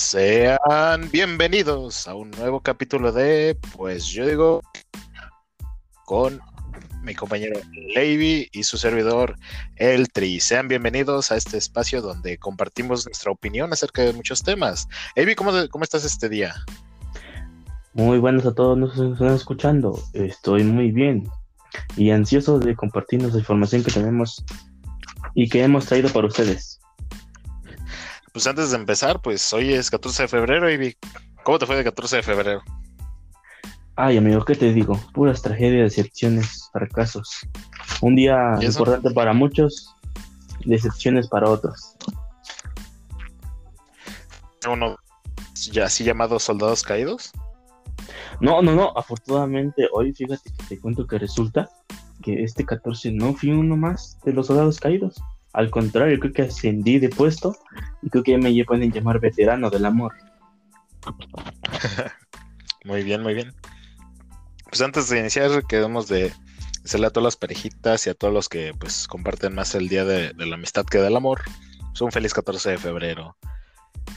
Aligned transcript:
Sean 0.00 1.10
bienvenidos 1.12 2.08
a 2.08 2.14
un 2.14 2.30
nuevo 2.30 2.60
capítulo 2.60 3.12
de, 3.12 3.56
pues 3.76 4.06
yo 4.06 4.26
digo, 4.26 4.62
con 6.06 6.40
mi 7.02 7.14
compañero 7.14 7.60
Levi 7.94 8.48
y 8.50 8.62
su 8.64 8.78
servidor 8.78 9.36
El 9.76 10.08
Tri. 10.08 10.40
Sean 10.40 10.68
bienvenidos 10.68 11.30
a 11.30 11.36
este 11.36 11.58
espacio 11.58 12.00
donde 12.00 12.38
compartimos 12.38 13.04
nuestra 13.04 13.30
opinión 13.30 13.72
acerca 13.74 14.02
de 14.02 14.14
muchos 14.14 14.42
temas. 14.42 14.88
Levi, 15.16 15.34
¿cómo, 15.34 15.52
¿cómo 15.70 15.84
estás 15.84 16.04
este 16.06 16.30
día? 16.30 16.54
Muy 17.92 18.18
buenos 18.18 18.46
a 18.46 18.54
todos 18.54 18.94
que 18.94 19.12
están 19.12 19.34
escuchando. 19.34 20.02
Estoy 20.14 20.64
muy 20.64 20.92
bien 20.92 21.28
y 21.96 22.10
ansioso 22.10 22.58
de 22.58 22.74
compartirnos 22.74 23.34
la 23.34 23.40
información 23.40 23.84
que 23.84 23.92
tenemos 23.92 24.42
y 25.34 25.48
que 25.48 25.62
hemos 25.62 25.86
traído 25.86 26.08
para 26.08 26.26
ustedes. 26.26 26.79
Pues 28.32 28.46
antes 28.46 28.70
de 28.70 28.76
empezar, 28.76 29.20
pues 29.20 29.52
hoy 29.52 29.72
es 29.72 29.90
14 29.90 30.22
de 30.22 30.28
febrero 30.28 30.72
y 30.72 30.96
¿cómo 31.42 31.58
te 31.58 31.66
fue 31.66 31.76
de 31.76 31.84
14 31.84 32.16
de 32.16 32.22
febrero? 32.22 32.62
Ay, 33.96 34.16
amigo, 34.16 34.44
¿qué 34.44 34.54
te 34.54 34.72
digo? 34.72 34.98
Puras 35.12 35.42
tragedias, 35.42 35.96
decepciones, 35.96 36.70
fracasos. 36.72 37.40
Un 38.00 38.14
día 38.14 38.56
importante 38.62 39.10
para 39.10 39.32
muchos, 39.32 39.94
decepciones 40.64 41.28
para 41.28 41.50
otros. 41.50 41.96
Uno 44.70 44.96
ya 45.72 45.86
así 45.86 46.04
llamados 46.04 46.44
soldados 46.44 46.82
caídos. 46.82 47.32
No, 48.40 48.62
no, 48.62 48.74
no. 48.74 48.92
Afortunadamente, 48.96 49.88
hoy 49.92 50.12
fíjate 50.12 50.50
que 50.50 50.64
te 50.68 50.80
cuento 50.80 51.06
que 51.06 51.18
resulta 51.18 51.68
que 52.22 52.42
este 52.42 52.64
14 52.64 53.12
no 53.12 53.34
fui 53.34 53.50
uno 53.50 53.76
más 53.76 54.18
de 54.24 54.32
los 54.32 54.46
soldados 54.46 54.78
caídos. 54.78 55.20
Al 55.52 55.70
contrario, 55.70 56.18
creo 56.20 56.32
que 56.32 56.42
ascendí 56.42 56.98
de 56.98 57.08
puesto 57.08 57.56
y 58.02 58.10
creo 58.10 58.22
que 58.22 58.38
me 58.38 58.64
pueden 58.64 58.92
llamar 58.92 59.20
veterano 59.20 59.68
del 59.70 59.84
amor. 59.84 60.14
muy 62.84 63.02
bien, 63.02 63.22
muy 63.22 63.34
bien. 63.34 63.52
Pues 64.66 64.80
antes 64.82 65.08
de 65.08 65.18
iniciar, 65.18 65.66
queremos 65.66 66.06
de 66.06 66.32
hacerle 66.84 67.08
a 67.08 67.10
todas 67.10 67.24
las 67.24 67.36
parejitas 67.36 68.06
y 68.06 68.10
a 68.10 68.14
todos 68.14 68.32
los 68.32 68.48
que 68.48 68.72
pues 68.78 69.08
comparten 69.08 69.54
más 69.54 69.74
el 69.74 69.88
día 69.88 70.04
de, 70.04 70.32
la 70.34 70.54
amistad 70.54 70.84
que 70.84 70.98
del 70.98 71.16
amor. 71.16 71.42
Pues 71.88 72.00
un 72.00 72.12
feliz 72.12 72.32
14 72.32 72.70
de 72.70 72.78
febrero. 72.78 73.36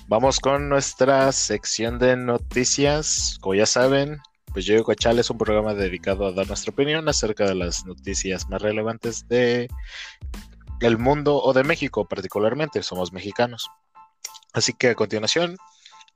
Vamos 0.07 0.39
con 0.39 0.69
nuestra 0.69 1.31
sección 1.31 1.97
de 1.97 2.15
noticias. 2.15 3.37
Como 3.41 3.55
ya 3.55 3.65
saben, 3.65 4.19
pues 4.53 4.65
Yo 4.65 4.83
Cochal 4.83 5.17
es 5.17 5.31
un 5.31 5.39
programa 5.39 5.73
dedicado 5.73 6.27
a 6.27 6.31
dar 6.31 6.47
nuestra 6.47 6.71
opinión 6.71 7.09
acerca 7.09 7.47
de 7.47 7.55
las 7.55 7.85
noticias 7.85 8.47
más 8.49 8.61
relevantes 8.61 9.27
de 9.27 9.67
el 10.85 10.97
mundo 10.97 11.41
o 11.41 11.53
de 11.53 11.63
México 11.63 12.05
particularmente, 12.05 12.83
somos 12.83 13.13
mexicanos. 13.13 13.69
Así 14.53 14.73
que 14.73 14.89
a 14.89 14.95
continuación, 14.95 15.57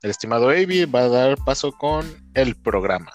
el 0.02 0.10
estimado 0.10 0.50
Avi 0.50 0.84
va 0.84 1.00
a 1.00 1.08
dar 1.08 1.38
paso 1.44 1.72
con 1.72 2.06
el 2.34 2.54
programa. 2.54 3.10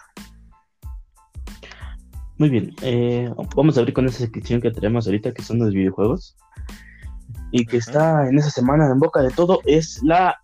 Muy 2.37 2.49
bien, 2.49 2.75
eh, 2.81 3.31
vamos 3.55 3.77
a 3.77 3.79
abrir 3.79 3.93
con 3.93 4.05
esa 4.05 4.17
sección 4.17 4.59
que 4.59 4.71
tenemos 4.71 5.05
ahorita, 5.05 5.33
que 5.33 5.43
son 5.43 5.59
los 5.59 5.73
videojuegos. 5.73 6.35
Y 7.51 7.65
que 7.65 7.77
está 7.77 8.27
en 8.27 8.37
esa 8.37 8.49
semana 8.49 8.87
en 8.91 8.99
boca 8.99 9.21
de 9.21 9.29
todo, 9.29 9.61
es 9.65 10.01
la, 10.03 10.41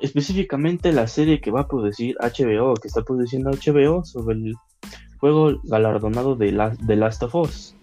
específicamente 0.00 0.92
la 0.92 1.06
serie 1.06 1.40
que 1.40 1.50
va 1.50 1.62
a 1.62 1.68
producir 1.68 2.16
HBO, 2.20 2.74
que 2.74 2.88
está 2.88 3.02
produciendo 3.02 3.50
HBO 3.50 4.04
sobre 4.04 4.36
el 4.36 4.54
juego 5.18 5.60
galardonado 5.64 6.36
de, 6.36 6.52
la, 6.52 6.70
de 6.70 6.96
Last 6.96 7.22
of 7.24 7.34
Us. 7.34 7.73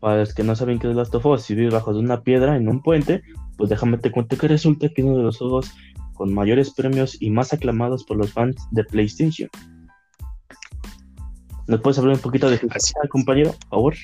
Para 0.00 0.16
los 0.16 0.34
que 0.34 0.42
no 0.42 0.56
saben 0.56 0.78
qué 0.78 0.88
es 0.88 0.96
Last 0.96 1.14
of 1.14 1.26
Us, 1.26 1.42
si 1.42 1.54
vives 1.54 1.74
bajo 1.74 1.92
de 1.92 2.00
una 2.00 2.22
piedra 2.22 2.56
en 2.56 2.68
un 2.68 2.82
puente, 2.82 3.22
pues 3.56 3.68
déjame 3.68 3.98
te 3.98 4.10
cuento 4.10 4.36
que 4.36 4.48
resulta 4.48 4.88
que 4.88 5.02
es 5.02 5.06
uno 5.06 5.18
de 5.18 5.24
los 5.24 5.38
juegos 5.38 5.70
con 6.14 6.32
mayores 6.32 6.70
premios 6.70 7.20
y 7.20 7.30
más 7.30 7.52
aclamados 7.52 8.04
por 8.04 8.16
los 8.16 8.32
fans 8.32 8.56
de 8.70 8.84
PlayStation. 8.84 9.50
¿Nos 11.66 11.80
puedes 11.80 11.98
hablar 11.98 12.16
un 12.16 12.20
poquito 12.22 12.48
de 12.50 12.60
así, 12.70 12.92
compañero, 13.10 13.52
por 13.52 13.68
favor? 13.68 13.94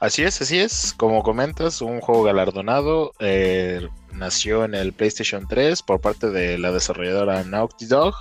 Así 0.00 0.22
es, 0.22 0.40
así 0.40 0.58
es. 0.58 0.94
Como 0.96 1.22
comentas, 1.24 1.82
un 1.82 2.00
juego 2.00 2.22
galardonado 2.22 3.12
eh, 3.18 3.86
nació 4.12 4.64
en 4.64 4.74
el 4.74 4.92
PlayStation 4.92 5.46
3 5.48 5.82
por 5.82 6.00
parte 6.00 6.30
de 6.30 6.56
la 6.56 6.70
desarrolladora 6.70 7.42
Naughty 7.42 7.86
Dog 7.86 8.14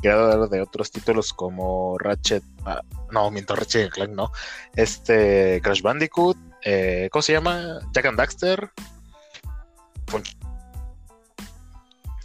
creador 0.00 0.48
de 0.48 0.60
otros 0.60 0.90
títulos 0.90 1.32
como 1.32 1.98
Ratchet, 1.98 2.42
ah, 2.64 2.82
no, 3.16 3.30
mientras 3.30 3.58
Ratchet 3.58 3.90
Clank, 3.90 4.10
no, 4.10 4.30
este 4.74 5.60
Crash 5.62 5.80
Bandicoot, 5.80 6.36
eh, 6.62 7.08
¿cómo 7.10 7.22
se 7.22 7.32
llama? 7.32 7.80
Jack 7.92 8.04
and 8.04 8.18
Daxter. 8.18 8.70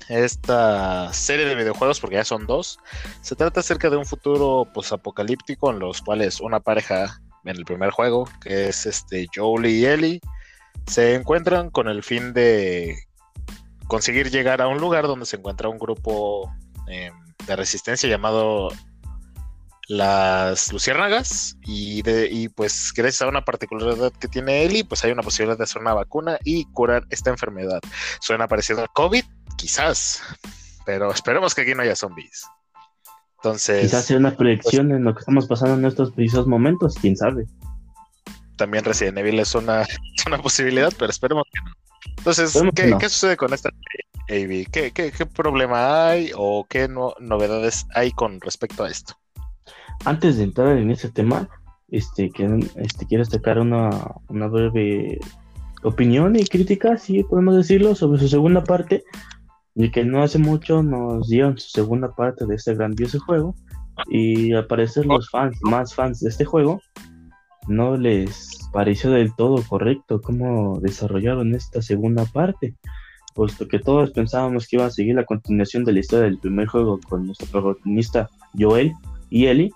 Esta 0.09 1.13
serie 1.13 1.45
de 1.45 1.55
videojuegos, 1.55 2.01
porque 2.01 2.17
ya 2.17 2.25
son 2.25 2.45
dos, 2.45 2.77
se 3.21 3.37
trata 3.37 3.61
acerca 3.61 3.89
de 3.89 3.95
un 3.95 4.05
futuro 4.05 4.67
posapocalíptico 4.73 5.71
en 5.71 5.79
los 5.79 6.01
cuales 6.01 6.41
una 6.41 6.59
pareja 6.59 7.21
en 7.45 7.55
el 7.55 7.63
primer 7.63 7.91
juego, 7.91 8.27
que 8.41 8.67
es 8.67 8.85
este 8.85 9.27
Jolie 9.33 9.71
y 9.71 9.85
Ellie, 9.85 10.21
se 10.87 11.15
encuentran 11.15 11.69
con 11.69 11.87
el 11.87 12.03
fin 12.03 12.33
de 12.33 12.97
conseguir 13.87 14.29
llegar 14.29 14.61
a 14.61 14.67
un 14.67 14.79
lugar 14.79 15.07
donde 15.07 15.25
se 15.25 15.37
encuentra 15.37 15.69
un 15.69 15.79
grupo 15.79 16.53
eh, 16.89 17.11
de 17.47 17.55
resistencia 17.55 18.09
llamado 18.09 18.69
las 19.91 20.71
luciérnagas 20.71 21.57
y, 21.63 22.01
de, 22.03 22.29
y 22.31 22.47
pues 22.47 22.93
gracias 22.95 23.23
a 23.23 23.27
una 23.27 23.43
particularidad 23.43 24.13
que 24.13 24.29
tiene 24.29 24.63
Eli, 24.63 24.83
pues 24.83 25.03
hay 25.03 25.11
una 25.11 25.21
posibilidad 25.21 25.57
de 25.57 25.65
hacer 25.65 25.81
una 25.81 25.93
vacuna 25.93 26.39
y 26.45 26.63
curar 26.71 27.05
esta 27.09 27.29
enfermedad. 27.29 27.81
Suena 28.21 28.47
parecido 28.47 28.79
al 28.79 28.89
COVID, 28.93 29.25
quizás, 29.57 30.23
pero 30.85 31.11
esperemos 31.11 31.53
que 31.53 31.63
aquí 31.63 31.75
no 31.75 31.81
haya 31.81 31.97
zombies. 31.97 32.45
Entonces... 33.39 33.81
Quizás 33.81 34.05
sea 34.05 34.15
una 34.15 34.37
proyección 34.37 34.93
en 34.93 35.03
lo 35.03 35.13
que 35.13 35.19
estamos 35.19 35.45
pasando 35.45 35.75
en 35.75 35.83
estos 35.83 36.13
precisos 36.13 36.47
momentos, 36.47 36.95
quién 36.95 37.17
sabe. 37.17 37.45
También 38.55 38.85
Resident 38.85 39.17
Evil 39.17 39.39
es 39.39 39.53
una, 39.55 39.85
una 40.25 40.41
posibilidad, 40.41 40.93
pero 40.97 41.11
esperemos 41.11 41.43
que 41.51 41.59
no. 41.65 41.71
Entonces, 42.17 42.57
¿qué, 42.75 42.95
¿qué 42.97 43.09
sucede 43.09 43.35
con 43.35 43.53
esta 43.53 43.69
¿Qué, 44.27 44.91
qué, 44.93 45.25
problema 45.25 46.07
hay 46.07 46.31
o 46.33 46.65
qué 46.69 46.87
novedades 46.87 47.85
hay 47.93 48.11
con 48.11 48.39
respecto 48.39 48.85
a 48.85 48.89
esto? 48.89 49.20
Antes 50.05 50.37
de 50.37 50.43
entrar 50.43 50.77
en 50.77 50.91
ese 50.91 51.09
tema, 51.09 51.49
este, 51.89 52.31
este 52.75 53.05
quiero 53.05 53.23
destacar 53.23 53.59
una, 53.59 53.89
una 54.29 54.47
breve 54.47 55.19
opinión 55.83 56.35
y 56.35 56.45
crítica, 56.45 56.97
si 56.97 57.23
podemos 57.23 57.55
decirlo, 57.55 57.95
sobre 57.95 58.19
su 58.19 58.27
segunda 58.27 58.63
parte, 58.63 59.03
y 59.75 59.89
que 59.89 60.03
no 60.03 60.23
hace 60.23 60.37
mucho 60.37 60.83
nos 60.83 61.29
dieron 61.29 61.57
su 61.57 61.69
segunda 61.69 62.13
parte 62.13 62.45
de 62.45 62.55
este 62.55 62.75
grandioso 62.75 63.19
juego, 63.19 63.55
y 64.09 64.53
al 64.53 64.67
parecer 64.67 65.05
los 65.05 65.29
fans, 65.29 65.57
más 65.61 65.93
fans 65.93 66.19
de 66.19 66.29
este 66.29 66.45
juego, 66.45 66.79
no 67.67 67.95
les 67.95 68.49
pareció 68.73 69.11
del 69.11 69.35
todo 69.35 69.61
correcto 69.67 70.19
cómo 70.21 70.79
desarrollaron 70.79 71.53
esta 71.53 71.81
segunda 71.81 72.25
parte 72.25 72.75
puesto 73.33 73.67
que 73.67 73.79
todos 73.79 74.11
pensábamos 74.11 74.67
que 74.67 74.77
iba 74.77 74.85
a 74.85 74.91
seguir 74.91 75.15
la 75.15 75.25
continuación 75.25 75.83
de 75.83 75.93
la 75.93 75.99
historia 75.99 76.25
del 76.25 76.37
primer 76.37 76.67
juego 76.67 76.99
con 77.07 77.25
nuestro 77.25 77.47
protagonista 77.47 78.29
Joel 78.57 78.91
y 79.29 79.45
Ellie, 79.47 79.71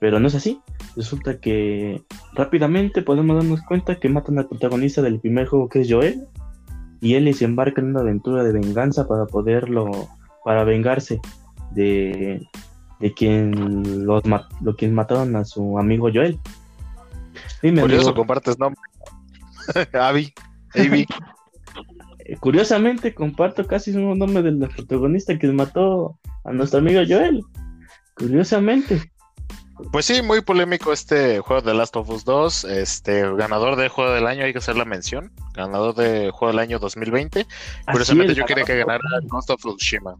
pero 0.00 0.18
no 0.18 0.26
es 0.26 0.34
así. 0.34 0.60
Resulta 0.96 1.38
que 1.38 2.02
rápidamente 2.34 3.02
podemos 3.02 3.36
darnos 3.36 3.60
cuenta 3.62 4.00
que 4.00 4.08
matan 4.08 4.38
al 4.38 4.48
protagonista 4.48 5.02
del 5.02 5.20
primer 5.20 5.46
juego 5.46 5.68
que 5.68 5.82
es 5.82 5.92
Joel 5.92 6.26
y 7.00 7.14
Ellie 7.14 7.34
se 7.34 7.44
embarca 7.44 7.80
en 7.80 7.88
una 7.88 8.00
aventura 8.00 8.42
de 8.42 8.52
venganza 8.52 9.06
para 9.06 9.26
poderlo, 9.26 10.08
para 10.44 10.64
vengarse 10.64 11.20
de, 11.72 12.46
de 12.98 13.14
quien 13.14 14.06
los 14.06 14.22
lo 14.60 14.76
quien 14.76 14.94
mataron 14.94 15.36
a 15.36 15.44
su 15.44 15.78
amigo 15.78 16.10
Joel. 16.12 16.38
Dime, 17.62 17.82
Por 17.82 17.92
eso 17.92 18.14
compartes 18.14 18.58
nombre. 18.58 18.80
Abby, 19.92 20.32
Abby. 20.74 21.06
curiosamente 22.40 23.14
comparto 23.14 23.66
casi 23.66 23.90
el 23.90 24.18
nombre 24.18 24.42
del 24.42 24.58
protagonista 24.58 25.38
que 25.38 25.48
mató 25.48 26.18
a 26.44 26.52
nuestro 26.52 26.78
amigo 26.78 27.00
Joel. 27.06 27.42
Curiosamente. 28.16 29.10
Pues 29.92 30.06
sí, 30.06 30.22
muy 30.22 30.40
polémico 30.40 30.92
este 30.92 31.40
juego 31.40 31.62
de 31.62 31.74
Last 31.74 31.96
of 31.96 32.08
Us 32.08 32.24
2. 32.24 32.64
Este 32.64 33.22
ganador 33.34 33.76
de 33.76 33.88
juego 33.88 34.12
del 34.12 34.26
año, 34.26 34.44
hay 34.44 34.52
que 34.52 34.58
hacer 34.58 34.76
la 34.76 34.84
mención. 34.84 35.32
Ganador 35.54 35.94
de 35.94 36.30
juego 36.30 36.52
del 36.52 36.58
año 36.58 36.78
2020. 36.78 37.46
Curiosamente, 37.90 38.34
yo 38.34 38.44
quería 38.44 38.64
que 38.64 38.78
ganara 38.78 39.00
Ghost 39.24 39.50
of 39.50 39.60
Tsushima. 39.60 40.16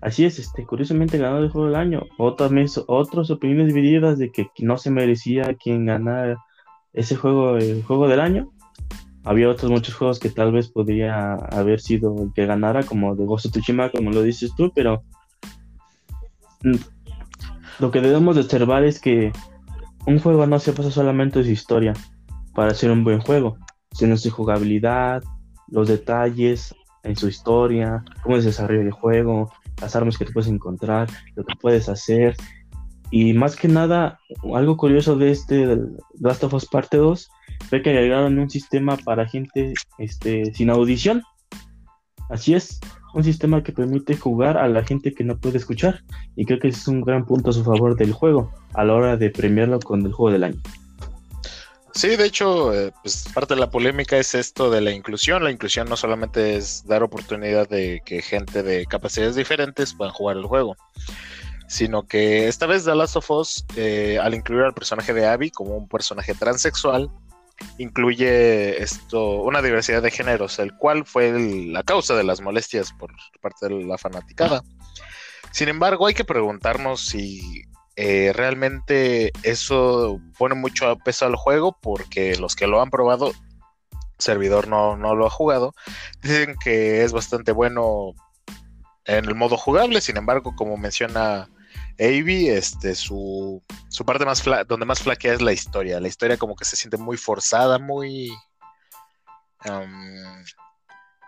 Así 0.00 0.24
es, 0.26 0.38
este, 0.38 0.66
curiosamente 0.66 1.16
ganador 1.16 1.44
de 1.44 1.48
juego 1.48 1.68
del 1.68 1.76
año. 1.76 2.02
Otras, 2.18 2.52
otras 2.86 3.30
opiniones 3.30 3.68
divididas 3.68 4.18
de 4.18 4.30
que 4.30 4.48
no 4.58 4.76
se 4.76 4.90
merecía 4.90 5.54
quien 5.54 5.86
ganara 5.86 6.36
ese 6.92 7.16
juego, 7.16 7.56
el 7.56 7.82
juego 7.82 8.06
del 8.06 8.20
año 8.20 8.52
había 9.24 9.48
otros 9.48 9.70
muchos 9.70 9.94
juegos 9.94 10.18
que 10.18 10.28
tal 10.28 10.52
vez 10.52 10.68
podría 10.68 11.34
haber 11.34 11.80
sido 11.80 12.14
el 12.22 12.32
que 12.34 12.44
ganara, 12.44 12.82
como 12.82 13.16
de 13.16 13.24
Ghost 13.24 13.46
of 13.46 13.52
Tsushima, 13.52 13.90
como 13.90 14.10
lo 14.10 14.22
dices 14.22 14.54
tú, 14.54 14.70
pero 14.74 15.02
mm, 16.62 16.76
lo 17.78 17.90
que 17.90 18.00
debemos 18.00 18.34
de 18.34 18.42
observar 18.42 18.84
es 18.84 19.00
que 19.00 19.32
un 20.06 20.18
juego 20.18 20.46
no 20.46 20.58
se 20.58 20.72
basa 20.72 20.90
solamente 20.90 21.40
en 21.40 21.44
su 21.46 21.50
historia 21.50 21.92
para 22.54 22.74
ser 22.74 22.90
un 22.90 23.04
buen 23.04 23.20
juego, 23.20 23.56
sino 23.92 24.16
su 24.16 24.30
jugabilidad, 24.30 25.22
los 25.68 25.88
detalles, 25.88 26.74
en 27.04 27.16
su 27.16 27.28
historia, 27.28 28.04
cómo 28.22 28.36
se 28.38 28.46
desarrolla 28.46 28.82
el 28.82 28.90
juego, 28.90 29.52
las 29.80 29.94
armas 29.94 30.18
que 30.18 30.24
te 30.24 30.32
puedes 30.32 30.50
encontrar, 30.50 31.08
lo 31.36 31.44
que 31.44 31.54
puedes 31.60 31.88
hacer. 31.88 32.34
Y 33.10 33.34
más 33.34 33.56
que 33.56 33.68
nada, 33.68 34.18
algo 34.54 34.76
curioso 34.76 35.16
de 35.16 35.30
este 35.30 35.78
Last 36.18 36.42
of 36.44 36.54
Us 36.54 36.66
Parte 36.66 36.96
2 36.96 37.28
fue 37.68 37.82
que 37.82 37.90
agregaron 37.90 38.38
un 38.38 38.50
sistema 38.50 38.96
para 38.96 39.28
gente 39.28 39.74
este, 39.98 40.52
sin 40.54 40.70
audición. 40.70 41.22
Así 42.30 42.54
es, 42.54 42.80
un 43.14 43.24
sistema 43.24 43.62
que 43.62 43.72
permite 43.72 44.16
jugar 44.16 44.58
a 44.58 44.68
la 44.68 44.84
gente 44.84 45.14
que 45.14 45.24
no 45.24 45.38
puede 45.38 45.58
escuchar. 45.58 46.02
Y 46.36 46.44
creo 46.44 46.58
que 46.58 46.68
es 46.68 46.86
un 46.88 47.00
gran 47.00 47.24
punto 47.24 47.50
a 47.50 47.52
su 47.52 47.64
favor 47.64 47.96
del 47.96 48.12
juego 48.12 48.52
a 48.74 48.84
la 48.84 48.94
hora 48.94 49.16
de 49.16 49.30
premiarlo 49.30 49.78
con 49.80 50.04
el 50.04 50.12
juego 50.12 50.32
del 50.32 50.44
año. 50.44 50.60
Sí, 51.94 52.16
de 52.16 52.26
hecho, 52.26 52.74
eh, 52.74 52.92
pues 53.02 53.24
parte 53.32 53.54
de 53.54 53.60
la 53.60 53.70
polémica 53.70 54.18
es 54.18 54.34
esto 54.34 54.68
de 54.68 54.80
la 54.80 54.90
inclusión. 54.90 55.44
La 55.44 55.52
inclusión 55.52 55.88
no 55.88 55.96
solamente 55.96 56.56
es 56.56 56.84
dar 56.86 57.04
oportunidad 57.04 57.68
de 57.68 58.02
que 58.04 58.20
gente 58.20 58.64
de 58.64 58.84
capacidades 58.86 59.36
diferentes 59.36 59.94
puedan 59.94 60.12
jugar 60.12 60.36
el 60.36 60.44
juego, 60.44 60.76
sino 61.68 62.08
que 62.08 62.48
esta 62.48 62.66
vez 62.66 62.84
The 62.84 62.96
Last 62.96 63.16
of 63.16 63.30
Us, 63.30 63.64
eh, 63.76 64.18
al 64.20 64.34
incluir 64.34 64.64
al 64.64 64.74
personaje 64.74 65.14
de 65.14 65.24
Abby 65.24 65.50
como 65.50 65.76
un 65.76 65.86
personaje 65.86 66.34
transexual, 66.34 67.10
incluye 67.78 68.82
esto 68.82 69.42
una 69.42 69.62
diversidad 69.62 70.02
de 70.02 70.10
géneros, 70.10 70.58
el 70.58 70.74
cual 70.76 71.04
fue 71.04 71.32
la 71.66 71.82
causa 71.82 72.14
de 72.14 72.24
las 72.24 72.40
molestias 72.40 72.92
por 72.92 73.12
parte 73.40 73.68
de 73.68 73.84
la 73.84 73.98
fanaticada. 73.98 74.62
Sin 75.50 75.68
embargo, 75.68 76.06
hay 76.06 76.14
que 76.14 76.24
preguntarnos 76.24 77.00
si 77.00 77.62
eh, 77.96 78.32
realmente 78.34 79.32
eso 79.42 80.20
pone 80.36 80.54
mucho 80.54 80.96
peso 81.04 81.26
al 81.26 81.36
juego 81.36 81.76
porque 81.80 82.36
los 82.36 82.56
que 82.56 82.66
lo 82.66 82.82
han 82.82 82.90
probado, 82.90 83.32
servidor 84.18 84.68
no, 84.68 84.96
no 84.96 85.14
lo 85.14 85.26
ha 85.26 85.30
jugado, 85.30 85.74
dicen 86.22 86.56
que 86.62 87.04
es 87.04 87.12
bastante 87.12 87.52
bueno 87.52 88.14
en 89.04 89.26
el 89.26 89.34
modo 89.34 89.56
jugable, 89.56 90.00
sin 90.00 90.16
embargo, 90.16 90.54
como 90.56 90.76
menciona 90.76 91.48
Avi, 91.98 92.48
este, 92.48 92.94
su, 92.94 93.62
su 93.88 94.04
parte 94.04 94.24
más 94.24 94.42
donde 94.66 94.86
más 94.86 95.02
flaquea 95.02 95.34
es 95.34 95.42
la 95.42 95.52
historia. 95.52 96.00
La 96.00 96.08
historia 96.08 96.36
como 96.36 96.56
que 96.56 96.64
se 96.64 96.76
siente 96.76 96.96
muy 96.96 97.16
forzada, 97.16 97.78
muy... 97.78 98.30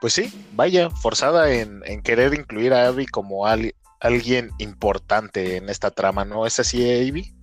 pues 0.01 0.13
sí, 0.13 0.33
vaya, 0.53 0.91
forzada 0.91 1.53
en, 1.53 1.83
querer 2.03 2.35
incluir 2.35 2.73
a 2.73 2.89
Abby 2.89 3.07
como 3.07 3.47
alguien 4.01 4.51
importante 4.59 5.57
en 5.57 5.69
esta 5.69 5.91
trama, 5.91 6.25
¿no? 6.25 6.47
¿Es 6.47 6.59
así, 6.59 6.83
Ivy? 6.83 7.37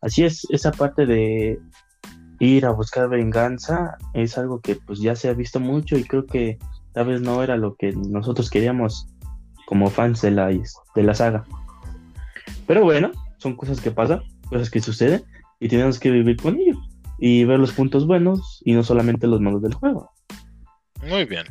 Así 0.00 0.24
es, 0.24 0.46
esa 0.50 0.72
parte 0.72 1.06
de 1.06 1.60
ir 2.40 2.66
a 2.66 2.72
buscar 2.72 3.08
venganza 3.08 3.96
es 4.14 4.36
algo 4.36 4.60
que 4.60 4.74
pues 4.74 4.98
ya 4.98 5.14
se 5.14 5.28
ha 5.28 5.32
visto 5.32 5.60
mucho 5.60 5.96
y 5.96 6.02
creo 6.02 6.26
que 6.26 6.58
tal 6.92 7.06
vez 7.06 7.20
no 7.20 7.42
era 7.42 7.56
lo 7.56 7.76
que 7.76 7.92
nosotros 7.92 8.50
queríamos 8.50 9.06
como 9.66 9.88
fans 9.90 10.20
de 10.22 10.32
la, 10.32 10.48
de 10.48 11.02
la 11.02 11.14
saga. 11.14 11.44
Pero 12.66 12.82
bueno, 12.84 13.10
son 13.38 13.56
cosas 13.56 13.80
que 13.80 13.90
pasan, 13.90 14.22
cosas 14.48 14.70
que 14.70 14.80
suceden 14.80 15.24
y 15.60 15.68
tenemos 15.68 15.98
que 15.98 16.10
vivir 16.10 16.36
con 16.36 16.58
ello 16.58 16.78
y 17.18 17.44
ver 17.44 17.58
los 17.58 17.72
puntos 17.72 18.06
buenos 18.06 18.60
y 18.64 18.72
no 18.72 18.82
solamente 18.82 19.26
los 19.26 19.40
malos 19.40 19.62
del 19.62 19.74
juego. 19.74 20.10
Muy 21.02 21.24
bien. 21.24 21.44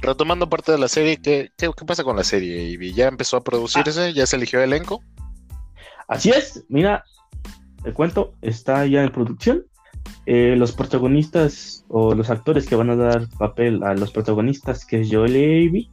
Retomando 0.00 0.48
parte 0.48 0.72
de 0.72 0.78
la 0.78 0.88
serie, 0.88 1.18
¿qué, 1.18 1.50
qué, 1.56 1.70
pasa 1.86 2.04
con 2.04 2.16
la 2.16 2.24
serie? 2.24 2.78
¿Ya 2.94 3.08
empezó 3.08 3.36
a 3.36 3.44
producirse? 3.44 4.08
Ah. 4.08 4.10
¿Ya 4.10 4.26
se 4.26 4.36
eligió 4.36 4.60
elenco? 4.60 5.02
Así 6.08 6.30
es, 6.30 6.64
mira, 6.68 7.04
el 7.84 7.92
cuento 7.92 8.34
está 8.42 8.86
ya 8.86 9.02
en 9.02 9.12
producción. 9.12 9.64
Eh, 10.26 10.54
los 10.56 10.72
protagonistas 10.72 11.84
o 11.88 12.14
los 12.14 12.30
actores 12.30 12.66
que 12.66 12.76
van 12.76 12.90
a 12.90 12.96
dar 12.96 13.28
papel 13.38 13.82
a 13.82 13.94
los 13.94 14.10
protagonistas, 14.10 14.84
que 14.86 15.00
es 15.00 15.08
Joel 15.10 15.36
y 15.36 15.68
Avi, 15.68 15.90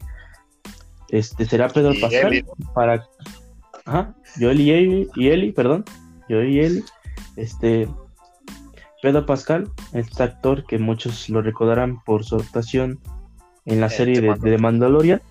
este 1.09 1.45
será 1.45 1.67
Pedro 1.67 1.93
Pascal 1.99 2.45
para 2.73 3.05
Ajá, 3.85 4.15
Joel 4.39 4.61
y 4.61 4.71
Eli, 4.71 5.07
y 5.15 5.27
Eli, 5.29 5.51
perdón, 5.51 5.85
Joel 6.29 6.49
y 6.49 6.59
Eli, 6.59 6.83
este 7.35 7.87
Pedro 9.01 9.25
Pascal, 9.25 9.69
este 9.93 10.23
actor 10.23 10.65
que 10.65 10.77
muchos 10.77 11.29
lo 11.29 11.41
recordarán 11.41 12.01
por 12.03 12.23
su 12.23 12.35
actuación 12.35 12.99
en 13.65 13.81
la 13.81 13.89
serie 13.89 14.21
de, 14.21 14.35
de, 14.35 14.57
Mandalorian. 14.57 15.21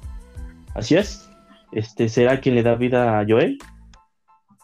Así 0.75 0.97
es. 0.97 1.29
Este 1.73 2.09
será 2.09 2.41
quien 2.41 2.57
le 2.57 2.63
da 2.63 2.75
vida 2.75 3.21
a 3.21 3.25
Joel, 3.27 3.59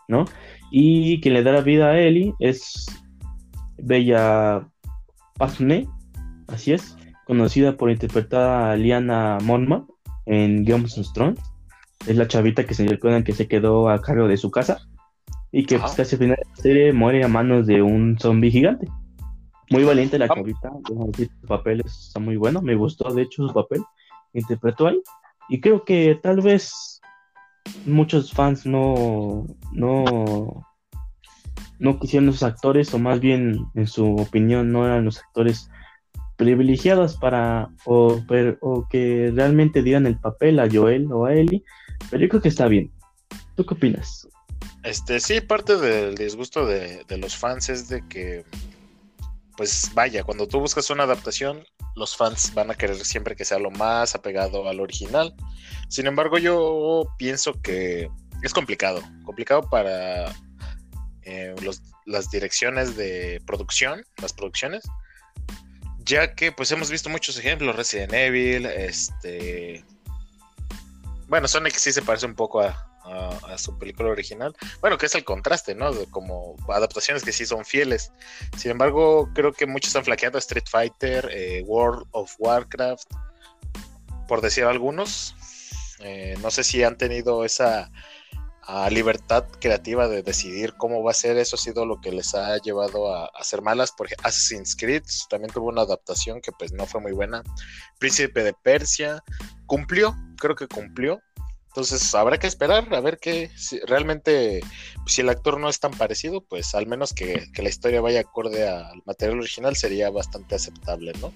¿no? 0.08 0.24
Y 0.70 1.20
quien 1.20 1.34
le 1.34 1.44
dará 1.44 1.60
vida 1.60 1.90
a 1.90 2.00
Ellie 2.00 2.34
es 2.40 2.86
Bella 3.78 4.66
Pasme, 5.34 5.88
así 6.48 6.72
es, 6.72 6.96
conocida 7.26 7.76
por 7.76 7.90
interpretar 7.90 8.70
a 8.70 8.76
Liana 8.76 9.38
Monma 9.42 9.86
en 10.26 10.64
Game 10.64 10.84
of 10.84 11.12
Thrones. 11.12 11.38
Es 12.06 12.16
la 12.16 12.28
chavita 12.28 12.64
que 12.64 12.75
se 12.75 12.87
recuerdan 12.87 13.25
que 13.25 13.32
se 13.32 13.48
quedó 13.48 13.88
a 13.88 14.00
cargo 14.00 14.28
de 14.28 14.37
su 14.37 14.50
casa 14.50 14.78
y 15.52 15.64
que 15.64 15.78
pues, 15.78 15.93
casi 15.93 16.16
al 16.16 16.19
final 16.20 16.37
de 16.37 16.50
la 16.50 16.56
serie 16.56 16.93
muere 16.93 17.25
a 17.25 17.28
manos 17.28 17.66
de 17.66 17.82
un 17.82 18.19
zombie 18.19 18.50
gigante. 18.50 18.88
Muy 19.70 19.84
valiente 19.84 20.19
la 20.19 20.28
chavita, 20.28 20.70
su 20.87 21.46
papel 21.46 21.82
está 21.84 22.20
muy 22.20 22.37
bueno, 22.37 22.62
me 22.62 22.76
gustó 22.76 23.12
de 23.12 23.22
hecho 23.22 23.48
su 23.48 23.54
papel, 23.54 23.82
interpretó 24.32 24.87
ahí, 24.87 25.00
y 25.48 25.60
creo 25.60 25.84
que 25.84 26.20
tal 26.22 26.40
vez 26.40 27.00
muchos 27.84 28.32
fans 28.32 28.64
no, 28.64 29.46
no, 29.72 30.64
no 31.81 31.98
quisieron 31.98 32.28
esos 32.28 32.44
actores, 32.44 32.94
o 32.94 32.98
más 32.98 33.19
bien 33.19 33.66
en 33.75 33.87
su 33.88 34.14
opinión 34.14 34.70
no 34.70 34.87
eran 34.87 35.04
los 35.04 35.19
actores 35.19 35.69
privilegiados 36.37 37.16
para 37.16 37.70
o, 37.87 38.20
o 38.60 38.88
que 38.88 39.32
realmente 39.34 39.82
dieran 39.82 40.06
el 40.06 40.19
papel 40.19 40.60
a 40.60 40.69
Joel 40.70 41.10
o 41.10 41.25
a 41.25 41.34
Ellie, 41.34 41.64
pero 42.10 42.22
yo 42.22 42.28
creo 42.28 42.43
que 42.43 42.48
está 42.48 42.69
bien. 42.69 42.90
¿Tú 43.56 43.64
qué 43.64 43.75
opinas? 43.75 44.26
Este, 44.82 45.19
sí, 45.19 45.40
parte 45.40 45.76
del 45.76 46.14
disgusto 46.14 46.66
de, 46.66 47.04
los 47.19 47.37
fans 47.37 47.69
es 47.69 47.88
de 47.88 48.06
que, 48.08 48.44
pues 49.56 49.90
vaya, 49.94 50.22
cuando 50.22 50.46
tú 50.46 50.60
buscas 50.60 50.90
una 50.90 51.02
adaptación, 51.04 51.64
los 51.96 52.16
fans 52.16 52.54
van 52.54 52.70
a 52.70 52.75
querer 52.75 53.04
siempre 53.04 53.34
que 53.34 53.44
sea 53.44 53.58
lo 53.58 53.70
más 53.70 54.14
apegado 54.14 54.69
al 54.69 54.81
original. 54.81 55.34
Sin 55.88 56.06
embargo, 56.06 56.38
yo 56.38 57.04
pienso 57.19 57.60
que 57.62 58.08
es 58.43 58.52
complicado, 58.52 59.02
complicado 59.25 59.69
para 59.69 60.32
eh, 61.22 61.54
las 62.04 62.31
direcciones 62.31 62.96
de 62.96 63.43
producción, 63.46 64.04
las 64.22 64.32
producciones, 64.32 64.84
ya 65.98 66.34
que 66.34 66.53
pues 66.53 66.70
hemos 66.70 66.91
visto 66.91 67.08
muchos 67.08 67.38
ejemplos, 67.38 67.74
Resident 67.74 68.12
Evil, 68.12 68.67
este... 68.67 69.84
Bueno, 71.28 71.48
Sonic 71.48 71.74
sí 71.74 71.92
se 71.92 72.02
parece 72.02 72.26
un 72.26 72.34
poco 72.34 72.60
a, 72.60 72.92
su 73.56 73.78
película 73.78 74.10
original. 74.10 74.54
Bueno, 74.80 74.98
que 74.98 75.06
es 75.06 75.14
el 75.14 75.24
contraste, 75.24 75.76
¿no? 75.76 75.92
como 76.10 76.56
adaptaciones 76.68 77.22
que 77.22 77.32
sí 77.32 77.46
son 77.46 77.64
fieles. 77.64 78.12
Sin 78.56 78.72
embargo, 78.72 79.30
creo 79.32 79.52
que 79.52 79.66
muchos 79.66 79.94
han 79.94 80.04
flaqueado 80.04 80.38
Street 80.38 80.66
Fighter, 80.68 81.28
eh, 81.32 81.62
World 81.66 82.06
of 82.10 82.34
Warcraft, 82.38 83.08
por 84.26 84.40
decir 84.40 84.64
algunos. 84.64 85.36
Eh, 86.00 86.36
no 86.42 86.50
sé 86.50 86.64
si 86.64 86.82
han 86.82 86.98
tenido 86.98 87.44
esa 87.44 87.90
libertad 88.91 89.44
creativa 89.61 90.08
de 90.08 90.23
decidir 90.23 90.75
cómo 90.77 91.03
va 91.03 91.13
a 91.13 91.15
ser. 91.15 91.37
Eso 91.37 91.56
ha 91.56 91.58
sido 91.58 91.87
lo 91.87 92.01
que 92.01 92.13
les 92.13 92.35
ha 92.35 92.56
llevado 92.58 93.15
a, 93.15 93.27
hacer 93.39 93.63
malas. 93.63 93.93
Por 93.93 94.06
ejemplo, 94.06 94.29
Assassin's 94.29 94.77
Creed 94.77 95.03
también 95.31 95.53
tuvo 95.53 95.69
una 95.69 95.82
adaptación 95.82 96.41
que 96.41 96.53
pues 96.53 96.73
no 96.73 96.87
fue 96.87 97.01
muy 97.01 97.13
buena. 97.13 97.43
Príncipe 97.99 98.43
de 98.43 98.55
Persia 98.55 99.23
cumplió, 99.67 100.15
creo 100.39 100.55
que 100.55 100.67
cumplió. 100.67 101.20
Entonces 101.69 102.15
habrá 102.15 102.39
que 102.39 102.46
esperar 102.46 102.93
a 102.94 103.01
ver 103.01 103.19
que 103.19 103.51
si 103.55 103.79
realmente, 103.81 104.61
pues, 105.03 105.13
si 105.15 105.20
el 105.20 105.29
actor 105.29 105.61
no 105.61 105.69
es 105.69 105.79
tan 105.79 105.93
parecido, 105.93 106.41
pues 106.41 106.75
al 106.75 106.87
menos 106.87 107.13
que, 107.13 107.49
la 107.55 107.69
historia 107.69 108.01
vaya 108.01 108.20
acorde 108.20 108.67
al 108.67 109.03
material 109.05 109.41
original 109.41 109.77
sería 109.77 110.08
bastante 110.11 110.55
aceptable, 110.55 111.13
¿no? 111.20 111.32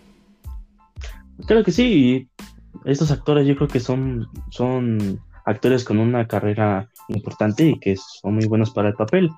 Creo 1.46 1.62
que 1.62 1.72
sí. 1.72 2.28
Estos 2.86 3.10
actores 3.10 3.46
yo 3.46 3.54
creo 3.54 3.68
que 3.68 3.80
son, 3.80 4.28
son 4.50 5.20
actores 5.50 5.84
con 5.84 5.98
una 5.98 6.26
carrera 6.26 6.88
importante 7.08 7.64
y 7.64 7.78
que 7.78 7.96
son 7.96 8.34
muy 8.34 8.46
buenos 8.46 8.70
para 8.70 8.88
el 8.88 8.94
papel. 8.94 9.30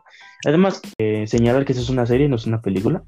Además, 0.47 0.81
eh, 0.99 1.27
señalar 1.27 1.65
que 1.65 1.73
eso 1.73 1.83
es 1.83 1.91
una 1.91 2.07
serie, 2.07 2.29
no 2.29 2.37
es 2.37 2.47
una 2.47 2.61
película. 2.61 3.03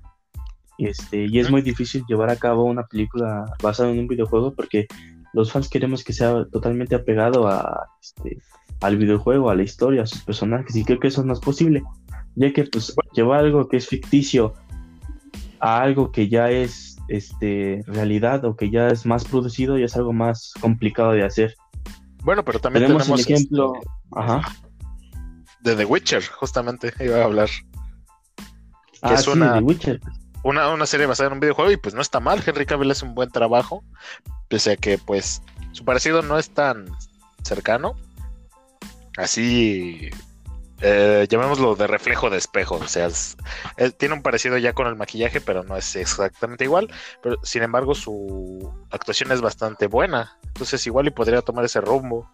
Este, 0.79 1.27
y 1.27 1.39
es 1.39 1.51
muy 1.51 1.63
difícil 1.63 2.03
llevar 2.09 2.31
a 2.31 2.37
cabo 2.37 2.65
una 2.65 2.85
película 2.85 3.45
basada 3.63 3.91
en 3.91 4.01
un 4.01 4.09
videojuego 4.09 4.55
porque 4.55 4.89
los 5.33 5.53
fans 5.53 5.69
queremos 5.69 6.03
que 6.03 6.13
sea 6.13 6.47
totalmente 6.51 6.95
apegado 6.95 7.47
a, 7.47 7.89
este, 8.01 8.39
al 8.81 8.97
videojuego, 8.97 9.51
a 9.51 9.55
la 9.55 9.63
historia, 9.63 10.03
a 10.03 10.07
sus 10.07 10.23
personajes, 10.23 10.75
y 10.77 10.85
creo 10.85 11.01
que 11.01 11.09
eso 11.09 11.25
no 11.25 11.33
es 11.33 11.41
posible, 11.41 11.83
ya 12.37 12.53
que 12.53 12.65
pues 12.65 12.95
llevar 13.15 13.41
algo 13.41 13.69
que 13.69 13.77
es 13.77 13.89
ficticio 13.89 14.55
a 15.61 15.81
algo 15.81 16.13
que 16.13 16.29
ya 16.29 16.51
es 16.51 16.97
este 17.09 17.83
realidad 17.87 18.45
o 18.45 18.57
que 18.57 18.71
ya 18.71 18.89
es 18.89 19.05
más 19.05 19.25
producido 19.25 19.79
ya 19.79 19.87
es 19.87 19.97
algo 19.97 20.13
más 20.13 20.53
complicado 20.61 21.13
de 21.13 21.25
hacer. 21.25 21.55
Bueno, 22.25 22.45
pero 22.45 22.59
también 22.59 22.87
tenemos, 22.87 23.09
el 23.09 23.21
ejemplo 23.21 23.75
este, 24.17 24.51
de 25.61 25.77
The 25.77 25.85
Witcher, 25.85 26.25
justamente 26.27 26.93
iba 27.01 27.19
a 27.19 27.25
hablar. 27.25 27.51
ah, 29.03 29.21
una, 29.31 29.55
The 29.55 29.61
Witcher. 29.61 30.01
Una, 30.43 30.71
una, 30.71 30.87
serie 30.87 31.07
basada 31.07 31.29
en 31.29 31.35
un 31.35 31.41
videojuego 31.41 31.71
y 31.71 31.77
pues 31.77 31.95
no 31.95 32.03
está 32.03 32.21
mal, 32.21 32.43
Henry 32.45 32.67
Cavill 32.67 32.91
hace 32.91 33.05
un 33.07 33.15
buen 33.15 33.31
trabajo 33.31 33.83
pese 34.49 34.73
a 34.73 34.77
que 34.77 34.99
pues 34.99 35.43
su 35.73 35.85
parecido 35.85 36.23
no 36.23 36.39
es 36.39 36.51
tan 36.51 36.87
cercano, 37.43 37.97
así 39.17 40.11
eh, 40.81 41.27
llamémoslo 41.29 41.77
de 41.77 41.87
reflejo 41.87 42.31
de 42.31 42.39
espejo, 42.39 42.77
o 42.77 42.89
sea, 42.89 43.09
tiene 43.97 44.15
un 44.15 44.23
parecido 44.23 44.59
ya 44.59 44.73
con 44.73 44.87
el 44.87 44.97
maquillaje, 44.97 45.41
pero 45.41 45.63
no 45.63 45.77
es 45.77 45.97
exactamente 45.97 46.65
igual, 46.65 46.91
pero 47.23 47.37
sin 47.43 47.63
embargo 47.63 47.95
su 47.95 48.73
actuación 48.91 49.33
es 49.33 49.41
bastante 49.41 49.87
buena, 49.87 50.37
entonces 50.47 50.87
igual 50.87 51.07
y 51.07 51.11
podría 51.11 51.43
tomar 51.43 51.65
ese 51.65 51.81
rumbo. 51.81 52.29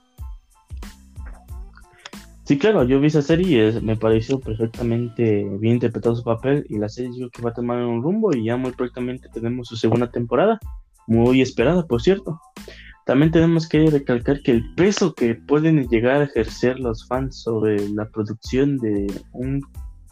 Sí, 2.45 2.59
claro, 2.59 2.83
yo 2.83 2.99
vi 2.99 3.07
esa 3.07 3.23
serie 3.23 3.69
y 3.69 3.81
me 3.81 3.97
pareció 3.97 4.41
perfectamente 4.41 5.45
bien 5.61 5.75
interpretado 5.75 6.17
su 6.17 6.25
papel 6.25 6.67
y 6.69 6.79
la 6.79 6.89
serie 6.89 7.13
digo 7.13 7.31
que 7.31 7.43
va 7.43 7.51
a 7.51 7.55
tomar 7.55 7.79
un 7.79 8.03
rumbo 8.03 8.35
y 8.35 8.45
ya 8.45 8.57
muy 8.57 8.73
prontamente 8.73 9.29
tenemos 9.33 9.69
su 9.69 9.77
segunda 9.77 10.11
temporada, 10.11 10.59
muy 11.07 11.43
esperada, 11.43 11.87
por 11.87 12.03
cierto. 12.03 12.41
También 13.07 13.33
tenemos 13.33 13.69
que 13.69 13.91
recalcar 13.91 14.41
que 14.43 14.53
el 14.53 14.75
peso 14.75 15.15
que 15.15 15.35
pueden 15.35 15.89
llegar 15.89 16.21
a 16.21 16.25
ejercer 16.25 16.79
los 16.79 17.07
fans 17.09 17.43
sobre 17.43 17.89
la 17.89 18.09
producción 18.09 18.79
de 18.79 19.07
un 19.33 19.63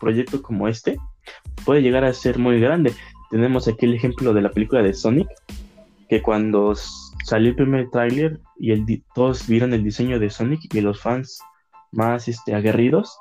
proyecto 0.01 0.43
como 0.43 0.69
este 0.69 0.97
puede 1.65 1.83
llegar 1.83 2.05
a 2.05 2.13
ser 2.13 2.39
muy 2.39 2.61
grande. 2.61 2.93
Tenemos 3.31 3.69
aquí 3.69 3.87
el 3.87 3.95
ejemplo 3.95 4.33
de 4.33 4.43
la 4.43 4.51
película 4.51 4.83
de 4.83 4.95
Sonic, 4.95 5.29
que 6.09 6.23
cuando 6.23 6.75
salió 7.25 7.51
el 7.51 7.57
primer 7.57 7.91
tráiler 7.91 8.41
y 8.59 9.03
todos 9.15 9.47
vieron 9.47 9.75
el 9.75 9.85
diseño 9.85 10.19
de 10.19 10.31
Sonic 10.31 10.75
y 10.75 10.81
los 10.81 11.01
fans 11.01 11.39
más 11.93 12.29
este, 12.29 12.55
aguerridos, 12.55 13.19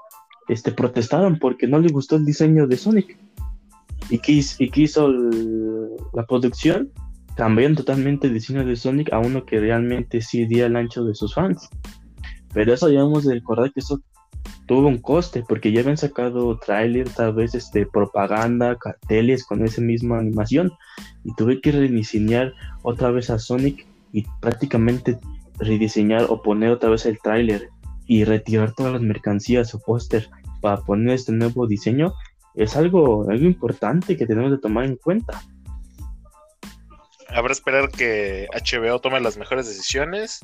este, 0.48 0.72
protestaron 0.72 1.40
porque 1.40 1.68
no 1.68 1.80
les 1.80 1.92
gustó 1.92 2.16
el 2.16 2.26
diseño 2.26 2.68
de 2.68 2.78
Sonic. 2.78 3.18
Y 4.10 4.22
hizo 4.82 5.10
la 6.14 6.26
producción, 6.26 6.92
cambiaron 7.38 7.77
totalmente 7.77 8.27
el 8.27 8.34
diseño 8.34 8.65
de 8.65 8.75
Sonic 8.75 9.13
a 9.13 9.20
uno 9.20 9.46
que 9.46 9.60
realmente 9.60 10.22
sí 10.22 10.46
día 10.46 10.65
el 10.65 10.75
ancho 10.75 11.06
de 11.06 11.13
sus 11.13 11.36
fans. 11.36 11.70
Pero 12.53 12.74
eso 12.74 12.89
ya 12.89 13.01
hemos 13.01 13.25
de 13.25 13.36
recordar 13.36 13.72
que 13.72 13.79
eso 13.79 14.01
tuvo 14.65 14.88
un 14.88 14.98
coste, 14.98 15.44
porque 15.48 15.72
ya 15.72 15.82
habían 15.82 15.98
sacado 15.98 16.58
tráiler, 16.58 17.08
tal 17.10 17.34
vez 17.34 17.53
este, 17.53 17.86
propaganda, 17.86 18.75
carteles 18.77 19.46
con 19.46 19.63
esa 19.63 19.82
misma 19.82 20.17
animación, 20.17 20.74
y 21.24 21.34
tuve 21.36 21.62
que 21.62 21.72
rediseñar 21.72 22.53
otra 22.82 23.12
vez 23.12 23.29
a 23.29 23.38
Sonic 23.38 23.86
y 24.12 24.25
prácticamente 24.41 25.20
rediseñar 25.60 26.25
o 26.29 26.41
poner 26.41 26.72
otra 26.72 26.89
vez 26.89 27.06
el 27.06 27.20
tráiler 27.20 27.70
y 28.08 28.24
retirar 28.24 28.74
todas 28.74 28.94
las 28.94 29.01
mercancías 29.01 29.75
o 29.75 29.79
póster 29.79 30.29
para 30.62 30.77
poner 30.77 31.13
este 31.13 31.34
nuevo 31.34 31.67
diseño 31.67 32.13
es 32.56 32.75
algo, 32.75 33.29
algo 33.29 33.46
importante 33.46 34.17
que 34.17 34.25
tenemos 34.25 34.51
que 34.51 34.62
tomar 34.62 34.86
en 34.86 34.96
cuenta. 34.96 35.41
Habrá 37.29 37.51
esperar 37.51 37.89
que 37.91 38.48
HBO 38.53 39.00
tome 39.00 39.19
las 39.19 39.38
mejores 39.38 39.67
decisiones, 39.67 40.39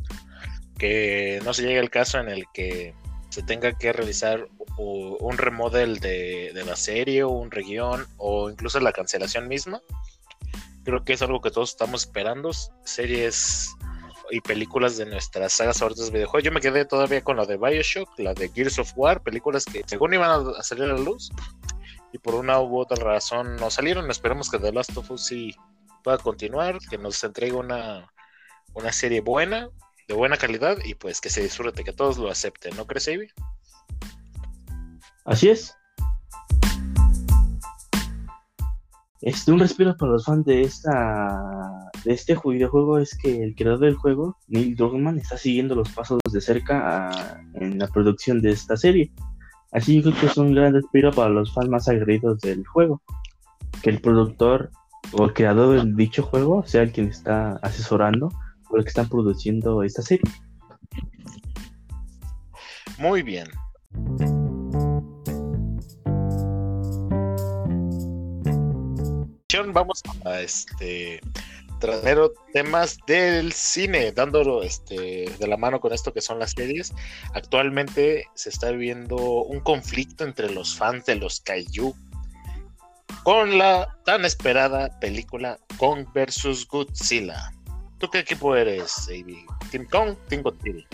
que 0.78 1.40
no 1.44 1.54
se 1.54 1.64
llegue 1.64 1.80
el 1.80 1.90
caso 1.90 2.20
en 2.20 2.30
el 2.30 2.46
que 2.54 2.94
se 3.30 3.42
tenga 3.42 3.74
que 3.78 3.94
realizar 3.94 4.48
un 4.78 5.38
remodel 5.38 6.00
de, 6.00 6.52
de 6.54 6.66
la 6.66 6.76
serie 6.76 7.24
o 7.24 7.30
un 7.30 7.52
reguión 7.52 8.06
o 8.18 8.50
incluso 8.50 8.80
la 8.80 8.92
cancelación 8.92 9.48
misma. 9.48 9.82
Creo 10.84 11.04
que 11.04 11.14
es 11.14 11.22
algo 11.22 11.42
que 11.42 11.52
todos 11.52 11.72
estamos 11.72 12.04
esperando. 12.04 12.52
Series 12.84 13.74
y 14.30 14.42
películas 14.42 14.98
de 14.98 15.06
nuestras 15.06 15.54
sagas 15.54 15.80
favoritas 15.80 16.08
de 16.08 16.12
videojuegos. 16.12 16.44
Yo 16.44 16.52
me 16.52 16.62
quedé 16.62 16.86
todavía 16.86 17.24
con 17.24 17.38
la 17.38 17.46
de 17.46 17.58
Bioshock, 17.58 18.10
la 18.20 18.34
de 18.34 18.50
Gears 18.50 18.80
of 18.80 18.92
War, 18.96 19.22
películas 19.22 19.66
que 19.66 19.84
según 19.86 20.14
iban 20.14 20.30
a 20.58 20.64
salir 20.64 20.86
a 20.86 20.94
la 20.94 21.00
luz 21.00 21.32
y 22.12 22.18
por 22.20 22.36
una 22.36 22.60
u 22.60 22.80
otra 22.80 23.04
razón 23.04 23.56
no 23.58 23.70
salieron. 23.70 24.10
Esperemos 24.10 24.50
que 24.50 24.60
The 24.60 24.72
Last 24.72 24.96
of 24.98 25.10
Us 25.12 25.26
sí 25.26 25.56
pueda 26.04 26.18
continuar, 26.18 26.78
que 26.90 26.98
nos 26.98 27.24
entregue 27.24 27.54
una, 27.54 28.12
una 28.74 28.92
serie 28.92 29.22
buena, 29.22 29.70
de 30.08 30.14
buena 30.14 30.38
calidad 30.38 30.78
y 30.84 30.96
pues 30.96 31.22
que 31.22 31.30
se 31.30 31.42
disfrute, 31.42 31.84
que 31.84 31.94
todos 31.94 32.18
lo 32.18 32.30
acepten, 32.30 32.76
¿no 32.76 32.86
crees, 32.86 33.08
Avi? 33.08 33.28
Así 35.26 35.50
es. 35.50 35.76
Este, 39.22 39.54
un 39.54 39.60
respiro 39.60 39.96
para 39.96 40.12
los 40.12 40.26
fans 40.26 40.46
de 40.46 40.64
esta 40.64 41.90
de 42.04 42.14
este 42.14 42.38
videojuego 42.44 43.00
es 43.00 43.18
que 43.18 43.42
el 43.42 43.56
creador 43.56 43.80
del 43.80 43.96
juego, 43.96 44.38
Neil 44.50 44.76
Druckmann, 44.76 45.18
está 45.18 45.38
siguiendo 45.38 45.76
los 45.76 45.90
pasos 45.90 46.20
de 46.30 46.42
cerca 46.42 47.42
en 47.54 47.80
la 47.80 47.88
producción 47.88 48.42
de 48.42 48.52
esta 48.52 48.76
serie. 48.76 49.14
Así 49.72 49.96
yo 49.96 50.04
creo 50.04 50.20
que 50.20 50.26
es 50.26 50.38
un 50.38 50.54
gran 50.54 50.74
respiro 50.74 51.12
para 51.12 51.30
los 51.30 51.54
fans 51.54 51.70
más 51.70 51.88
agredidos 51.88 52.42
del 52.42 52.68
juego. 52.68 53.02
Que 53.82 53.92
el 53.92 54.02
productor 54.02 54.72
o 55.12 55.26
el 55.26 55.34
creador 55.34 55.84
de 55.84 55.92
dicho 55.96 56.24
juego 56.24 56.64
sea 56.66 56.84
el 56.84 56.92
quien 56.92 57.10
está 57.10 57.58
asesorando 57.62 58.30
o 58.70 58.78
el 58.78 58.84
que 58.84 58.90
están 58.90 59.10
produciendo 59.10 59.84
esta 59.84 60.02
serie. 60.02 60.30
Muy 62.98 63.22
bien. 63.22 63.48
vamos 69.72 70.02
a 70.26 70.42
este 70.42 71.20
traer 71.80 72.18
temas 72.54 72.98
del 73.08 73.52
cine, 73.52 74.14
dándolo 74.14 74.64
este, 74.64 75.30
de 75.38 75.48
la 75.48 75.58
mano 75.58 75.82
con 75.82 75.92
esto 75.92 76.14
que 76.14 76.22
son 76.22 76.40
las 76.40 76.52
series. 76.52 76.94
Actualmente 77.34 78.26
se 78.36 78.50
está 78.50 78.72
viendo 78.72 79.18
un 79.18 79.60
conflicto 79.60 80.24
entre 80.24 80.50
los 80.50 80.78
fans 80.78 81.06
de 81.06 81.16
los 81.16 81.42
Kaiju 81.42 81.94
con 83.24 83.58
la 83.58 83.98
tan 84.06 84.26
esperada 84.26 85.00
película 85.00 85.58
Kong 85.78 86.06
vs 86.14 86.68
Godzilla. 86.68 87.52
¿Tú 87.98 88.10
qué 88.12 88.20
equipo 88.20 88.56
eres, 88.56 89.08
Avi? 89.08 89.46
¿Team 89.72 89.88
Kong, 89.90 90.16
Team 90.28 90.44
Godzilla? 90.44 90.86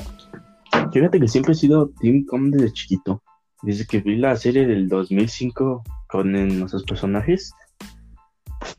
Fíjate 0.93 1.19
que 1.19 1.27
siempre 1.27 1.53
he 1.53 1.55
sido 1.55 1.89
Team 1.99 2.25
Kong 2.25 2.51
desde 2.51 2.73
chiquito. 2.73 3.21
Desde 3.63 3.85
que 3.85 3.99
vi 3.99 4.15
la 4.15 4.35
serie 4.37 4.65
del 4.65 4.87
2005 4.87 5.83
con 6.07 6.31
nuestros 6.59 6.83
personajes, 6.83 7.51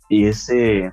y 0.08 0.26
ese 0.26 0.92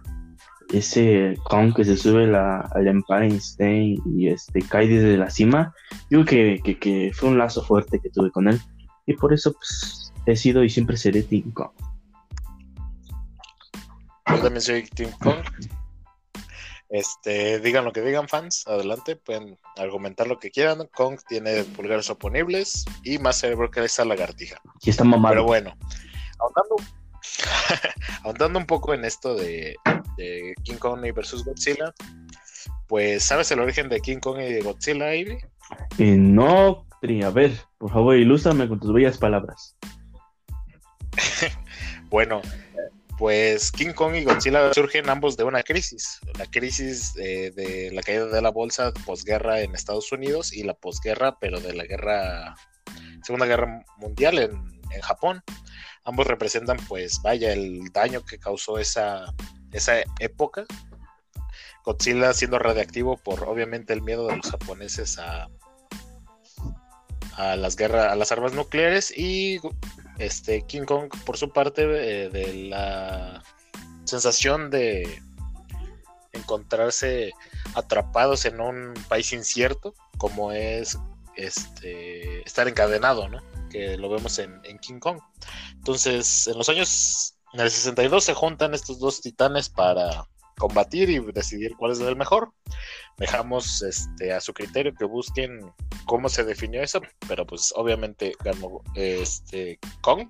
ese 0.73 1.37
Kong 1.45 1.73
que 1.73 1.85
se 1.85 1.95
sube 1.95 2.27
la, 2.27 2.59
al 2.73 2.87
Empire 2.87 3.27
State 3.35 3.97
y 4.05 4.27
este 4.27 4.61
cae 4.61 4.87
desde 4.87 5.17
la 5.17 5.29
cima, 5.29 5.73
creo 6.09 6.25
que, 6.25 6.59
que, 6.79 7.11
fue 7.13 7.29
un 7.29 7.37
lazo 7.37 7.63
fuerte 7.63 7.99
que 7.99 8.09
tuve 8.09 8.31
con 8.31 8.49
él. 8.49 8.59
Y 9.05 9.13
por 9.13 9.33
eso 9.33 9.53
pues, 9.53 10.11
he 10.25 10.35
sido 10.35 10.63
y 10.63 10.69
siempre 10.69 10.97
seré 10.97 11.23
Team 11.23 11.51
Kong. 11.51 11.71
Yo 14.29 14.41
también 14.41 14.61
soy 14.61 14.83
Team 14.83 15.11
Kong. 15.19 15.43
Este, 16.89 17.59
digan 17.59 17.83
lo 17.83 17.91
que 17.91 18.01
digan 18.01 18.29
fans, 18.29 18.65
adelante, 18.65 19.17
pueden 19.17 19.57
argumentar 19.75 20.27
lo 20.27 20.39
que 20.39 20.51
quieran. 20.51 20.87
Kong 20.95 21.19
tiene 21.27 21.63
pulgares 21.63 22.09
oponibles 22.09 22.85
y 23.03 23.17
más 23.19 23.39
cerebro 23.39 23.69
que 23.69 23.83
esa 23.83 24.05
lagartija. 24.05 24.61
Y 24.81 24.89
está 24.89 25.03
mamado. 25.03 25.33
Pero 25.33 25.43
bueno, 25.43 25.77
ahondando 26.39 26.75
ahondando 28.23 28.59
un 28.59 28.65
poco 28.65 28.93
en 28.93 29.05
esto 29.05 29.35
de, 29.35 29.75
King 30.63 30.77
Kong 30.77 31.05
y 31.05 31.11
versus 31.11 31.45
Godzilla, 31.45 31.93
pues 32.87 33.23
¿sabes 33.23 33.51
el 33.51 33.59
origen 33.59 33.89
de 33.89 33.99
King 33.99 34.17
Kong 34.17 34.39
y 34.39 34.61
Godzilla, 34.61 35.13
Ivy? 35.13 35.37
Eh, 35.99 36.15
no, 36.17 36.85
a 37.23 37.29
ver, 37.29 37.51
por 37.77 37.91
favor, 37.91 38.15
ilústrame 38.15 38.67
con 38.67 38.79
tus 38.79 38.93
bellas 38.93 39.17
palabras. 39.17 39.77
bueno, 42.09 42.41
pues 43.17 43.71
King 43.71 43.93
Kong 43.93 44.15
y 44.15 44.23
Godzilla 44.23 44.73
surgen 44.73 45.09
ambos 45.09 45.37
de 45.37 45.43
una 45.43 45.63
crisis, 45.63 46.19
la 46.37 46.45
crisis 46.45 47.13
de, 47.13 47.89
la 47.93 48.01
caída 48.01 48.25
de 48.27 48.41
la 48.41 48.51
bolsa 48.51 48.93
posguerra 49.05 49.61
en 49.61 49.73
Estados 49.73 50.11
Unidos 50.11 50.53
y 50.53 50.63
la 50.63 50.73
posguerra, 50.73 51.37
pero 51.39 51.59
de 51.59 51.73
la 51.73 51.85
guerra, 51.85 52.55
Segunda 53.23 53.45
Guerra 53.45 53.83
Mundial 53.97 54.39
en, 54.39 54.51
en 54.91 55.01
Japón 55.01 55.43
ambos 56.07 56.25
representan, 56.25 56.77
pues, 56.87 57.21
vaya, 57.21 57.51
el 57.51 57.91
daño 57.91 58.23
que 58.23 58.39
causó 58.39 58.79
esa, 58.79 59.25
esa 59.73 59.99
época. 60.19 60.65
Godzilla 61.83 62.33
siendo 62.33 62.59
radiactivo 62.59 63.17
por, 63.17 63.43
obviamente, 63.43 63.91
el 63.91 64.01
miedo 64.01 64.25
de 64.27 64.37
los 64.37 64.49
japoneses 64.49 65.19
a, 65.19 65.49
a 67.37 67.55
las 67.55 67.75
guerras, 67.75 68.11
a 68.11 68.15
las 68.15 68.31
armas 68.31 68.53
nucleares 68.53 69.15
y 69.15 69.59
este 70.17 70.63
King 70.63 70.85
Kong 70.85 71.09
por 71.25 71.37
su 71.37 71.51
parte 71.51 71.83
eh, 71.83 72.29
de 72.29 72.53
la 72.69 73.43
sensación 74.05 74.69
de 74.71 75.21
encontrarse 76.33 77.31
atrapados 77.75 78.45
en 78.45 78.59
un 78.59 78.93
país 79.07 79.31
incierto 79.33 79.93
como 80.17 80.51
es 80.51 80.97
este 81.35 82.41
estar 82.41 82.67
encadenado, 82.67 83.29
¿no? 83.29 83.41
que 83.69 83.97
lo 83.97 84.09
vemos 84.09 84.39
en, 84.39 84.61
King 84.79 84.99
Kong. 84.99 85.19
Entonces, 85.73 86.47
en 86.47 86.57
los 86.57 86.69
años, 86.69 87.35
en 87.53 87.59
el 87.59 87.69
62 87.69 88.23
se 88.23 88.33
juntan 88.33 88.73
estos 88.73 88.99
dos 88.99 89.21
titanes 89.21 89.69
para 89.69 90.27
combatir 90.57 91.09
y 91.09 91.19
decidir 91.19 91.75
cuál 91.77 91.91
es 91.91 91.99
el 91.99 92.15
mejor. 92.15 92.51
Dejamos 93.17 93.81
este, 93.81 94.33
a 94.33 94.41
su 94.41 94.53
criterio 94.53 94.93
que 94.93 95.05
busquen 95.05 95.71
cómo 96.05 96.29
se 96.29 96.43
definió 96.43 96.81
eso, 96.81 97.01
pero 97.27 97.45
pues 97.45 97.73
obviamente 97.75 98.33
ganó 98.43 98.81
este 98.95 99.79
Kong. 100.01 100.27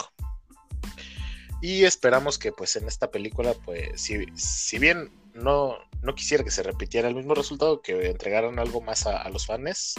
Y 1.62 1.86
esperamos 1.86 2.38
que 2.38 2.52
pues 2.52 2.76
en 2.76 2.88
esta 2.88 3.10
película, 3.10 3.54
pues 3.66 4.00
si, 4.00 4.26
si 4.36 4.78
bien 4.78 5.10
no, 5.34 5.76
no 6.02 6.16
quisiera 6.16 6.44
que 6.44 6.52
se 6.52 6.64
repitiera 6.64 7.08
el 7.08 7.16
mismo 7.16 7.34
resultado, 7.34 7.82
que 7.82 8.10
entregaran 8.10 8.60
algo 8.60 8.82
más 8.82 9.08
a, 9.08 9.28
los 9.30 9.48
fans, 9.48 9.96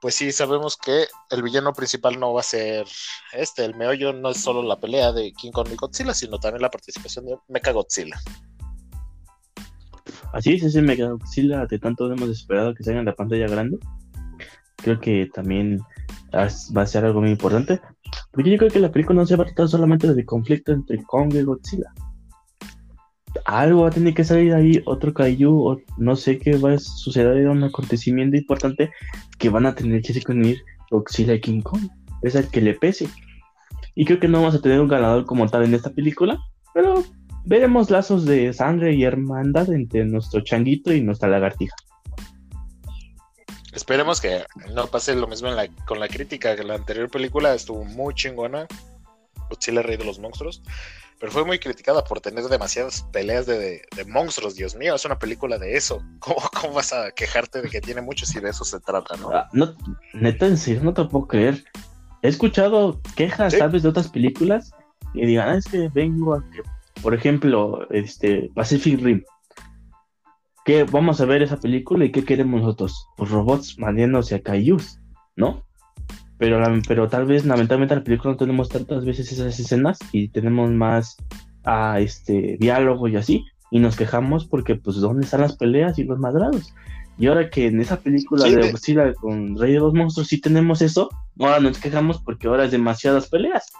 pues 0.00 0.16
sí 0.16 0.32
sabemos 0.32 0.76
que 0.76 1.06
el 1.30 1.42
villano 1.42 1.72
principal 1.72 2.18
no 2.18 2.32
va 2.32 2.40
a 2.40 2.44
ser 2.44 2.86
este, 3.32 3.64
el 3.64 3.74
meollo 3.74 4.12
no 4.12 4.30
es 4.30 4.42
solo 4.42 4.62
la 4.62 4.80
pelea 4.80 5.12
de 5.12 5.32
King 5.32 5.52
Kong 5.52 5.68
y 5.72 5.76
Godzilla, 5.76 6.12
sino 6.12 6.38
también 6.38 6.62
la 6.62 6.70
participación 6.70 7.26
de 7.26 7.36
Mecha 7.48 7.72
Godzilla. 7.72 8.20
Así 10.34 10.54
es, 10.54 10.64
ese 10.64 10.82
Mega 10.82 11.10
Godzilla 11.10 11.64
de 11.64 11.78
tanto 11.78 12.12
hemos 12.12 12.28
esperado 12.28 12.74
que 12.74 12.82
salga 12.82 12.98
en 12.98 13.06
la 13.06 13.14
pantalla 13.14 13.46
grande. 13.46 13.78
Creo 14.76 14.98
que 14.98 15.30
también 15.32 15.78
va 16.34 16.82
a 16.82 16.86
ser 16.86 17.04
algo 17.04 17.20
muy 17.20 17.30
importante. 17.30 17.80
Porque 18.32 18.50
yo 18.50 18.58
creo 18.58 18.70
que 18.70 18.80
la 18.80 18.90
película 18.90 19.20
no 19.20 19.26
se 19.26 19.36
va 19.36 19.44
a 19.44 19.46
tratar 19.46 19.68
solamente 19.68 20.12
del 20.12 20.26
conflicto 20.26 20.72
entre 20.72 21.00
Kong 21.04 21.32
y 21.34 21.42
Godzilla. 21.42 21.92
Algo 23.44 23.82
va 23.82 23.88
a 23.88 23.92
tener 23.92 24.12
que 24.12 24.24
salir 24.24 24.52
ahí, 24.54 24.82
otro 24.86 25.14
Kaiju, 25.14 25.68
o 25.68 25.80
no 25.98 26.16
sé 26.16 26.40
qué 26.40 26.56
va 26.56 26.72
a 26.72 26.78
suceder, 26.80 27.48
un 27.48 27.62
acontecimiento 27.62 28.36
importante 28.36 28.90
que 29.38 29.50
van 29.50 29.66
a 29.66 29.74
tener 29.76 30.02
que 30.02 30.20
unir 30.32 30.58
Godzilla 30.90 31.34
y 31.34 31.40
King 31.40 31.60
Kong. 31.60 31.88
Es 32.22 32.34
el 32.34 32.48
que 32.48 32.60
le 32.60 32.74
pese. 32.74 33.08
Y 33.94 34.04
creo 34.04 34.18
que 34.18 34.26
no 34.26 34.40
vamos 34.40 34.56
a 34.56 34.60
tener 34.60 34.80
un 34.80 34.88
ganador 34.88 35.26
como 35.26 35.48
tal 35.48 35.62
en 35.62 35.74
esta 35.74 35.90
película, 35.90 36.40
pero 36.74 37.04
veremos 37.44 37.90
lazos 37.90 38.24
de 38.24 38.52
sangre 38.52 38.94
y 38.94 39.04
hermandad 39.04 39.70
entre 39.72 40.04
nuestro 40.04 40.40
changuito 40.40 40.92
y 40.92 41.00
nuestra 41.00 41.28
lagartija. 41.28 41.74
Esperemos 43.72 44.20
que 44.20 44.44
no 44.72 44.86
pase 44.86 45.14
lo 45.14 45.26
mismo 45.26 45.50
con 45.84 45.98
la 45.98 46.08
crítica, 46.08 46.54
que 46.54 46.62
la 46.62 46.74
anterior 46.74 47.10
película 47.10 47.54
estuvo 47.54 47.84
muy 47.84 48.14
chingona, 48.14 48.66
Godzilla 49.50 49.82
Rey 49.82 49.96
de 49.96 50.04
los 50.04 50.20
Monstruos, 50.20 50.62
pero 51.18 51.32
fue 51.32 51.44
muy 51.44 51.58
criticada 51.58 52.04
por 52.04 52.20
tener 52.20 52.44
demasiadas 52.44 53.02
peleas 53.12 53.46
de, 53.46 53.82
monstruos, 54.06 54.54
Dios 54.54 54.76
mío, 54.76 54.94
es 54.94 55.04
una 55.04 55.18
película 55.18 55.58
de 55.58 55.76
eso. 55.76 56.02
¿Cómo, 56.20 56.36
¿Cómo, 56.60 56.74
vas 56.74 56.92
a 56.92 57.10
quejarte 57.10 57.62
de 57.62 57.68
que 57.68 57.80
tiene 57.80 58.00
muchos 58.00 58.28
si 58.28 58.40
de 58.40 58.50
eso 58.50 58.64
se 58.64 58.78
trata, 58.80 59.16
no? 59.16 59.30
Ah, 59.30 59.48
no 59.52 59.74
neta, 60.12 60.46
en 60.46 60.56
serio, 60.56 60.82
no 60.82 60.94
te 60.94 61.04
puedo 61.04 61.26
creer. 61.26 61.64
He 62.22 62.28
escuchado 62.28 63.00
quejas, 63.16 63.54
¿sabes?, 63.54 63.82
de 63.82 63.88
otras 63.88 64.08
películas 64.08 64.70
y 65.14 65.26
digan, 65.26 65.48
ah, 65.48 65.56
es 65.56 65.66
que 65.66 65.88
vengo 65.92 66.34
a 66.34 66.44
que, 66.50 66.62
por 67.02 67.14
ejemplo, 67.14 67.86
este 67.90 68.50
Pacific 68.54 69.00
Rim 69.00 69.22
¿Qué 70.64 70.84
vamos 70.84 71.20
a 71.20 71.26
ver 71.26 71.42
esa 71.42 71.60
película 71.60 72.06
y 72.06 72.10
qué 72.10 72.24
queremos 72.24 72.62
nosotros? 72.62 73.08
Pues 73.18 73.30
robots 73.30 73.78
mandiéndose 73.78 74.34
a 74.34 74.42
Kaijus, 74.42 74.98
¿no? 75.36 75.62
Pero, 76.38 76.58
pero 76.88 77.06
tal 77.08 77.26
vez, 77.26 77.44
lamentablemente, 77.44 77.92
en 77.92 78.00
la 78.00 78.04
película 78.04 78.32
no 78.32 78.38
tenemos 78.38 78.70
tantas 78.70 79.04
veces 79.04 79.30
esas 79.30 79.60
escenas 79.60 79.98
y 80.10 80.28
tenemos 80.28 80.70
más 80.70 81.18
a 81.64 82.00
este 82.00 82.56
diálogo 82.58 83.08
y 83.08 83.16
así. 83.16 83.44
Y 83.70 83.78
nos 83.78 83.96
quejamos 83.96 84.46
porque, 84.46 84.74
pues, 84.74 84.96
¿dónde 84.96 85.26
están 85.26 85.42
las 85.42 85.56
peleas 85.56 85.98
y 85.98 86.04
los 86.04 86.18
madrados? 86.18 86.72
Y 87.18 87.26
ahora 87.26 87.50
que 87.50 87.66
en 87.66 87.80
esa 87.82 88.00
película 88.00 88.44
de 88.44 88.70
Godzilla 88.70 89.12
con 89.14 89.58
Rey 89.58 89.72
de 89.72 89.80
los 89.80 89.92
Monstruos 89.92 90.28
sí 90.28 90.40
tenemos 90.40 90.80
eso, 90.80 91.10
ahora 91.38 91.60
nos 91.60 91.78
quejamos 91.78 92.22
porque 92.22 92.48
ahora 92.48 92.64
es 92.64 92.70
demasiadas 92.70 93.28
peleas. 93.28 93.70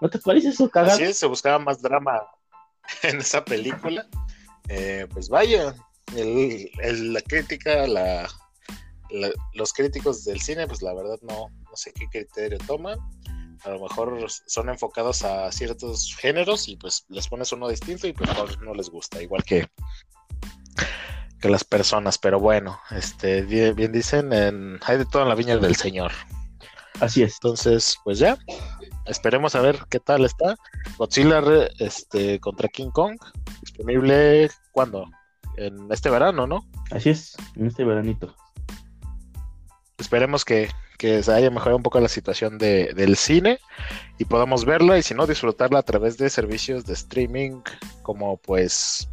¿No 0.00 0.08
te 0.08 0.18
parece 0.18 0.48
eso 0.48 0.68
cagado? 0.68 0.98
Se 1.12 1.26
buscaba 1.26 1.58
más 1.58 1.80
drama 1.80 2.20
en 3.02 3.18
esa 3.18 3.44
película 3.44 4.06
eh, 4.68 5.06
pues 5.12 5.28
vaya, 5.28 5.74
la 6.14 7.20
crítica, 7.22 7.86
la, 7.86 8.28
los 9.52 9.72
críticos 9.72 10.24
del 10.24 10.40
cine, 10.40 10.66
pues 10.66 10.82
la 10.82 10.94
verdad 10.94 11.18
no, 11.22 11.48
no 11.48 11.76
sé 11.76 11.92
qué 11.92 12.08
criterio 12.08 12.58
toman. 12.66 12.98
A 13.64 13.70
lo 13.70 13.80
mejor 13.80 14.26
son 14.28 14.68
enfocados 14.68 15.22
a 15.22 15.50
ciertos 15.50 16.14
géneros 16.16 16.68
y 16.68 16.76
pues 16.76 17.06
les 17.08 17.28
pones 17.28 17.50
uno 17.52 17.68
distinto 17.68 18.06
y 18.06 18.12
pues 18.12 18.28
no, 18.60 18.74
les 18.74 18.90
gusta, 18.90 19.22
igual 19.22 19.42
que, 19.42 19.66
que 21.40 21.48
las 21.48 21.64
personas. 21.64 22.18
Pero 22.18 22.40
bueno, 22.40 22.78
este 22.90 23.42
bien, 23.42 23.92
dicen, 23.92 24.32
en, 24.32 24.80
hay 24.84 24.98
de 24.98 25.06
todo 25.06 25.22
en 25.22 25.28
la 25.28 25.34
viña 25.34 25.56
del 25.56 25.76
Señor. 25.76 26.12
Así 27.00 27.22
es. 27.22 27.34
Entonces, 27.34 27.96
pues 28.04 28.18
ya, 28.18 28.38
esperemos 29.06 29.54
a 29.54 29.60
ver 29.60 29.78
qué 29.90 30.00
tal 30.00 30.24
está. 30.24 30.56
Godzilla 30.96 31.42
este, 31.78 32.40
contra 32.40 32.68
King 32.68 32.90
Kong 32.90 33.16
disponible 33.60 34.50
cuando 34.72 35.06
En 35.56 35.90
este 35.92 36.10
verano, 36.10 36.46
¿no? 36.46 36.66
Así 36.90 37.10
es, 37.10 37.36
en 37.56 37.66
este 37.66 37.84
veranito. 37.84 38.34
Esperemos 39.98 40.44
que, 40.44 40.68
se 40.98 41.32
haya 41.32 41.50
mejorado 41.50 41.76
un 41.76 41.82
poco 41.82 42.00
la 42.00 42.08
situación 42.08 42.56
de, 42.56 42.94
del 42.94 43.16
cine 43.16 43.58
y 44.18 44.24
podamos 44.24 44.64
verla 44.64 44.96
y 44.96 45.02
si 45.02 45.12
no 45.12 45.26
disfrutarla 45.26 45.80
a 45.80 45.82
través 45.82 46.16
de 46.16 46.30
servicios 46.30 46.86
de 46.86 46.94
streaming 46.94 47.60
como 48.00 48.38
pues 48.38 49.06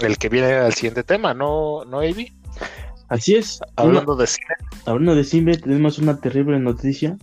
el 0.00 0.18
que 0.18 0.28
viene 0.28 0.52
al 0.52 0.72
siguiente 0.74 1.02
tema, 1.02 1.34
¿no, 1.34 1.84
no 1.84 1.98
Avi? 1.98 2.32
Así 3.12 3.34
es. 3.34 3.60
Hablando 3.76 4.16
de 4.16 4.26
cine. 4.26 4.54
Hablando 4.86 5.14
de 5.14 5.24
cine, 5.24 5.58
tenemos 5.58 5.98
una 5.98 6.18
terrible 6.18 6.58
noticia. 6.58 7.18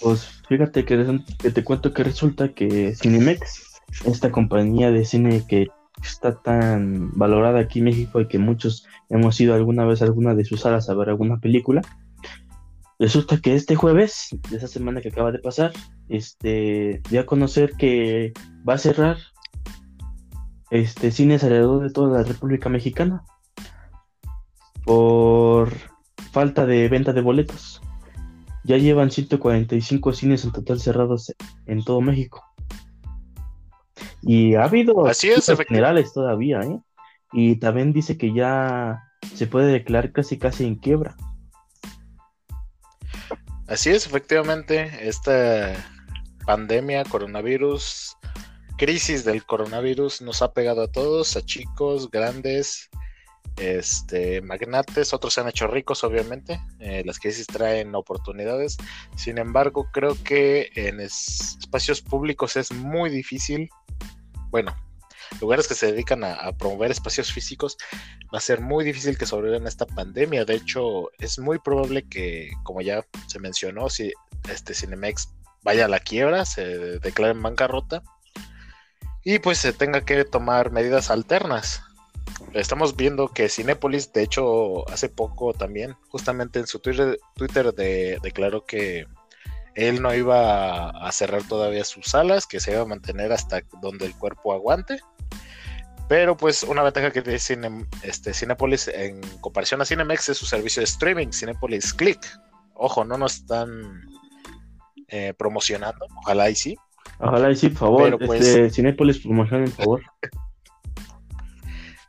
Pues 0.00 0.42
fíjate 0.48 0.84
que, 0.84 1.20
que 1.38 1.50
te 1.52 1.62
cuento 1.62 1.94
que 1.94 2.02
resulta 2.02 2.48
que 2.48 2.92
Cinemex 2.96 3.80
esta 4.04 4.32
compañía 4.32 4.90
de 4.90 5.04
cine 5.04 5.44
que 5.48 5.68
está 6.02 6.42
tan 6.42 7.12
valorada 7.12 7.60
aquí 7.60 7.78
en 7.78 7.84
México 7.84 8.20
y 8.20 8.26
que 8.26 8.40
muchos 8.40 8.84
hemos 9.10 9.40
ido 9.40 9.54
alguna 9.54 9.84
vez 9.84 10.02
a 10.02 10.06
alguna 10.06 10.34
de 10.34 10.44
sus 10.44 10.62
salas 10.62 10.90
a 10.90 10.94
ver 10.94 11.08
alguna 11.08 11.38
película. 11.38 11.80
Resulta 12.98 13.40
que 13.40 13.54
este 13.54 13.76
jueves, 13.76 14.36
de 14.50 14.56
esa 14.56 14.66
semana 14.66 15.00
que 15.00 15.10
acaba 15.10 15.30
de 15.30 15.38
pasar, 15.38 15.72
este, 16.08 17.00
dio 17.08 17.20
a 17.20 17.26
conocer 17.26 17.74
que 17.78 18.32
va 18.68 18.74
a 18.74 18.78
cerrar 18.78 19.18
este 20.72 21.12
cines 21.12 21.44
alrededor 21.44 21.84
de 21.84 21.92
toda 21.92 22.18
la 22.18 22.24
República 22.24 22.68
Mexicana 22.68 23.22
por 24.84 25.72
falta 26.32 26.66
de 26.66 26.88
venta 26.88 27.12
de 27.12 27.20
boletos. 27.20 27.80
Ya 28.64 28.76
llevan 28.76 29.10
145 29.10 30.12
cines 30.12 30.44
en 30.44 30.52
total 30.52 30.80
cerrados 30.80 31.32
en 31.66 31.84
todo 31.84 32.00
México. 32.00 32.44
Y 34.22 34.54
ha 34.54 34.64
habido 34.64 35.06
Así 35.06 35.30
es, 35.30 35.46
generales 35.66 36.12
todavía, 36.12 36.60
¿eh? 36.60 36.80
Y 37.32 37.56
también 37.56 37.92
dice 37.92 38.16
que 38.16 38.32
ya 38.32 39.02
se 39.34 39.46
puede 39.46 39.72
declarar 39.72 40.12
casi 40.12 40.38
casi 40.38 40.66
en 40.66 40.76
quiebra. 40.76 41.16
Así 43.66 43.90
es, 43.90 44.06
efectivamente, 44.06 44.90
esta 45.02 45.74
pandemia, 46.46 47.04
coronavirus, 47.04 48.16
crisis 48.78 49.24
del 49.24 49.44
coronavirus 49.44 50.22
nos 50.22 50.40
ha 50.40 50.52
pegado 50.54 50.82
a 50.82 50.90
todos, 50.90 51.36
a 51.36 51.42
chicos, 51.42 52.10
grandes, 52.10 52.88
este, 53.60 54.40
magnates, 54.42 55.12
otros 55.12 55.34
se 55.34 55.40
han 55.40 55.48
hecho 55.48 55.66
ricos, 55.66 56.04
obviamente. 56.04 56.60
Eh, 56.80 57.02
las 57.04 57.18
crisis 57.18 57.46
traen 57.46 57.94
oportunidades. 57.94 58.76
Sin 59.16 59.38
embargo, 59.38 59.88
creo 59.92 60.16
que 60.22 60.70
en 60.74 61.00
espacios 61.00 62.00
públicos 62.00 62.56
es 62.56 62.72
muy 62.72 63.10
difícil 63.10 63.70
bueno, 64.50 64.74
lugares 65.40 65.68
que 65.68 65.74
se 65.74 65.92
dedican 65.92 66.24
a, 66.24 66.52
promover 66.52 66.90
espacios 66.90 67.32
físicos, 67.32 67.76
va 68.32 68.38
a 68.38 68.42
ser 68.42 68.60
muy 68.60 68.84
difícil 68.84 69.18
que 69.18 69.26
sobrevivan 69.26 69.66
esta 69.66 69.86
pandemia. 69.86 70.44
De 70.44 70.54
hecho, 70.54 71.10
es 71.18 71.38
muy 71.38 71.58
probable 71.58 72.06
que, 72.08 72.50
como 72.62 72.80
ya 72.80 73.04
se 73.26 73.38
mencionó, 73.38 73.90
si 73.90 74.12
este 74.50 74.74
Cinemex 74.74 75.30
vaya 75.62 75.84
a 75.84 75.88
la 75.88 76.00
quiebra, 76.00 76.44
se 76.44 76.98
declare 77.00 77.32
en 77.32 77.42
bancarrota 77.42 78.02
y 79.24 79.40
pues 79.40 79.58
se 79.58 79.72
tenga 79.72 80.02
que 80.02 80.24
tomar 80.24 80.70
medidas 80.70 81.10
alternas. 81.10 81.82
Estamos 82.54 82.96
viendo 82.96 83.28
que 83.28 83.48
Cinépolis, 83.48 84.12
de 84.12 84.22
hecho, 84.22 84.88
hace 84.90 85.08
poco 85.08 85.52
también, 85.52 85.96
justamente 86.08 86.58
en 86.58 86.66
su 86.66 86.78
Twitter, 86.78 87.18
Twitter 87.34 87.72
declaró 87.74 88.64
que 88.64 89.06
él 89.74 90.02
no 90.02 90.14
iba 90.14 90.90
a 90.90 91.12
cerrar 91.12 91.42
todavía 91.44 91.84
sus 91.84 92.06
salas, 92.06 92.46
que 92.46 92.58
se 92.58 92.72
iba 92.72 92.82
a 92.82 92.86
mantener 92.86 93.32
hasta 93.32 93.62
donde 93.80 94.06
el 94.06 94.14
cuerpo 94.14 94.52
aguante. 94.52 95.00
Pero 96.08 96.36
pues 96.36 96.62
una 96.62 96.82
ventaja 96.82 97.10
que 97.10 97.22
tiene 97.22 97.38
Cine, 97.38 97.86
este, 98.02 98.32
Cinepolis 98.32 98.88
en 98.88 99.20
comparación 99.40 99.82
a 99.82 99.84
Cinemex 99.84 100.30
es 100.30 100.38
su 100.38 100.46
servicio 100.46 100.80
de 100.80 100.84
streaming, 100.84 101.28
Cinepolis 101.32 101.92
Click. 101.92 102.18
Ojo, 102.74 103.04
no 103.04 103.18
nos 103.18 103.36
están 103.36 104.06
eh, 105.08 105.34
promocionando, 105.36 106.06
ojalá 106.16 106.48
y 106.48 106.54
sí. 106.54 106.76
Ojalá 107.20 107.50
y 107.50 107.56
sí, 107.56 107.68
por 107.68 107.78
favor. 107.78 108.18
Pues, 108.26 108.46
este, 108.46 108.70
Cinepolis 108.70 109.18
promociona, 109.18 109.66
por 109.66 109.74
favor. 109.74 110.02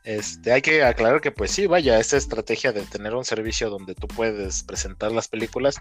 Este, 0.04 0.54
hay 0.54 0.62
que 0.62 0.84
aclarar 0.84 1.22
que 1.22 1.32
pues 1.32 1.52
sí, 1.52 1.68
vaya, 1.68 2.00
esa 2.00 2.18
estrategia 2.18 2.72
de 2.72 2.82
tener 2.82 3.14
un 3.16 3.26
servicio 3.26 3.70
donde 3.70 3.96
tú 3.96 4.08
puedes 4.08 4.64
presentar 4.64 5.12
las 5.12 5.28
películas 5.28 5.76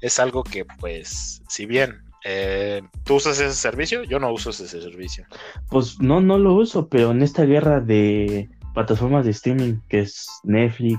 es 0.00 0.18
algo 0.18 0.44
que 0.44 0.64
pues, 0.64 1.42
si 1.48 1.66
bien 1.66 2.02
eh, 2.24 2.82
tú 3.04 3.16
usas 3.16 3.38
ese 3.38 3.54
servicio, 3.54 4.02
yo 4.04 4.18
no 4.18 4.32
uso 4.32 4.50
ese 4.50 4.66
servicio. 4.66 5.26
Pues 5.68 6.00
no, 6.00 6.20
no 6.20 6.38
lo 6.38 6.54
uso, 6.54 6.88
pero 6.88 7.10
en 7.10 7.22
esta 7.22 7.44
guerra 7.44 7.80
de 7.80 8.48
plataformas 8.72 9.24
de 9.24 9.32
streaming 9.32 9.74
que 9.88 10.00
es 10.00 10.26
Netflix, 10.44 10.98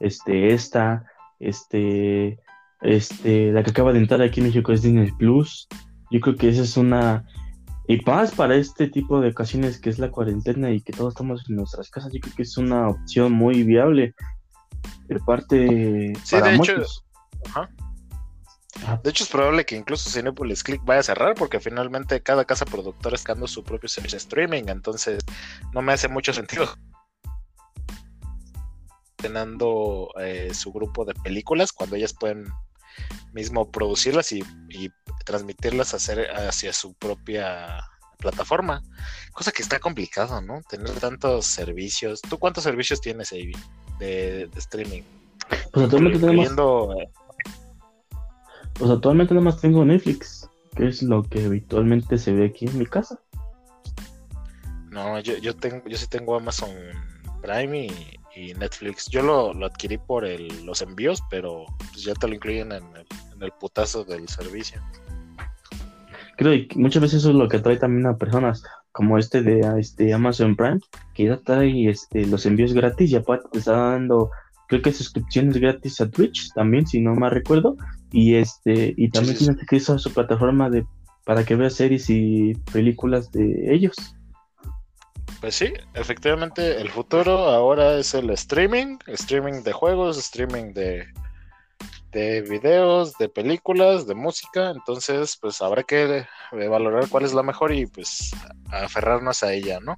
este, 0.00 0.52
esta, 0.52 1.04
este, 1.40 2.38
este, 2.82 3.50
la 3.52 3.62
que 3.62 3.70
acaba 3.70 3.92
de 3.92 3.98
entrar 3.98 4.22
aquí 4.22 4.40
en 4.40 4.46
México 4.46 4.72
es 4.72 4.82
Disney 4.82 5.10
Plus, 5.12 5.68
yo 6.10 6.20
creo 6.20 6.36
que 6.36 6.48
esa 6.48 6.62
es 6.62 6.76
una 6.76 7.24
Y 7.86 8.00
más 8.06 8.32
para 8.32 8.56
este 8.56 8.88
tipo 8.88 9.20
de 9.20 9.28
ocasiones 9.28 9.78
que 9.78 9.90
es 9.90 9.98
la 9.98 10.10
cuarentena 10.10 10.70
y 10.70 10.80
que 10.80 10.92
todos 10.92 11.12
estamos 11.12 11.44
en 11.48 11.56
nuestras 11.56 11.90
casas, 11.90 12.12
yo 12.12 12.20
creo 12.20 12.34
que 12.34 12.42
es 12.42 12.56
una 12.56 12.88
opción 12.88 13.32
muy 13.32 13.62
viable 13.62 14.14
de 15.06 15.20
parte 15.20 16.12
sí, 16.24 16.40
de 16.40 16.54
Hecho, 16.54 16.82
De 19.02 19.10
hecho, 19.10 19.24
es 19.24 19.30
probable 19.30 19.66
que 19.66 19.76
incluso 19.76 20.10
Cinepolis 20.10 20.64
Click 20.64 20.82
vaya 20.84 21.00
a 21.00 21.04
cerrar 21.04 21.34
porque 21.34 21.60
finalmente 21.60 22.22
cada 22.22 22.46
casa 22.46 22.64
productora 22.64 23.16
está 23.16 23.34
dando 23.34 23.46
su 23.46 23.62
propio 23.62 23.88
servicio 23.88 24.16
de 24.16 24.22
streaming, 24.22 24.64
entonces 24.68 25.22
no 25.72 25.82
me 25.82 25.92
hace 25.92 26.08
mucho 26.08 26.32
sentido. 26.32 26.66
Teniendo 29.16 30.08
eh, 30.20 30.52
su 30.54 30.72
grupo 30.72 31.04
de 31.04 31.14
películas 31.14 31.72
cuando 31.72 31.96
ellas 31.96 32.14
pueden 32.14 32.46
mismo 33.32 33.70
producirlas 33.70 34.32
y, 34.32 34.42
transmitirlas 35.24 35.94
hacer 35.94 36.30
hacia 36.30 36.72
su 36.72 36.94
propia 36.94 37.84
plataforma. 38.18 38.82
Cosa 39.32 39.52
que 39.52 39.62
está 39.62 39.80
complicado, 39.80 40.40
¿no? 40.40 40.62
Tener 40.68 40.90
tantos 41.00 41.46
servicios. 41.46 42.20
¿Tú 42.22 42.38
cuántos 42.38 42.64
servicios 42.64 43.00
tienes, 43.00 43.32
ahí 43.32 43.52
de, 43.98 44.48
streaming? 44.56 45.02
Pues 45.72 45.84
actualmente 45.84 46.18
tenemos... 46.18 46.96
Eh, 46.96 47.08
pues 48.74 48.90
actualmente 48.90 49.34
nada 49.34 49.44
más 49.44 49.60
tengo 49.60 49.84
Netflix, 49.84 50.48
que 50.76 50.88
es 50.88 51.02
lo 51.02 51.22
que 51.22 51.44
habitualmente 51.44 52.18
se 52.18 52.32
ve 52.32 52.46
aquí 52.46 52.66
en 52.66 52.78
mi 52.78 52.86
casa. 52.86 53.20
No, 54.90 55.18
yo, 55.20 55.36
yo 55.38 55.54
tengo, 55.54 55.86
yo 55.88 55.96
sí 55.96 56.06
tengo 56.08 56.36
Amazon 56.36 56.70
Prime 57.40 57.86
y, 57.86 58.18
y 58.34 58.54
Netflix. 58.54 59.08
Yo 59.08 59.22
lo, 59.22 59.66
adquirí 59.66 59.98
por 59.98 60.24
el, 60.24 60.64
los 60.64 60.82
envíos, 60.82 61.22
pero 61.30 61.66
pues 61.78 62.02
ya 62.02 62.14
te 62.14 62.28
lo 62.28 62.34
incluyen 62.34 62.72
en 62.72 62.84
el, 63.40 63.52
putazo 63.60 64.04
del 64.04 64.28
servicio. 64.28 64.80
Creo 66.36 66.52
que 66.68 66.78
muchas 66.78 67.02
veces 67.02 67.20
eso 67.20 67.30
es 67.30 67.36
lo 67.36 67.48
que 67.48 67.58
atrae 67.58 67.76
también 67.76 68.06
a 68.06 68.16
personas 68.16 68.62
como 68.92 69.18
este 69.18 69.42
de 69.42 69.60
este 69.78 70.12
Amazon 70.12 70.56
Prime, 70.56 70.80
que 71.14 71.24
ya 71.24 71.36
trae 71.38 71.88
este, 71.88 72.26
los 72.26 72.46
envíos 72.46 72.72
gratis 72.72 73.10
y 73.10 73.16
aparte 73.16 73.48
te 73.52 73.58
está 73.58 73.72
dando, 73.72 74.30
creo 74.68 74.82
que 74.82 74.92
suscripciones 74.92 75.56
gratis 75.56 76.00
a 76.00 76.10
Twitch 76.10 76.52
también, 76.54 76.86
si 76.86 77.00
no 77.00 77.14
mal 77.14 77.30
recuerdo, 77.30 77.76
y 78.12 78.36
este 78.36 78.94
y 78.96 79.10
también 79.10 79.36
tienes 79.36 79.60
acceso 79.60 79.94
a 79.94 79.98
su 79.98 80.12
plataforma 80.12 80.70
de 80.70 80.86
para 81.24 81.44
que 81.44 81.56
veas 81.56 81.74
series 81.74 82.08
y 82.10 82.54
películas 82.72 83.32
de 83.32 83.74
ellos. 83.74 83.96
Pues 85.40 85.56
sí, 85.56 85.72
efectivamente 85.94 86.80
el 86.80 86.90
futuro 86.90 87.48
ahora 87.48 87.98
es 87.98 88.14
el 88.14 88.30
streaming, 88.30 88.98
streaming 89.08 89.62
de 89.62 89.72
juegos, 89.72 90.18
streaming 90.18 90.72
de, 90.72 91.06
de 92.14 92.42
videos, 92.42 93.18
de 93.18 93.28
películas, 93.28 94.06
de 94.06 94.14
música, 94.14 94.70
entonces 94.70 95.36
pues 95.40 95.60
habrá 95.60 95.82
que 95.82 96.18
eh, 96.52 96.68
valorar 96.68 97.08
cuál 97.08 97.24
es 97.24 97.34
la 97.34 97.42
mejor 97.42 97.72
y 97.72 97.86
pues 97.86 98.30
aferrarnos 98.70 99.42
a 99.42 99.52
ella, 99.52 99.80
¿no? 99.80 99.96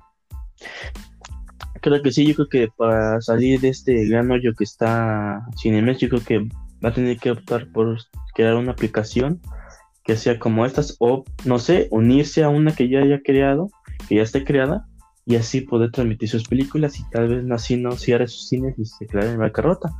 Creo 1.82 2.02
que 2.02 2.10
sí, 2.10 2.26
yo 2.26 2.34
creo 2.34 2.48
que 2.48 2.68
para 2.76 3.20
salir 3.20 3.60
de 3.60 3.68
este 3.68 4.06
gran 4.06 4.30
hoyo 4.30 4.54
que 4.56 4.64
está 4.64 5.46
Cinemex, 5.60 5.98
yo 6.00 6.08
creo 6.08 6.24
que 6.24 6.38
va 6.84 6.88
a 6.88 6.94
tener 6.94 7.18
que 7.18 7.30
optar 7.30 7.70
por 7.70 7.98
crear 8.34 8.56
una 8.56 8.72
aplicación 8.72 9.40
que 10.02 10.16
sea 10.16 10.38
como 10.38 10.64
estas 10.64 10.96
o 10.98 11.24
no 11.44 11.58
sé, 11.58 11.88
unirse 11.90 12.42
a 12.42 12.48
una 12.48 12.72
que 12.74 12.88
ya 12.88 13.00
haya 13.00 13.20
creado, 13.22 13.68
que 14.08 14.16
ya 14.16 14.22
esté 14.22 14.44
creada 14.44 14.86
y 15.26 15.36
así 15.36 15.60
poder 15.60 15.90
transmitir 15.90 16.28
sus 16.28 16.48
películas 16.48 16.98
y 16.98 17.10
tal 17.10 17.28
vez 17.28 17.50
así 17.50 17.76
no 17.76 17.92
cierre 17.92 18.28
sus 18.28 18.48
cines 18.48 18.78
y 18.78 18.84
se 18.86 19.04
declare 19.04 19.32
en 19.32 19.38
bancarrota. 19.38 19.90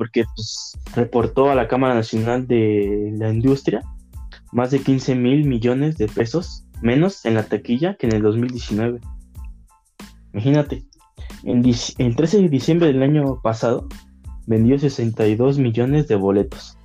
Porque 0.00 0.24
pues, 0.34 0.78
reportó 0.94 1.50
a 1.50 1.54
la 1.54 1.68
Cámara 1.68 1.94
Nacional 1.94 2.46
de 2.46 3.12
la 3.18 3.28
Industria 3.28 3.82
más 4.50 4.70
de 4.70 4.80
15 4.80 5.14
mil 5.14 5.44
millones 5.44 5.98
de 5.98 6.08
pesos 6.08 6.64
menos 6.80 7.26
en 7.26 7.34
la 7.34 7.42
taquilla 7.42 7.96
que 7.96 8.06
en 8.06 8.14
el 8.14 8.22
2019. 8.22 8.98
Imagínate, 10.32 10.84
en 11.44 11.62
el 11.98 12.16
13 12.16 12.40
de 12.40 12.48
diciembre 12.48 12.86
del 12.86 13.02
año 13.02 13.42
pasado 13.42 13.88
vendió 14.46 14.78
62 14.78 15.58
millones 15.58 16.08
de 16.08 16.14
boletos. 16.14 16.78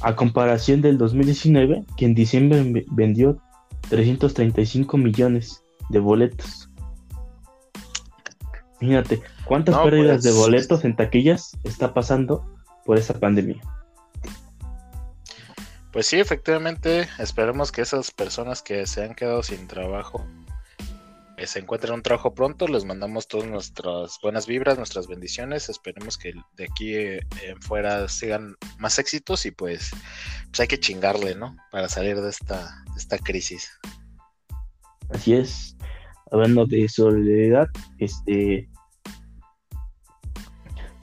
A 0.00 0.16
comparación 0.16 0.80
del 0.80 0.98
2019, 0.98 1.84
que 1.96 2.06
en 2.06 2.16
diciembre 2.16 2.84
vendió 2.90 3.40
335 3.88 4.98
millones 4.98 5.62
de 5.90 6.00
boletos. 6.00 6.69
Fíjate, 8.80 9.22
¿cuántas 9.44 9.76
pérdidas 9.76 10.22
de 10.22 10.30
pues, 10.30 10.40
boletos 10.40 10.84
en 10.86 10.96
taquillas 10.96 11.56
está 11.64 11.92
pasando 11.92 12.46
por 12.86 12.98
esa 12.98 13.12
pandemia? 13.12 13.60
Pues 15.92 16.06
sí, 16.06 16.18
efectivamente, 16.18 17.06
esperemos 17.18 17.72
que 17.72 17.82
esas 17.82 18.10
personas 18.10 18.62
que 18.62 18.86
se 18.86 19.04
han 19.04 19.14
quedado 19.14 19.42
sin 19.42 19.68
trabajo 19.68 20.26
eh, 21.36 21.46
se 21.46 21.58
encuentren 21.58 21.92
un 21.92 22.02
trabajo 22.02 22.34
pronto. 22.34 22.66
Les 22.68 22.86
mandamos 22.86 23.28
todas 23.28 23.46
nuestras 23.46 24.18
buenas 24.22 24.46
vibras, 24.46 24.78
nuestras 24.78 25.06
bendiciones. 25.08 25.68
Esperemos 25.68 26.16
que 26.16 26.32
de 26.56 26.64
aquí 26.64 26.94
eh, 26.94 27.20
en 27.42 27.60
fuera 27.60 28.08
sigan 28.08 28.54
más 28.78 28.98
éxitos 28.98 29.44
y 29.44 29.50
pues, 29.50 29.90
pues 30.46 30.60
hay 30.60 30.68
que 30.68 30.80
chingarle, 30.80 31.34
¿no? 31.34 31.54
Para 31.70 31.88
salir 31.90 32.18
de 32.18 32.30
esta, 32.30 32.82
de 32.92 32.98
esta 32.98 33.18
crisis. 33.18 33.70
Así 35.10 35.34
es 35.34 35.76
hablando 36.30 36.66
de 36.66 36.88
solidaridad, 36.88 37.68
este 37.98 38.68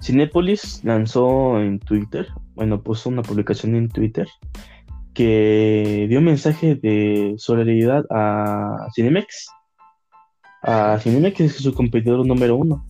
Cinepolis 0.01 0.83
lanzó 0.83 1.59
en 1.59 1.79
Twitter, 1.79 2.27
bueno, 2.55 2.81
puso 2.81 3.09
una 3.09 3.23
publicación 3.23 3.75
en 3.75 3.89
Twitter 3.89 4.27
que 5.13 6.05
dio 6.07 6.19
un 6.19 6.25
mensaje 6.25 6.75
de 6.75 7.33
solidaridad 7.37 8.05
a 8.09 8.87
Cinemex. 8.95 9.47
A 10.63 10.97
Cinemex 10.99 11.39
es 11.41 11.55
su 11.55 11.73
competidor 11.73 12.25
número 12.25 12.55
uno, 12.55 12.85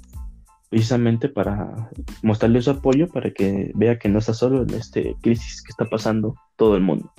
precisamente 0.69 1.29
para 1.29 1.89
mostrarle 2.21 2.61
su 2.61 2.71
apoyo 2.71 3.07
para 3.07 3.31
que 3.31 3.71
vea 3.75 3.97
que 3.97 4.09
no 4.09 4.19
está 4.19 4.33
solo 4.33 4.63
en 4.63 4.73
este 4.75 5.15
crisis 5.21 5.63
que 5.63 5.71
está 5.71 5.85
pasando 5.85 6.35
todo 6.55 6.75
el 6.75 6.83
mundo. 6.83 7.11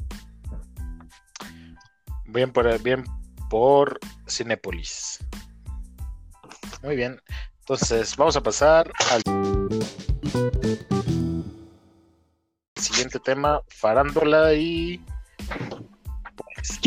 Bien 2.27 2.53
por, 2.53 2.81
bien 2.83 3.03
por 3.49 3.99
Cinepolis. 4.29 5.19
Muy 6.83 6.97
bien. 6.97 7.21
Entonces, 7.61 8.17
vamos 8.17 8.37
a 8.37 8.43
pasar 8.43 8.91
al 9.11 9.23
siguiente 12.77 13.19
tema, 13.21 13.61
farándula 13.69 14.55
y 14.55 15.05
pues, 16.37 16.81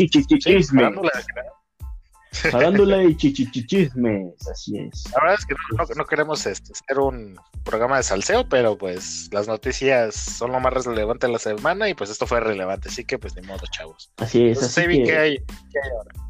Farándula 2.50 3.02
y 3.04 3.16
chichichismes, 3.16 4.48
así 4.48 4.78
es. 4.78 5.04
La 5.12 5.20
verdad 5.20 5.38
es 5.38 5.46
que 5.46 5.94
no, 5.96 6.04
queremos 6.06 6.46
este, 6.46 6.72
ser 6.74 6.98
un 6.98 7.36
programa 7.62 7.98
de 7.98 8.02
salseo, 8.02 8.48
pero 8.48 8.76
pues 8.76 9.28
las 9.32 9.46
noticias 9.46 10.14
son 10.14 10.52
lo 10.52 10.58
más 10.58 10.72
relevante 10.72 11.26
de 11.26 11.32
la 11.34 11.38
semana 11.38 11.88
y 11.88 11.94
pues 11.94 12.10
esto 12.10 12.26
fue 12.26 12.40
relevante, 12.40 12.88
así 12.88 13.04
que 13.04 13.18
pues 13.18 13.36
ni 13.36 13.42
modo, 13.46 13.62
chavos. 13.70 14.10
Así 14.16 14.48
es. 14.48 14.62
así 14.62 14.80
que... 14.86 15.02
¿qué 15.04 15.16
hay, 15.16 15.38
¿qué 15.38 15.78
hay 15.84 15.90
ahora? 15.96 16.21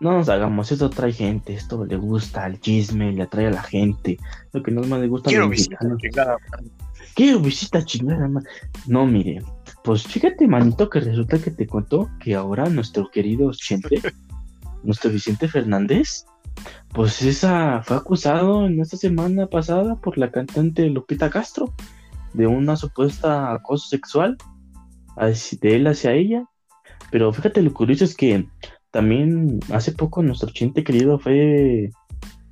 No 0.00 0.12
nos 0.12 0.28
hagamos, 0.28 0.70
esto 0.70 0.90
trae 0.90 1.12
gente, 1.12 1.54
esto 1.54 1.84
le 1.84 1.96
gusta 1.96 2.44
al 2.44 2.60
chisme, 2.60 3.12
le 3.12 3.22
atrae 3.22 3.46
a 3.46 3.50
la 3.50 3.62
gente. 3.62 4.18
Lo 4.52 4.62
que 4.62 4.70
no 4.70 4.82
más 4.82 5.00
le 5.00 5.08
gusta 5.08 5.30
Quiero 5.30 5.48
visita 5.48 5.78
chingada. 5.98 6.36
Quiero 7.14 7.40
visita 7.40 7.84
chingada, 7.84 8.28
No, 8.86 9.06
mire, 9.06 9.42
pues 9.82 10.04
fíjate, 10.04 10.46
manito, 10.46 10.90
que 10.90 11.00
resulta 11.00 11.38
que 11.38 11.50
te 11.50 11.66
contó 11.66 12.10
que 12.20 12.34
ahora 12.34 12.68
nuestro 12.68 13.10
querido 13.10 13.50
Chente, 13.52 14.00
nuestro 14.82 15.10
Vicente 15.10 15.48
Fernández, 15.48 16.26
pues 16.92 17.22
esa 17.22 17.82
fue 17.82 17.96
acusado 17.96 18.66
en 18.66 18.80
esta 18.80 18.96
semana 18.96 19.46
pasada 19.46 19.96
por 19.96 20.18
la 20.18 20.30
cantante 20.30 20.88
Lupita 20.88 21.30
Castro 21.30 21.72
de 22.32 22.46
una 22.46 22.76
supuesta 22.76 23.52
acoso 23.52 23.88
sexual 23.88 24.36
de 25.16 25.76
él 25.76 25.86
hacia 25.86 26.12
ella. 26.12 26.44
Pero 27.10 27.32
fíjate, 27.32 27.62
lo 27.62 27.72
curioso 27.72 28.04
es 28.04 28.16
que 28.16 28.46
también 28.94 29.58
hace 29.72 29.90
poco 29.90 30.22
nuestro 30.22 30.50
chente 30.50 30.84
querido 30.84 31.18
fue 31.18 31.90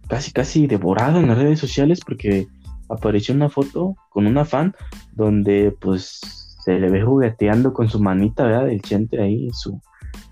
casi 0.09 0.33
casi 0.33 0.67
devorado 0.67 1.21
en 1.21 1.29
las 1.29 1.39
redes 1.39 1.61
sociales 1.61 2.01
porque 2.05 2.49
apareció 2.89 3.33
una 3.33 3.49
foto 3.49 3.95
con 4.11 4.27
una 4.27 4.45
fan 4.45 4.75
donde 5.13 5.73
pues 5.81 6.21
se 6.65 6.81
le 6.81 6.91
ve 6.91 7.01
jugueteando 7.01 7.73
con 7.73 7.89
su 7.89 8.01
manita, 8.01 8.43
¿verdad? 8.43 8.71
El 8.71 8.83
chente 8.83 9.23
ahí 9.23 9.47
en, 9.47 9.55
su, 9.55 9.81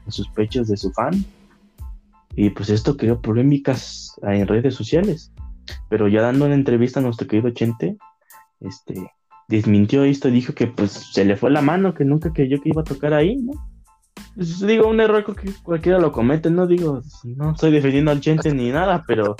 en 0.04 0.10
sus 0.10 0.28
pechos 0.30 0.66
de 0.66 0.76
su 0.76 0.90
fan. 0.90 1.24
Y 2.34 2.50
pues 2.50 2.70
esto 2.70 2.96
creó 2.96 3.20
polémicas 3.22 4.18
en 4.22 4.48
redes 4.48 4.74
sociales. 4.74 5.32
Pero 5.88 6.08
ya 6.08 6.22
dando 6.22 6.46
una 6.46 6.54
entrevista 6.54 6.98
a 6.98 7.04
nuestro 7.04 7.28
querido 7.28 7.50
Chente, 7.50 7.96
este, 8.58 9.12
desmintió 9.46 10.02
esto 10.02 10.28
y 10.28 10.32
dijo 10.32 10.54
que 10.54 10.66
pues 10.66 10.90
se 10.90 11.24
le 11.24 11.36
fue 11.36 11.52
la 11.52 11.62
mano, 11.62 11.94
que 11.94 12.04
nunca 12.04 12.32
creyó 12.32 12.60
que 12.60 12.70
iba 12.70 12.82
a 12.82 12.84
tocar 12.84 13.14
ahí, 13.14 13.36
¿no? 13.36 13.52
Pues, 14.34 14.60
digo, 14.60 14.88
un 14.88 15.00
error 15.00 15.24
que 15.34 15.52
cualquiera 15.62 15.98
lo 15.98 16.12
comete, 16.12 16.50
no 16.50 16.66
digo, 16.66 17.02
no 17.24 17.52
estoy 17.52 17.72
defendiendo 17.72 18.10
al 18.10 18.20
gente 18.20 18.52
ni 18.54 18.70
nada, 18.70 19.04
pero. 19.06 19.36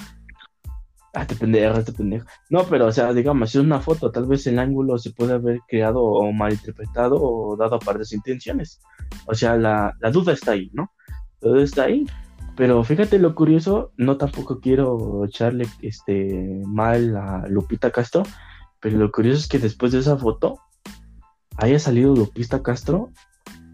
Ah, 1.13 1.27
te 1.27 1.35
pendejo, 1.35 1.83
te 1.83 1.93
pendejo. 1.93 2.27
No, 2.51 2.65
pero, 2.65 2.87
o 2.87 2.93
sea, 2.93 3.13
digamos, 3.13 3.51
si 3.51 3.59
es 3.59 3.65
una 3.65 3.81
foto, 3.81 4.13
tal 4.13 4.27
vez 4.27 4.47
el 4.47 4.61
ángulo 4.61 4.97
se 4.97 5.11
puede 5.11 5.35
haber 5.35 5.61
creado 5.67 6.03
o 6.03 6.31
malinterpretado 6.33 7.17
o 7.21 7.57
dado 7.57 7.77
a 7.77 7.79
partes 7.81 8.13
intenciones. 8.13 8.81
O 9.27 9.35
sea, 9.35 9.57
la, 9.57 9.93
duda 10.13 10.33
está 10.33 10.53
ahí, 10.53 10.71
¿no? 10.73 10.93
todo 11.41 11.61
está 11.61 11.85
ahí. 11.85 12.07
Pero 12.57 12.85
fíjate 12.85 13.19
lo 13.19 13.35
curioso, 13.35 13.93
no 13.97 14.19
tampoco 14.19 14.61
quiero 14.61 15.25
echarle 15.25 15.67
este 15.83 16.63
mal 16.67 17.17
a 17.17 17.47
Lupita 17.49 17.91
Castro, 17.91 18.23
pero 18.81 18.99
lo 18.99 19.11
curioso 19.11 19.39
es 19.39 19.49
que 19.49 19.59
después 19.59 19.93
de 19.93 20.01
esa 20.01 20.17
foto 20.17 20.61
haya 21.57 21.79
salido 21.79 22.15
Lupita 22.15 22.63
Castro 22.63 23.11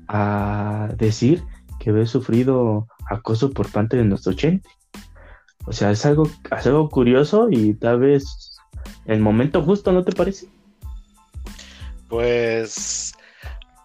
a 0.08 0.88
decir 0.96 1.42
que 1.78 1.90
había 1.90 2.06
sufrido 2.06 2.88
acoso 3.08 3.50
por 3.50 3.70
parte 3.70 3.96
de 3.96 4.04
nuestro 4.04 4.32
Chente. 4.32 4.68
O 5.66 5.72
sea, 5.72 5.90
es 5.90 6.06
algo, 6.06 6.28
es 6.56 6.66
algo 6.66 6.88
curioso 6.88 7.48
y 7.50 7.74
tal 7.74 8.00
vez 8.00 8.56
el 9.06 9.20
momento 9.20 9.62
justo, 9.62 9.92
¿no 9.92 10.04
te 10.04 10.12
parece? 10.12 10.48
Pues 12.08 13.14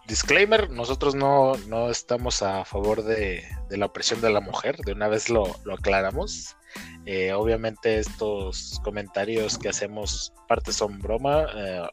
disclaimer, 0.06 0.70
nosotros 0.70 1.14
no, 1.14 1.56
no 1.68 1.90
estamos 1.90 2.42
a 2.42 2.64
favor 2.64 3.02
de, 3.02 3.44
la 3.70 3.86
opresión 3.86 4.20
de 4.20 4.30
la 4.30 4.40
mujer, 4.40 4.76
de 4.78 4.92
una 4.92 5.08
vez 5.08 5.28
lo, 5.28 5.56
aclaramos. 5.72 6.56
Eh, 7.04 7.32
obviamente 7.32 7.98
estos 7.98 8.80
comentarios 8.84 9.58
que 9.58 9.68
hacemos 9.68 10.32
parte 10.48 10.72
son 10.72 10.98
broma, 11.00 11.46
eh, 11.54 11.86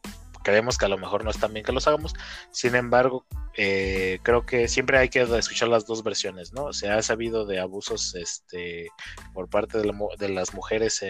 creemos 0.44 0.78
que 0.78 0.86
a 0.86 0.90
lo 0.90 0.98
mejor 0.98 1.24
no 1.24 1.32
es 1.32 1.40
tan 1.40 1.54
bien 1.54 1.66
que 1.66 1.72
los 1.72 1.88
hagamos, 1.88 2.14
sin 2.52 2.76
embargo, 2.76 3.26
eh, 3.56 4.20
creo 4.24 4.46
que 4.46 4.68
siempre 4.68 4.98
hay 4.98 5.10
que 5.10 5.22
escuchar 5.22 5.70
las 5.70 5.86
dos 5.86 6.04
versiones, 6.04 6.54
¿no? 6.54 6.74
Se 6.74 6.90
ha 6.90 7.02
sabido 7.02 7.46
de 7.46 7.60
abusos 7.60 8.16
este, 8.16 8.90
por 9.34 9.50
parte 9.50 9.80
de, 9.80 9.94
de 10.18 10.30
las 10.30 10.54
mujeres 10.54 11.02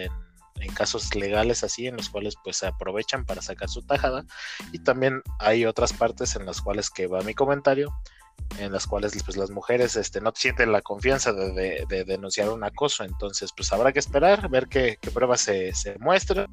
en 0.60 0.74
casos 0.74 1.16
legales 1.16 1.64
así 1.64 1.88
en 1.88 1.98
los 1.98 2.10
cuales 2.10 2.36
pues 2.44 2.58
se 2.58 2.68
aprovechan 2.68 3.26
para 3.26 3.42
sacar 3.42 3.70
su 3.70 3.82
tajada. 3.82 4.26
Y 4.72 4.80
también 4.80 5.22
hay 5.40 5.66
otras 5.66 5.94
partes 5.94 6.36
en 6.36 6.46
las 6.46 6.62
cuales 6.62 6.90
que 6.90 7.08
va 7.08 7.22
mi 7.22 7.34
comentario 7.34 7.94
en 8.58 8.72
las 8.72 8.88
cuales 8.88 9.12
pues 9.24 9.38
las 9.38 9.52
mujeres 9.52 9.96
este, 9.96 10.22
no 10.22 10.32
sienten 10.36 10.72
la 10.72 10.82
confianza 10.82 11.34
de, 11.34 11.86
denunciar 12.06 12.50
un 12.50 12.64
acoso. 12.64 13.04
Entonces 13.04 13.52
pues 13.56 13.72
habrá 13.72 13.92
que 13.92 14.00
esperar 14.00 14.50
ver 14.50 14.68
qué, 14.68 14.98
pruebas 15.14 15.42
se, 15.42 15.74
se 15.74 15.98
muestran 16.00 16.48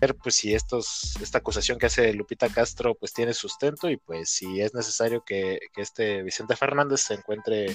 ver 0.00 0.16
pues 0.16 0.36
si 0.36 0.54
estos, 0.54 1.16
esta 1.20 1.38
acusación 1.38 1.78
que 1.78 1.86
hace 1.86 2.12
Lupita 2.14 2.48
Castro 2.48 2.94
pues 2.94 3.12
tiene 3.12 3.34
sustento 3.34 3.90
y 3.90 3.96
pues 3.96 4.30
si 4.30 4.60
es 4.60 4.74
necesario 4.74 5.22
que, 5.24 5.60
que 5.74 5.82
este 5.82 6.22
Vicente 6.22 6.56
Fernández 6.56 7.00
se 7.00 7.14
encuentre 7.14 7.74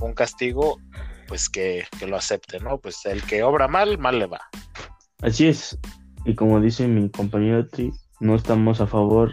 un 0.00 0.12
castigo 0.12 0.78
pues 1.26 1.48
que, 1.48 1.84
lo 2.06 2.16
acepte, 2.16 2.60
¿no? 2.60 2.78
Pues 2.78 3.04
el 3.06 3.22
que 3.22 3.42
obra 3.42 3.68
mal, 3.68 3.98
mal 3.98 4.18
le 4.18 4.26
va. 4.26 4.40
Así 5.22 5.46
es. 5.46 5.78
Y 6.24 6.34
como 6.34 6.60
dice 6.60 6.86
mi 6.86 7.10
compañero 7.10 7.66
Tri, 7.68 7.92
no 8.20 8.34
estamos 8.34 8.80
a 8.80 8.86
favor 8.86 9.32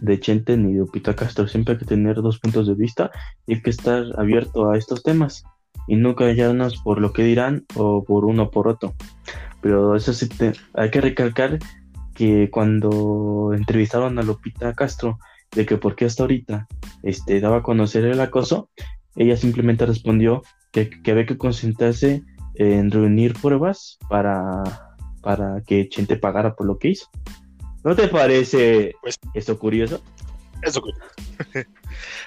de 0.00 0.18
Chente 0.20 0.56
ni 0.56 0.74
de 0.74 0.82
Upita 0.82 1.14
Castro. 1.14 1.46
Siempre 1.48 1.74
hay 1.74 1.78
que 1.78 1.86
tener 1.86 2.16
dos 2.16 2.38
puntos 2.38 2.66
de 2.66 2.74
vista 2.74 3.10
y 3.46 3.54
hay 3.54 3.62
que 3.62 3.70
estar 3.70 4.04
abierto 4.18 4.70
a 4.70 4.78
estos 4.78 5.02
temas 5.02 5.44
y 5.86 5.96
no 5.96 6.16
callarnos 6.16 6.78
por 6.82 7.00
lo 7.00 7.12
que 7.12 7.22
dirán 7.22 7.64
o 7.76 8.04
por 8.04 8.24
uno 8.24 8.44
o 8.44 8.50
por 8.50 8.68
otro. 8.68 8.94
Pero 9.66 9.96
eso 9.96 10.12
sí, 10.12 10.28
hay 10.74 10.90
que 10.92 11.00
recalcar 11.00 11.58
que 12.14 12.50
cuando 12.52 13.50
entrevistaron 13.52 14.16
a 14.16 14.22
Lupita 14.22 14.72
Castro 14.74 15.18
de 15.50 15.66
que 15.66 15.76
por 15.76 15.96
qué 15.96 16.04
hasta 16.04 16.22
ahorita 16.22 16.68
este, 17.02 17.40
daba 17.40 17.56
a 17.56 17.62
conocer 17.64 18.04
el 18.04 18.20
acoso, 18.20 18.70
ella 19.16 19.36
simplemente 19.36 19.84
respondió 19.84 20.42
que, 20.70 20.88
que 20.88 21.10
había 21.10 21.26
que 21.26 21.36
concentrarse 21.36 22.22
en 22.54 22.92
reunir 22.92 23.34
pruebas 23.34 23.98
para, 24.08 24.94
para 25.20 25.62
que 25.66 25.88
Chente 25.88 26.14
pagara 26.14 26.54
por 26.54 26.68
lo 26.68 26.78
que 26.78 26.90
hizo. 26.90 27.10
¿No 27.82 27.96
te 27.96 28.06
parece 28.06 28.94
pues, 29.02 29.18
esto 29.34 29.58
curioso? 29.58 30.00
Eso 30.62 30.80
curioso. 30.80 31.02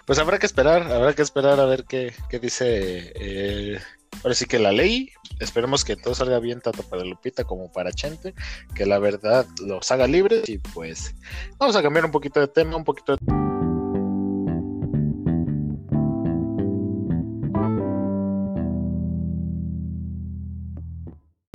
pues 0.06 0.19
habrá 0.19 0.39
que 0.39 0.45
esperar, 0.45 0.91
habrá 0.91 1.13
que 1.13 1.21
esperar 1.21 1.58
a 1.62 1.65
ver 1.65 1.86
qué, 1.86 2.12
qué 2.30 2.39
dice 2.39 3.13
eh, 3.15 3.80
ahora 4.24 4.36
sí 4.36 4.45
que 4.45 4.60
la 4.60 4.72
ley. 4.72 5.12
Esperemos 5.39 5.86
que 5.86 5.95
todo 5.95 6.15
salga 6.15 6.39
bien 6.39 6.62
tanto 6.62 6.84
para 6.84 7.04
Lupita 7.04 7.43
como 7.43 7.72
para 7.72 7.91
Chente, 7.91 8.34
que 8.76 8.86
la 8.86 9.00
verdad 9.00 9.45
los 9.65 9.89
haga 9.91 10.08
libres 10.08 10.50
y 10.50 10.58
pues 10.58 11.15
vamos 11.58 11.76
a 11.76 11.82
cambiar 11.82 12.06
un 12.06 12.12
poquito 12.12 12.39
de 12.39 12.48
tema, 12.48 12.76
un 12.76 12.84
poquito 12.84 13.15
de... 13.15 13.50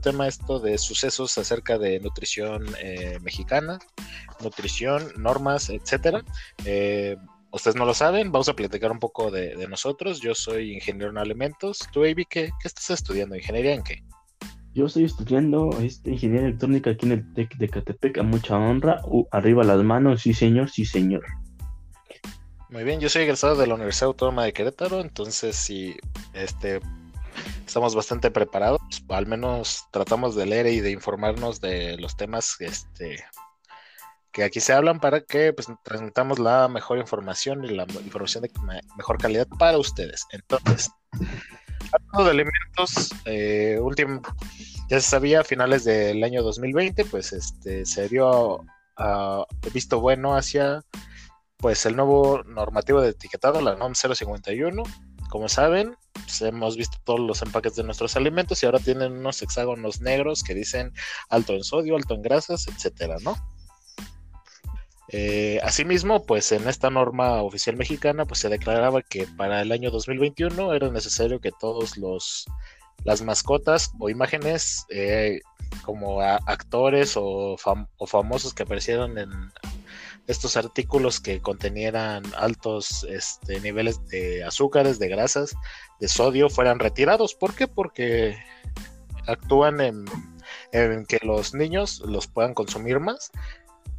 tema 0.04 0.28
esto 0.28 0.60
de 0.60 0.76
sucesos 0.76 1.38
acerca 1.38 1.78
de 1.78 1.98
nutrición 1.98 2.66
eh, 2.78 3.18
mexicana, 3.22 3.78
nutrición, 4.42 5.10
normas, 5.16 5.70
etcétera. 5.70 6.22
Eh, 6.66 7.16
ustedes 7.54 7.76
no 7.76 7.84
lo 7.84 7.94
saben, 7.94 8.32
vamos 8.32 8.48
a 8.48 8.54
platicar 8.54 8.90
un 8.90 8.98
poco 8.98 9.30
de, 9.30 9.66
nosotros. 9.68 10.20
Yo 10.20 10.34
soy 10.34 10.74
ingeniero 10.74 11.10
en 11.10 11.18
alimentos. 11.18 11.88
¿Tú, 11.92 12.00
Baby, 12.00 12.26
qué, 12.28 12.50
estás 12.64 12.90
estudiando? 12.90 13.36
¿Ingeniería 13.36 13.74
en 13.74 13.82
qué? 13.82 14.02
Yo 14.74 14.86
estoy 14.86 15.04
estudiando 15.04 15.70
este, 15.80 16.10
ingeniería 16.10 16.48
electrónica 16.48 16.90
aquí 16.90 17.06
en 17.06 17.12
el 17.12 17.34
TEC 17.34 17.56
de 17.56 17.68
Catepec, 17.68 18.18
a 18.18 18.22
mucha 18.24 18.58
honra. 18.58 19.00
arriba 19.30 19.62
las 19.62 19.82
manos, 19.84 20.22
sí 20.22 20.34
señor, 20.34 20.68
sí 20.68 20.84
señor. 20.84 21.22
Muy 22.70 22.82
bien, 22.82 22.98
yo 22.98 23.08
soy 23.08 23.22
egresado 23.22 23.54
de 23.54 23.68
la 23.68 23.74
Universidad 23.74 24.08
Autónoma 24.08 24.44
de 24.44 24.52
Querétaro, 24.52 25.00
entonces 25.00 25.54
sí, 25.54 25.94
este, 26.32 26.80
estamos 27.64 27.94
bastante 27.94 28.32
preparados, 28.32 28.80
al 29.10 29.26
menos 29.28 29.84
tratamos 29.92 30.34
de 30.34 30.46
leer 30.46 30.66
y 30.66 30.80
de 30.80 30.90
informarnos 30.90 31.60
de 31.60 31.96
los 31.98 32.16
temas 32.16 32.56
este, 32.58 33.22
que 34.34 34.42
aquí 34.42 34.58
se 34.60 34.72
hablan 34.72 34.98
para 34.98 35.20
que 35.20 35.52
pues, 35.52 35.68
transmitamos 35.84 36.40
la 36.40 36.66
mejor 36.66 36.98
información 36.98 37.64
y 37.64 37.68
la 37.68 37.84
información 38.04 38.42
de 38.42 38.50
mejor 38.96 39.16
calidad 39.16 39.46
para 39.60 39.78
ustedes. 39.78 40.26
Entonces, 40.32 40.90
hablando 41.92 42.24
de 42.24 42.30
alimentos, 42.30 43.10
eh, 43.26 43.78
último, 43.80 44.20
ya 44.90 45.00
se 45.00 45.08
sabía 45.08 45.40
a 45.40 45.44
finales 45.44 45.84
del 45.84 46.22
año 46.24 46.42
2020, 46.42 47.04
pues 47.04 47.32
este, 47.32 47.86
se 47.86 48.08
dio 48.08 48.56
uh, 48.56 49.44
visto 49.72 50.00
bueno 50.00 50.36
hacia 50.36 50.82
pues 51.58 51.86
el 51.86 51.94
nuevo 51.94 52.42
normativo 52.42 53.00
de 53.00 53.10
etiquetado, 53.10 53.60
la 53.60 53.76
NOM 53.76 53.94
051. 53.94 54.82
Como 55.30 55.48
saben, 55.48 55.96
pues, 56.12 56.42
hemos 56.42 56.76
visto 56.76 56.98
todos 57.04 57.20
los 57.20 57.40
empaques 57.40 57.76
de 57.76 57.84
nuestros 57.84 58.16
alimentos 58.16 58.60
y 58.62 58.66
ahora 58.66 58.80
tienen 58.80 59.12
unos 59.12 59.40
hexágonos 59.42 60.00
negros 60.00 60.42
que 60.42 60.54
dicen 60.54 60.92
alto 61.28 61.52
en 61.54 61.62
sodio, 61.62 61.94
alto 61.94 62.14
en 62.14 62.22
grasas, 62.22 62.66
etcétera, 62.66 63.16
¿no? 63.22 63.36
Eh, 65.08 65.60
asimismo, 65.62 66.24
pues 66.24 66.50
en 66.52 66.66
esta 66.68 66.90
norma 66.90 67.42
oficial 67.42 67.76
mexicana, 67.76 68.24
pues 68.24 68.40
se 68.40 68.48
declaraba 68.48 69.02
que 69.02 69.26
para 69.26 69.62
el 69.62 69.72
año 69.72 69.90
2021 69.90 70.72
era 70.72 70.90
necesario 70.90 71.40
que 71.40 71.52
todos 71.52 71.96
los 71.96 72.46
las 73.04 73.22
mascotas 73.22 73.92
o 73.98 74.08
imágenes 74.08 74.86
eh, 74.88 75.40
como 75.82 76.22
actores 76.22 77.16
o, 77.16 77.56
o, 77.98 78.06
famosos 78.06 78.54
que 78.54 78.62
aparecieron 78.62 79.18
en 79.18 79.30
estos 80.26 80.56
artículos 80.56 81.20
que 81.20 81.40
contenieran 81.40 82.22
altos 82.36 83.04
este, 83.10 83.60
niveles 83.60 84.04
de 84.06 84.42
azúcares, 84.44 84.98
de 84.98 85.08
grasas, 85.08 85.54
de 86.00 86.08
sodio 86.08 86.48
fueran 86.48 86.78
retirados. 86.78 87.34
¿Por 87.34 87.54
qué? 87.54 87.68
Porque 87.68 88.36
actúan 89.26 89.80
en, 89.80 90.04
que 91.06 91.18
los 91.22 91.54
niños 91.54 92.00
los 92.06 92.26
puedan 92.26 92.54
consumir 92.54 93.00
más. 93.00 93.30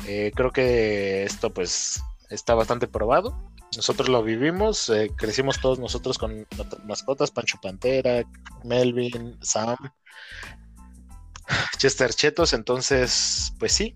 Eh, 0.07 0.31
creo 0.35 0.51
que 0.51 1.23
esto 1.23 1.53
pues 1.53 2.01
está 2.29 2.53
bastante 2.53 2.87
probado. 2.87 3.51
Nosotros 3.75 4.09
lo 4.09 4.23
vivimos, 4.23 4.89
eh, 4.89 5.11
crecimos 5.17 5.59
todos 5.59 5.79
nosotros 5.79 6.17
con 6.17 6.47
mascotas, 6.85 7.31
Pancho 7.31 7.57
Pantera, 7.61 8.23
Melvin, 8.63 9.37
Sam, 9.41 9.77
Chester 11.77 12.13
Chetos, 12.13 12.53
entonces 12.53 13.53
pues 13.59 13.73
sí, 13.73 13.93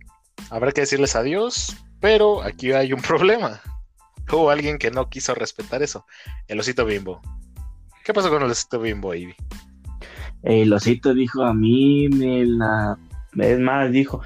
habrá 0.50 0.72
que 0.72 0.82
decirles 0.82 1.16
adiós, 1.16 1.78
pero 2.00 2.42
aquí 2.42 2.72
hay 2.72 2.94
un 2.94 3.02
problema. 3.08 3.62
Hubo 4.32 4.52
alguien 4.52 4.78
que 4.78 4.92
no 4.92 5.10
quiso 5.10 5.34
respetar 5.34 5.82
eso. 5.82 6.06
El 6.48 6.60
osito 6.60 6.86
bimbo. 6.86 7.22
¿Qué 8.04 8.14
pasó 8.14 8.30
con 8.30 8.44
el 8.44 8.52
osito 8.52 8.80
bimbo, 8.80 9.14
Ivy? 9.14 9.36
El 10.44 10.72
osito 10.72 11.14
dijo 11.14 11.44
a 11.44 11.54
mí, 11.54 12.08
me 12.10 12.46
la... 12.46 12.98
Es 13.38 13.60
más, 13.60 13.92
dijo, 13.92 14.22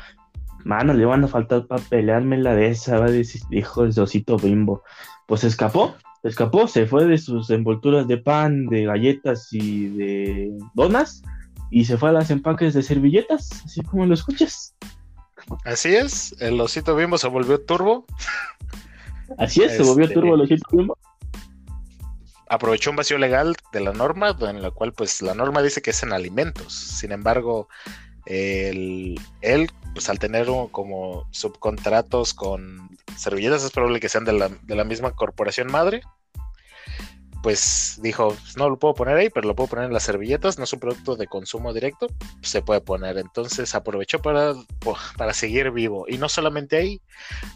mano, 0.64 0.94
le 0.94 1.06
van 1.06 1.24
a 1.24 1.28
faltar 1.28 1.68
para 1.68 1.82
pelearme 1.84 2.38
la 2.38 2.56
de 2.56 2.70
esa, 2.70 3.00
va 3.00 3.06
a 3.06 3.12
decir, 3.12 3.42
dijo 3.50 3.84
el 3.84 3.98
osito 4.00 4.38
bimbo. 4.38 4.84
Pues 5.28 5.44
escapó, 5.44 5.96
escapó, 6.24 6.68
se 6.68 6.86
fue 6.86 7.06
de 7.06 7.18
sus 7.18 7.50
envolturas 7.50 8.08
de 8.08 8.18
pan, 8.18 8.68
de 8.68 8.86
galletas 8.86 9.50
y 9.52 9.88
de 9.88 10.52
donas 10.74 11.24
y 11.74 11.86
se 11.86 11.98
fue 11.98 12.10
a 12.10 12.12
las 12.12 12.30
empaques 12.30 12.76
de 12.76 12.84
servilletas, 12.84 13.50
así 13.66 13.82
como 13.82 14.06
lo 14.06 14.14
escuchas. 14.14 14.76
Así 15.66 15.96
es, 15.96 16.36
el 16.40 16.62
osito 16.62 16.96
bimbo 16.96 17.18
se 17.18 17.28
volvió 17.28 17.60
turbo. 17.62 18.06
Así 19.40 19.64
es, 19.64 19.76
se 19.76 19.82
volvió 19.82 20.04
este, 20.04 20.14
turbo 20.14 20.36
el 20.36 20.42
osito 20.42 20.66
bimbo. 20.72 20.98
Aprovechó 22.48 22.92
un 22.92 22.98
vacío 22.98 23.18
legal 23.18 23.56
de 23.72 23.80
la 23.80 23.92
norma, 23.92 24.38
en 24.42 24.62
la 24.62 24.70
cual 24.70 24.94
pues 24.94 25.24
la 25.24 25.34
norma 25.34 25.64
dice 25.64 25.82
que 25.82 25.90
es 25.90 26.04
en 26.04 26.14
alimentos. 26.14 26.74
Sin 26.74 27.12
embargo, 27.12 27.68
él, 28.26 29.20
pues 29.94 30.10
al 30.10 30.20
tener 30.20 30.48
como 30.72 31.28
subcontratos 31.32 32.34
con 32.34 32.90
servilletas, 33.18 33.64
es 33.64 33.72
probable 33.72 34.00
que 34.00 34.10
sean 34.10 34.26
de 34.26 34.34
la, 34.34 34.50
de 34.50 34.76
la 34.76 34.84
misma 34.84 35.12
corporación 35.12 35.72
madre. 35.72 36.02
pues 37.44 38.00
dijo, 38.02 38.36
no 38.56 38.70
lo 38.70 38.80
puedo 38.80 38.94
poner 38.94 39.18
ahí, 39.18 39.30
pero 39.30 39.48
lo 39.48 39.54
puedo 39.56 39.70
poner 39.70 39.86
en 39.86 39.94
las 39.94 40.04
servilletas, 40.04 40.58
no 40.58 40.64
es 40.64 40.72
un 40.72 40.80
producto 40.80 41.18
de 41.18 41.28
consumo 41.28 41.74
directo, 41.74 42.08
se 42.42 42.62
puede 42.62 42.80
poner. 42.80 43.18
Entonces 43.18 43.76
aprovechó 43.76 44.22
para, 44.22 44.54
para 45.18 45.34
seguir 45.34 45.70
vivo. 45.72 46.06
Y 46.08 46.18
no 46.18 46.30
solamente 46.30 46.78
ahí, 46.78 47.02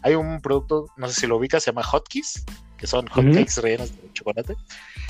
hay 0.04 0.16
un 0.16 0.42
producto, 0.42 0.88
no 0.98 1.08
sé 1.08 1.22
si 1.22 1.28
lo 1.28 1.38
ubicas, 1.38 1.64
se 1.64 1.72
llama 1.72 1.84
Hotkeys, 1.84 2.44
que 2.78 2.88
son 2.88 3.08
hotcakes 3.08 3.62
rellenos 3.62 3.92
de 3.92 4.14
chocolate. 4.14 4.56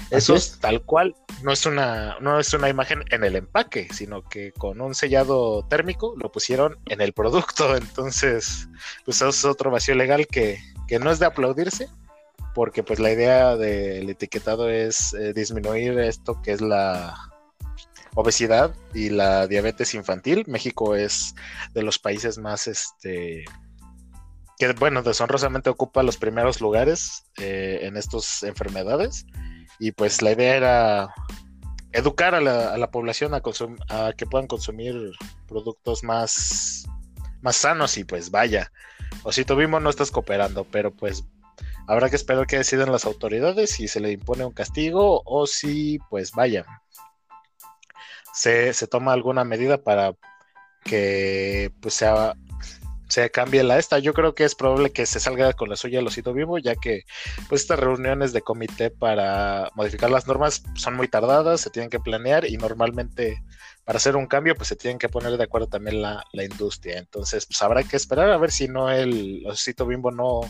Eso 0.09 0.35
es 0.35 0.59
tal 0.59 0.81
cual, 0.83 1.15
no 1.43 1.51
es 1.51 1.65
una, 1.65 2.17
no 2.19 2.39
es 2.39 2.53
una 2.53 2.69
imagen 2.69 3.03
en 3.11 3.23
el 3.23 3.35
empaque, 3.35 3.87
sino 3.91 4.23
que 4.23 4.51
con 4.53 4.79
un 4.81 4.95
sellado 4.95 5.65
térmico 5.67 6.15
lo 6.17 6.31
pusieron 6.31 6.77
en 6.87 7.01
el 7.01 7.13
producto. 7.13 7.75
Entonces, 7.77 8.67
pues 9.05 9.17
eso 9.17 9.29
es 9.29 9.45
otro 9.45 9.69
vacío 9.71 9.95
legal 9.95 10.27
que, 10.27 10.59
que 10.87 10.99
no 10.99 11.11
es 11.11 11.19
de 11.19 11.25
aplaudirse, 11.25 11.89
porque 12.55 12.83
pues 12.83 12.99
la 12.99 13.11
idea 13.11 13.55
del 13.55 14.09
etiquetado 14.09 14.69
es 14.69 15.13
eh, 15.13 15.33
disminuir 15.33 15.99
esto 15.99 16.41
que 16.41 16.53
es 16.53 16.61
la 16.61 17.15
obesidad 18.15 18.73
y 18.95 19.09
la 19.09 19.45
diabetes 19.45 19.93
infantil. 19.93 20.43
México 20.47 20.95
es 20.95 21.35
de 21.73 21.83
los 21.83 21.99
países 21.99 22.39
más, 22.39 22.65
este, 22.65 23.45
que 24.57 24.73
bueno, 24.73 25.03
deshonrosamente 25.03 25.69
ocupa 25.69 26.03
los 26.03 26.17
primeros 26.17 26.61
lugares 26.61 27.23
eh, 27.37 27.79
en 27.83 27.97
estas 27.97 28.43
enfermedades. 28.43 29.25
Y 29.79 29.91
pues 29.91 30.21
la 30.21 30.31
idea 30.31 30.55
era 30.55 31.13
educar 31.91 32.33
a 32.35 32.41
la, 32.41 32.91
población 32.91 33.33
a, 33.33 33.41
a, 33.89 34.13
que 34.13 34.25
puedan 34.25 34.47
consumir 34.47 35.11
productos 35.47 36.03
más, 36.03 36.85
más 37.41 37.55
sanos 37.55 37.97
y 37.97 38.03
pues 38.03 38.31
vaya, 38.31 38.71
Osito 39.23 39.55
Bimbo 39.55 39.79
no 39.79 39.89
estás 39.89 40.11
cooperando, 40.11 40.65
pero 40.65 40.91
pues 40.91 41.23
Habrá 41.87 42.09
que 42.09 42.17
esperar 42.17 42.47
que 42.47 42.57
decidan 42.57 42.91
las 42.91 43.05
autoridades 43.05 43.71
si 43.71 43.87
se 43.87 44.01
le 44.01 44.11
impone 44.11 44.43
un 44.43 44.51
castigo 44.51 45.21
o 45.23 45.47
si, 45.47 45.99
pues 46.09 46.33
vaya, 46.33 46.65
se, 48.33 48.73
toma 48.87 49.13
alguna 49.13 49.45
medida 49.45 49.81
para 49.81 50.13
que 50.83 51.71
pues 51.81 51.93
sea, 51.93 52.35
se 53.17 53.31
cambie 53.31 53.63
la 53.63 53.79
esta. 53.79 53.97
Yo 53.97 54.13
creo 54.13 54.35
que 54.35 54.43
es 54.43 54.53
probable 54.53 54.91
que 54.91 55.07
se 55.07 55.19
salga 55.19 55.53
con 55.53 55.69
la 55.69 55.75
suya 55.75 55.97
el 55.99 56.05
osito 56.05 56.33
vivo, 56.33 56.59
ya 56.59 56.75
que 56.75 57.01
pues 57.49 57.61
estas 57.61 57.79
reuniones 57.79 58.31
de 58.31 58.43
comité 58.43 58.91
para 58.91 59.71
modificar 59.73 60.11
las 60.11 60.27
normas 60.27 60.61
son 60.75 60.95
muy 60.95 61.07
tardadas, 61.07 61.61
se 61.61 61.71
tienen 61.71 61.89
que 61.89 61.99
planear 61.99 62.45
y 62.45 62.57
normalmente 62.57 63.41
para 63.85 63.97
hacer 63.97 64.15
un 64.15 64.27
cambio 64.27 64.53
pues 64.53 64.67
se 64.67 64.75
tienen 64.75 64.99
que 64.99 65.09
poner 65.09 65.35
de 65.35 65.43
acuerdo 65.43 65.65
también 65.65 65.99
la, 65.99 66.23
la 66.31 66.43
industria. 66.43 66.99
Entonces 66.99 67.47
pues 67.47 67.59
habrá 67.63 67.81
que 67.81 67.97
esperar 67.97 68.29
a 68.29 68.37
ver 68.37 68.51
si 68.51 68.67
no 68.67 68.91
el 68.91 69.43
osito 69.47 69.87
bimbo 69.87 70.11
no 70.11 70.41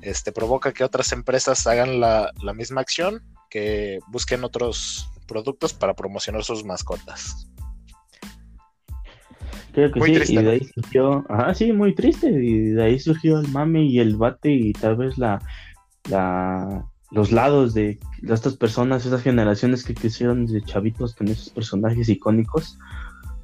este, 0.00 0.32
provoca 0.32 0.72
que 0.72 0.84
otras 0.84 1.12
empresas 1.12 1.66
hagan 1.66 2.00
la, 2.00 2.32
misma 2.54 2.80
acción, 2.80 3.22
que 3.50 3.98
busquen 4.08 4.42
otros 4.42 5.10
productos 5.26 5.74
para 5.74 5.92
promocionar 5.92 6.44
sus 6.44 6.64
mascotas. 6.64 7.46
Creo 9.74 9.90
que 9.90 10.00
sí, 10.00 10.34
y 10.34 10.36
de 10.36 10.50
ahí 10.50 10.64
surgió, 10.72 11.24
ajá, 11.28 11.52
sí, 11.54 11.72
muy 11.72 11.94
triste, 11.94 12.28
y 12.28 12.70
de 12.70 12.82
ahí 12.82 12.98
surgió 12.98 13.40
el 13.40 13.48
mame 13.48 13.84
y 13.84 13.98
el 13.98 14.16
bate 14.16 14.50
y 14.50 14.72
tal 14.72 14.96
vez 14.96 15.18
la, 15.18 15.40
la 16.08 16.84
los 17.14 17.30
lados 17.30 17.74
de, 17.74 17.98
estas 18.28 18.56
personas, 18.56 19.06
esas 19.06 19.22
generaciones 19.22 19.84
que 19.84 19.94
crecieron 19.94 20.46
de 20.46 20.62
chavitos 20.62 21.14
con 21.14 21.28
esos 21.28 21.50
personajes 21.50 22.08
icónicos, 22.08 22.76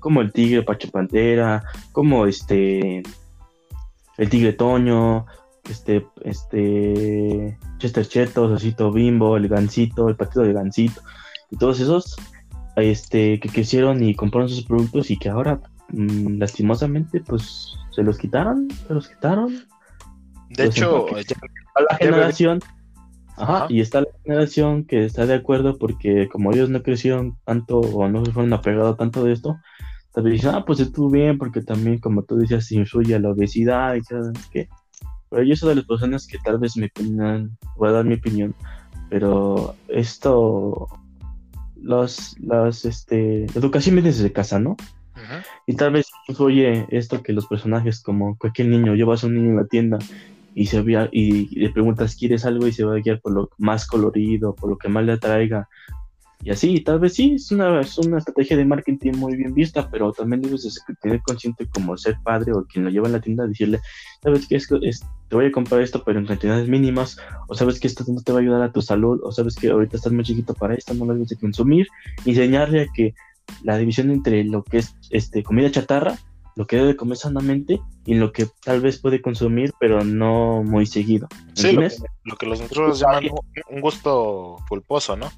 como 0.01 0.21
el 0.21 0.33
tigre 0.33 0.63
Pacho 0.63 0.91
Pantera, 0.91 1.63
como 1.93 2.27
este 2.27 3.03
el 4.19 4.29
tigre 4.29 4.53
Toño, 4.53 5.25
este, 5.69 6.07
este, 6.25 7.57
Chester 7.79 8.07
Chetos, 8.07 8.51
Osito 8.51 8.93
Bimbo, 8.93 9.37
el 9.37 9.49
Gancito, 9.49 10.09
el 10.09 10.17
partido 10.17 10.45
de 10.45 10.53
Gancito, 10.53 11.01
y 11.51 11.57
todos 11.57 11.81
esos, 11.81 12.17
este, 12.77 13.39
que 13.41 13.49
quisieron 13.49 14.03
y 14.03 14.15
compraron 14.15 14.49
sus 14.49 14.65
productos 14.65 15.11
y 15.11 15.17
que 15.17 15.29
ahora, 15.29 15.61
mm, 15.93 16.39
lastimosamente, 16.39 17.21
pues, 17.21 17.77
se 17.95 18.03
los 18.03 18.19
quitaron, 18.19 18.69
se 18.87 18.95
los 18.95 19.09
quitaron. 19.09 19.67
De 20.51 20.67
hecho, 20.67 21.07
la 21.09 21.97
generación, 21.97 22.61
ajá, 23.37 23.67
y 23.69 23.81
está 23.81 24.01
la 24.01 24.09
generación 24.25 24.85
que 24.85 25.05
está 25.05 25.27
de 25.27 25.35
acuerdo 25.35 25.79
porque 25.79 26.29
como 26.29 26.53
ellos 26.53 26.69
no 26.71 26.83
crecieron 26.83 27.39
tanto 27.45 27.79
o 27.79 28.09
no 28.09 28.25
se 28.25 28.33
fueron 28.33 28.53
apegados 28.53 28.97
tanto 28.97 29.25
de 29.25 29.33
esto, 29.33 29.59
también 30.13 30.37
dicen, 30.37 30.55
ah, 30.55 30.65
pues 30.65 30.81
estuvo 30.81 31.09
bien 31.09 31.39
porque 31.39 31.63
también, 31.63 31.99
como 31.99 32.25
tú 32.25 32.37
decías, 32.37 32.73
influye 32.73 33.19
la 33.21 33.31
obesidad 33.31 33.95
y 33.95 34.03
que 34.51 34.69
pero 35.31 35.45
yo 35.45 35.55
soy 35.57 35.71
de 35.71 35.75
las 35.77 35.85
personas 35.85 36.27
que 36.27 36.39
tal 36.39 36.59
vez 36.59 36.77
me 36.77 36.87
opinan, 36.87 37.57
voy 37.77 37.89
a 37.89 37.93
dar 37.93 38.05
mi 38.05 38.15
opinión, 38.15 38.55
pero 39.09 39.77
esto, 39.89 40.89
los, 41.77 42.37
las, 42.41 42.85
este, 42.85 43.47
la 43.55 43.61
educación 43.61 43.95
viene 43.95 44.11
desde 44.11 44.33
casa, 44.33 44.59
¿no? 44.59 44.77
Y 45.67 45.75
tal 45.75 45.93
vez 45.93 46.07
influye 46.29 46.87
esto 46.91 47.23
que 47.23 47.33
los 47.33 47.47
personajes, 47.47 48.01
como 48.01 48.37
cualquier 48.37 48.69
niño, 48.69 48.95
llevas 48.95 49.25
a 49.25 49.27
un 49.27 49.35
niño 49.35 49.51
en 49.51 49.57
la 49.57 49.67
tienda 49.67 49.99
y 50.55 50.67
se 50.67 50.83
vea, 50.83 51.09
y 51.13 51.59
le 51.59 51.71
preguntas, 51.71 52.17
¿quieres 52.17 52.45
algo? 52.45 52.67
Y 52.67 52.73
se 52.73 52.85
va 52.85 52.97
a 52.97 53.01
guiar 53.01 53.21
por 53.21 53.33
lo 53.33 53.51
más 53.59 53.87
colorido, 53.87 54.55
por 54.55 54.71
lo 54.71 54.79
que 54.79 54.89
más 54.89 55.05
le 55.05 55.13
atraiga, 55.13 55.69
y 56.43 56.51
así, 56.51 56.81
tal 56.81 56.99
vez 56.99 57.15
sí, 57.15 57.35
es 57.35 57.53
una, 57.53 57.81
es 57.81 57.99
una 57.99 58.17
estrategia 58.17 58.57
de 58.57 58.65
marketing 58.65 59.13
muy 59.13 59.37
bien 59.37 59.53
vista, 59.53 59.91
pero 59.91 60.11
también 60.11 60.41
debes 60.41 60.83
tener 61.03 61.21
consciente 61.21 61.67
como 61.67 61.99
ser 61.99 62.17
padre 62.25 62.53
o 62.53 62.65
quien 62.65 62.85
lo 62.87 62.91
lleva 62.91 63.09
en 63.09 63.13
la 63.13 63.21
tienda, 63.21 63.47
decirle, 63.47 63.81
sabes 64.23 64.47
que 64.47 64.57
es, 64.57 64.67
te 64.67 65.37
voy 65.37 65.47
a 65.47 65.53
comprar 65.53 65.83
esto, 65.83 66.03
pero 66.03 66.19
en 66.19 66.25
cantidades 66.25 66.67
mínimas, 66.67 67.19
o 67.47 67.55
sabes 67.55 67.79
que 67.79 67.89
esto 67.89 68.05
no 68.09 68.23
te 68.23 68.33
va 68.33 68.39
a 68.39 68.41
ayudar 68.41 68.63
a 68.63 68.73
tu 68.73 68.81
salud, 68.81 69.21
o 69.23 69.31
sabes 69.33 69.55
que 69.55 69.69
ahorita 69.69 69.99
estás 69.99 70.15
muy 70.15 70.25
chiquito 70.25 70.55
para 70.55 70.75
esto, 70.75 70.95
no 70.95 71.05
lo 71.05 71.13
debes 71.13 71.29
de 71.29 71.37
consumir, 71.37 71.89
enseñarle 72.25 72.83
a 72.83 72.87
que 72.95 73.15
la 73.63 73.79
división 73.79 74.11
entre 74.11 74.45
lo 74.45 74.63
que 74.65 74.79
es 74.79 74.95
este, 75.11 75.43
comida 75.43 75.71
chatarra, 75.71 76.19
lo 76.57 76.67
que 76.67 76.77
debe 76.77 76.97
comer 76.97 77.17
sanamente 77.17 77.81
y 78.05 78.15
lo 78.15 78.33
que 78.33 78.47
tal 78.65 78.81
vez 78.81 78.99
puede 78.99 79.23
consumir, 79.23 79.73
pero 79.79 80.05
no 80.05 80.63
muy 80.63 80.87
seguido. 80.87 81.29
Sí, 81.55 81.73
lo 81.73 81.81
que, 81.83 81.97
lo 82.25 82.37
que, 82.37 82.47
los 82.47 82.61
nosotros 82.61 83.01
llaman 83.01 83.25
un 83.71 83.81
gusto 83.81 84.57
pulposo, 84.69 85.17
¿no? 85.17 85.31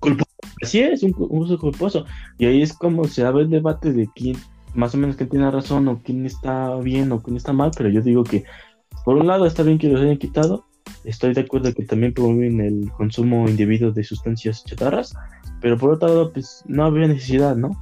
culposo. 0.00 0.30
Así 0.62 0.80
es, 0.80 1.02
un, 1.02 1.14
uso 1.16 1.58
culposo. 1.58 2.04
Y 2.38 2.46
ahí 2.46 2.62
es 2.62 2.72
como 2.72 3.04
se 3.04 3.24
abre 3.24 3.42
el 3.42 3.50
debate 3.50 3.92
de 3.92 4.08
quién, 4.14 4.36
más 4.74 4.94
o 4.94 4.98
menos, 4.98 5.16
quién 5.16 5.28
tiene 5.28 5.50
razón 5.50 5.86
o 5.88 6.02
quién 6.02 6.26
está 6.26 6.74
bien 6.76 7.12
o 7.12 7.22
quién 7.22 7.36
está 7.36 7.52
mal. 7.52 7.70
Pero 7.76 7.90
yo 7.90 8.00
digo 8.00 8.24
que, 8.24 8.44
por 9.04 9.16
un 9.16 9.26
lado, 9.26 9.46
está 9.46 9.62
bien 9.62 9.78
que 9.78 9.88
los 9.88 10.00
hayan 10.00 10.18
quitado. 10.18 10.64
Estoy 11.04 11.34
de 11.34 11.42
acuerdo 11.42 11.72
que 11.74 11.84
también 11.84 12.12
promueven 12.12 12.60
el 12.60 12.90
consumo 12.92 13.48
indebido 13.48 13.92
de 13.92 14.04
sustancias 14.04 14.64
chatarras. 14.64 15.14
Pero 15.60 15.76
por 15.76 15.92
otro 15.92 16.08
lado, 16.08 16.32
pues 16.32 16.64
no 16.66 16.84
había 16.84 17.08
necesidad, 17.08 17.56
¿no? 17.56 17.80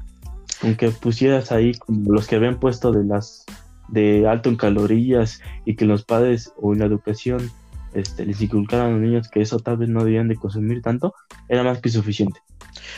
Aunque 0.62 0.90
pusieras 0.90 1.52
ahí 1.52 1.74
como 1.74 2.12
los 2.12 2.26
que 2.26 2.36
habían 2.36 2.58
puesto 2.58 2.92
de 2.92 3.04
las 3.04 3.44
de 3.88 4.28
alto 4.28 4.50
en 4.50 4.56
calorías 4.56 5.40
y 5.64 5.74
que 5.74 5.86
los 5.86 6.04
padres 6.04 6.52
o 6.56 6.72
en 6.72 6.80
la 6.80 6.86
educación 6.86 7.50
este, 7.94 8.26
les 8.26 8.40
inculcaran 8.40 8.88
a 8.88 8.90
los 8.90 9.00
niños 9.00 9.28
que 9.28 9.40
eso 9.40 9.58
tal 9.60 9.78
vez 9.78 9.88
no 9.88 10.04
debían 10.04 10.28
de 10.28 10.36
consumir 10.36 10.82
tanto, 10.82 11.14
era 11.48 11.62
más 11.62 11.80
que 11.80 11.88
suficiente. 11.88 12.40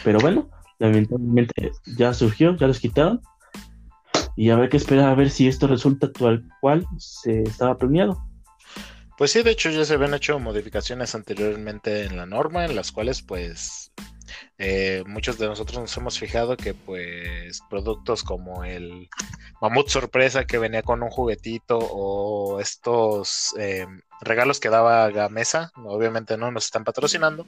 Pero 0.04 0.18
bueno, 0.18 0.48
lamentablemente 0.78 1.72
ya 1.96 2.12
surgió, 2.12 2.56
ya 2.56 2.66
los 2.66 2.80
quitaron. 2.80 3.20
Y 4.36 4.50
habrá 4.50 4.68
que 4.68 4.76
esperar 4.76 5.08
a 5.08 5.14
ver 5.14 5.30
si 5.30 5.48
esto 5.48 5.66
resulta 5.66 6.10
tal 6.12 6.44
cual 6.60 6.86
se 6.98 7.42
estaba 7.42 7.76
planeado. 7.76 8.22
Pues 9.20 9.32
sí, 9.32 9.42
de 9.42 9.50
hecho 9.50 9.68
ya 9.68 9.84
se 9.84 9.92
habían 9.92 10.14
hecho 10.14 10.38
modificaciones 10.38 11.14
anteriormente 11.14 12.04
en 12.04 12.16
la 12.16 12.24
norma, 12.24 12.64
en 12.64 12.74
las 12.74 12.90
cuales 12.90 13.20
pues 13.20 13.92
eh, 14.56 15.04
muchos 15.06 15.36
de 15.36 15.46
nosotros 15.46 15.78
nos 15.78 15.94
hemos 15.98 16.18
fijado 16.18 16.56
que 16.56 16.72
pues 16.72 17.60
productos 17.68 18.24
como 18.24 18.64
el 18.64 19.10
mamut 19.60 19.88
sorpresa 19.88 20.46
que 20.46 20.56
venía 20.56 20.82
con 20.82 21.02
un 21.02 21.10
juguetito 21.10 21.76
o 21.78 22.60
estos 22.60 23.54
eh, 23.58 23.86
regalos 24.22 24.58
que 24.58 24.70
daba 24.70 25.10
Gamesa, 25.10 25.70
obviamente 25.76 26.38
no 26.38 26.50
nos 26.50 26.64
están 26.64 26.84
patrocinando, 26.84 27.46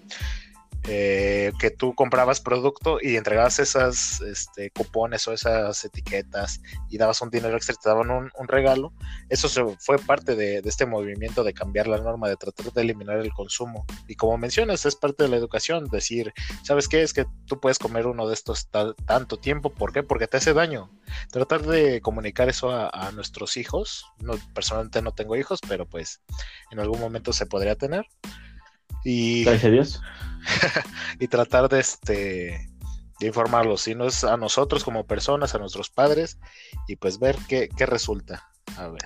eh, 0.89 1.53
que 1.61 1.71
tú 1.71 1.95
comprabas 1.95 2.41
producto 2.41 2.99
y 3.01 3.17
entregabas 3.17 3.61
esas 3.61 4.21
este, 4.21 4.71
cupones 4.71 5.29
o 5.29 5.33
esas 5.33 5.85
etiquetas 5.85 6.61
y 6.91 6.99
dabas 6.99 7.23
un 7.23 7.31
dinero 7.31 7.57
extra 7.57 7.77
te 7.77 7.89
daban 7.89 8.11
un, 8.11 8.31
regalo, 8.49 8.93
eso 9.29 9.49
fue 9.79 9.99
parte 9.99 10.35
de, 10.35 10.59
este 10.65 10.85
movimiento 10.85 11.45
de 11.45 11.55
cambiar 11.55 11.87
la 11.87 11.99
norma, 11.99 12.29
de 12.29 12.37
tratar 12.37 12.73
de 12.73 12.83
eliminar 12.83 13.19
el 13.19 13.33
consumo. 13.33 13.87
Y 14.09 14.17
como 14.17 14.37
mencionas, 14.39 14.85
es 14.85 14.97
parte 14.97 15.23
de 15.23 15.29
la 15.29 15.37
educación, 15.37 15.89
decir, 15.89 16.35
¿sabes 16.65 16.89
qué? 16.89 17.03
Es 17.03 17.13
que 17.13 17.27
tú 17.47 17.61
puedes 17.61 17.79
comer 17.79 18.07
uno 18.07 18.27
de 18.27 18.35
estos 18.35 18.69
tanto 19.07 19.39
tiempo, 19.39 19.71
¿por 19.71 19.93
qué? 19.93 20.03
Porque 20.03 20.27
te 20.27 20.39
hace 20.39 20.53
daño. 20.53 20.91
Tratar 21.31 21.63
de 21.63 22.01
comunicar 22.01 22.49
eso 22.49 22.73
a, 22.73 23.11
nuestros 23.13 23.57
hijos, 23.57 24.07
personalmente 24.55 25.03
no 25.03 25.13
tengo 25.13 25.37
hijos, 25.37 25.61
pero 25.69 25.87
pues 25.87 26.23
en 26.71 26.81
algún 26.81 26.99
momento 26.99 27.33
se 27.33 27.47
podría 27.47 27.77
tener 27.77 28.07
y, 29.05 29.45
y 31.19 31.29
tratar 31.29 31.69
de, 31.69 31.81
este, 31.81 32.69
de 33.21 33.27
informarlos, 33.27 33.83
si 33.83 33.95
no 33.95 34.07
es 34.07 34.25
a 34.25 34.37
nosotros 34.37 34.85
como 34.85 35.07
personas, 35.07 35.55
a 35.55 35.59
nuestros 35.59 35.91
padres, 35.91 36.39
y 36.89 36.97
pues 36.97 37.19
ver 37.19 37.37
qué, 37.49 37.69
qué 37.77 37.87
resulta. 37.87 38.49
A 38.77 38.89
ver. 38.89 39.03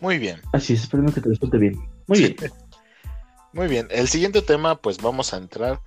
Muy 0.00 0.18
bien. 0.18 0.40
Así 0.52 0.72
es, 0.72 0.82
esperemos 0.82 1.14
que 1.14 1.20
te 1.20 1.28
resulte 1.28 1.58
bien. 1.58 1.78
Muy 2.06 2.18
bien. 2.18 2.36
Muy 3.52 3.66
bien. 3.66 3.88
El 3.90 4.08
siguiente 4.08 4.42
tema, 4.42 4.76
pues 4.76 4.98
vamos 4.98 5.34
a 5.34 5.36
entrar 5.36 5.80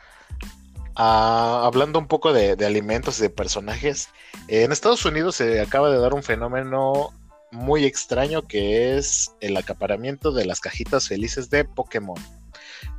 a, 0.96 1.66
hablando 1.66 2.00
un 2.00 2.08
poco 2.08 2.34
de, 2.34 2.56
de 2.56 2.66
alimentos 2.66 3.20
y 3.20 3.24
de 3.24 3.30
personajes. 3.30 4.10
En 4.48 4.72
Estados 4.72 5.06
Unidos 5.06 5.36
se 5.36 5.62
acaba 5.62 5.90
de 5.90 6.00
dar 6.00 6.14
un 6.14 6.24
fenómeno 6.24 7.12
muy 7.52 7.86
extraño 7.86 8.42
que 8.42 8.98
es 8.98 9.32
el 9.40 9.56
acaparamiento 9.56 10.32
de 10.32 10.46
las 10.46 10.60
cajitas 10.60 11.08
felices 11.08 11.50
de 11.50 11.66
Pokémon. 11.66 12.20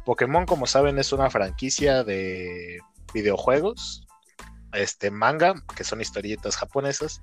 Pokémon, 0.04 0.46
como 0.46 0.66
saben, 0.66 0.98
es 0.98 1.12
una 1.12 1.30
franquicia 1.30 2.04
de 2.04 2.78
videojuegos, 3.12 4.06
este 4.72 5.10
manga, 5.10 5.54
que 5.76 5.84
son 5.84 6.00
historietas 6.00 6.56
japonesas, 6.56 7.20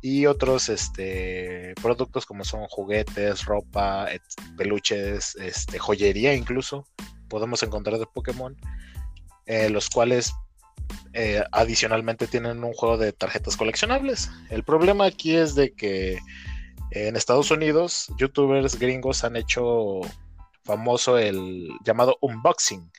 y 0.00 0.26
otros 0.26 0.68
este, 0.68 1.74
productos 1.82 2.26
como 2.26 2.44
son 2.44 2.66
juguetes, 2.66 3.44
ropa, 3.44 4.08
peluches, 4.56 5.36
este, 5.36 5.78
joyería 5.78 6.34
incluso, 6.34 6.86
podemos 7.28 7.62
encontrar 7.62 7.98
de 7.98 8.06
Pokémon, 8.06 8.56
eh, 9.50 9.68
los 9.68 9.90
cuales 9.90 10.32
eh, 11.12 11.42
adicionalmente 11.50 12.28
tienen 12.28 12.62
un 12.62 12.72
juego 12.72 12.96
de 12.98 13.12
tarjetas 13.12 13.56
coleccionables. 13.56 14.30
El 14.48 14.62
problema 14.62 15.06
aquí 15.06 15.34
es 15.34 15.56
de 15.56 15.74
que 15.74 16.20
en 16.92 17.16
Estados 17.16 17.50
Unidos, 17.50 18.06
youtubers 18.16 18.78
gringos 18.78 19.24
han 19.24 19.34
hecho 19.34 20.02
famoso 20.62 21.18
el 21.18 21.68
llamado 21.84 22.16
unboxing. 22.20 22.92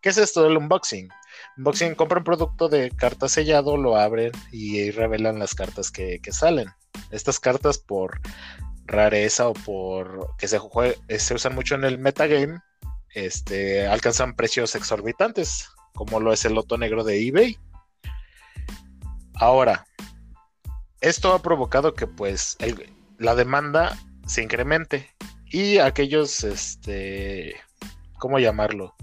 ¿Qué 0.00 0.10
es 0.10 0.18
esto 0.18 0.44
del 0.44 0.56
unboxing? 0.56 1.08
Unboxing 1.56 1.96
compra 1.96 2.18
un 2.18 2.24
producto 2.24 2.68
de 2.68 2.92
carta 2.92 3.28
sellado, 3.28 3.76
lo 3.76 3.96
abren 3.96 4.30
y 4.52 4.92
revelan 4.92 5.40
las 5.40 5.56
cartas 5.56 5.90
que, 5.90 6.20
salen. 6.30 6.68
Estas 7.10 7.40
cartas 7.40 7.76
por 7.76 8.20
rareza 8.86 9.48
o 9.48 9.52
por 9.52 10.36
que 10.36 10.46
se, 10.46 10.60
se 11.18 11.34
usan 11.34 11.56
mucho 11.56 11.74
en 11.74 11.82
el 11.82 11.98
metagame, 11.98 12.60
este, 13.14 13.84
alcanzan 13.88 14.36
precios 14.36 14.76
exorbitantes, 14.76 15.70
como 15.98 16.20
lo 16.20 16.32
es 16.32 16.44
el 16.44 16.54
loto 16.54 16.78
negro 16.78 17.02
de 17.02 17.26
eBay. 17.26 17.58
Ahora, 19.34 19.84
esto 21.00 21.32
ha 21.32 21.42
provocado 21.42 21.94
que 21.94 22.06
pues 22.06 22.56
la 23.18 23.34
demanda 23.34 23.98
se 24.24 24.44
incremente 24.44 25.12
y 25.46 25.78
aquellos, 25.78 26.44
este, 26.44 27.56
¿cómo 28.20 28.38
llamarlo? 28.38 28.94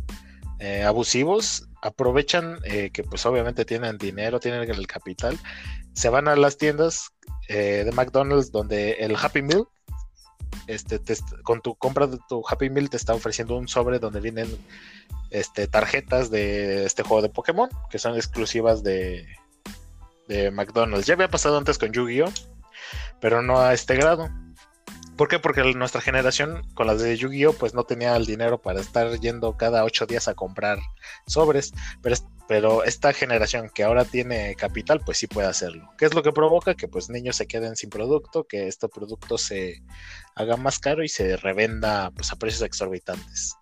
Eh, 0.60 0.84
abusivos 0.84 1.68
aprovechan 1.82 2.60
que 2.64 3.04
pues 3.04 3.26
obviamente 3.26 3.66
tienen 3.66 3.98
dinero, 3.98 4.40
tienen 4.40 4.62
el 4.62 4.88
capital, 4.88 5.38
se 5.92 6.08
van 6.08 6.30
a 6.30 6.38
las 6.38 6.58
tiendas 6.58 7.10
eh, 7.50 7.84
de 7.84 7.92
McDonald's 7.92 8.54
donde 8.54 8.94
el 8.94 9.18
Happy 9.18 9.42
Meal, 9.42 9.66
este, 10.68 11.02
con 11.44 11.60
tu 11.60 11.76
compra 11.76 12.08
de 12.08 12.20
tu 12.30 12.42
Happy 12.48 12.70
Meal 12.70 12.90
te 12.90 12.96
está 12.96 13.14
ofreciendo 13.14 13.58
un 13.58 13.68
sobre 13.68 14.00
donde 14.00 14.22
vienen 14.22 14.48
este, 15.30 15.68
tarjetas 15.68 16.30
de 16.30 16.86
este 16.86 17.04
juego 17.04 17.22
de 17.22 17.30
Pokémon 17.30 17.70
que 17.90 18.00
son 18.00 18.16
exclusivas 18.16 18.84
de, 18.84 19.28
McDonald's. 20.52 21.06
Ya 21.06 21.14
había 21.14 21.30
pasado 21.30 21.58
antes 21.58 21.78
con 21.78 21.92
Yu-Gi-Oh! 21.92 22.32
pero 23.20 23.42
no 23.42 23.60
a 23.60 23.74
este 23.74 23.96
grado. 23.96 24.30
¿Por 25.18 25.30
qué? 25.30 25.40
Porque 25.40 25.64
nuestra 25.76 26.02
generación 26.02 26.62
con 26.74 26.88
las 26.88 27.02
de 27.02 27.16
Yu-Gi-Oh 27.16 27.54
pues 27.54 27.74
no 27.74 27.86
tenía 27.86 28.16
el 28.16 28.26
dinero 28.26 28.62
para 28.62 28.82
estar 28.82 29.18
yendo 29.20 29.56
cada 29.56 29.86
ocho 29.86 30.06
días 30.06 30.28
a 30.28 30.34
comprar 30.34 30.80
sobres, 31.26 31.74
pero, 32.02 32.16
pero 32.50 32.84
esta 32.84 33.14
generación 33.14 33.70
que 33.74 33.84
ahora 33.84 34.04
tiene 34.04 34.56
capital 34.56 35.02
pues 35.06 35.18
sí 35.18 35.28
puede 35.28 35.48
hacerlo. 35.48 35.90
¿Qué 35.98 36.06
es 36.06 36.14
lo 36.14 36.22
que 36.22 36.34
provoca? 36.34 36.76
Que 36.76 36.88
pues 36.90 37.10
niños 37.10 37.38
se 37.38 37.48
queden 37.48 37.78
sin 37.78 37.90
producto, 37.90 38.46
que 38.46 38.68
este 38.68 38.90
producto 38.90 39.38
se 39.38 39.82
haga 40.36 40.58
más 40.58 40.80
caro 40.80 41.04
y 41.04 41.08
se 41.08 41.38
revenda 41.38 42.12
pues 42.12 42.32
a 42.34 42.36
precios 42.36 42.64
exorbitantes. 42.64 43.56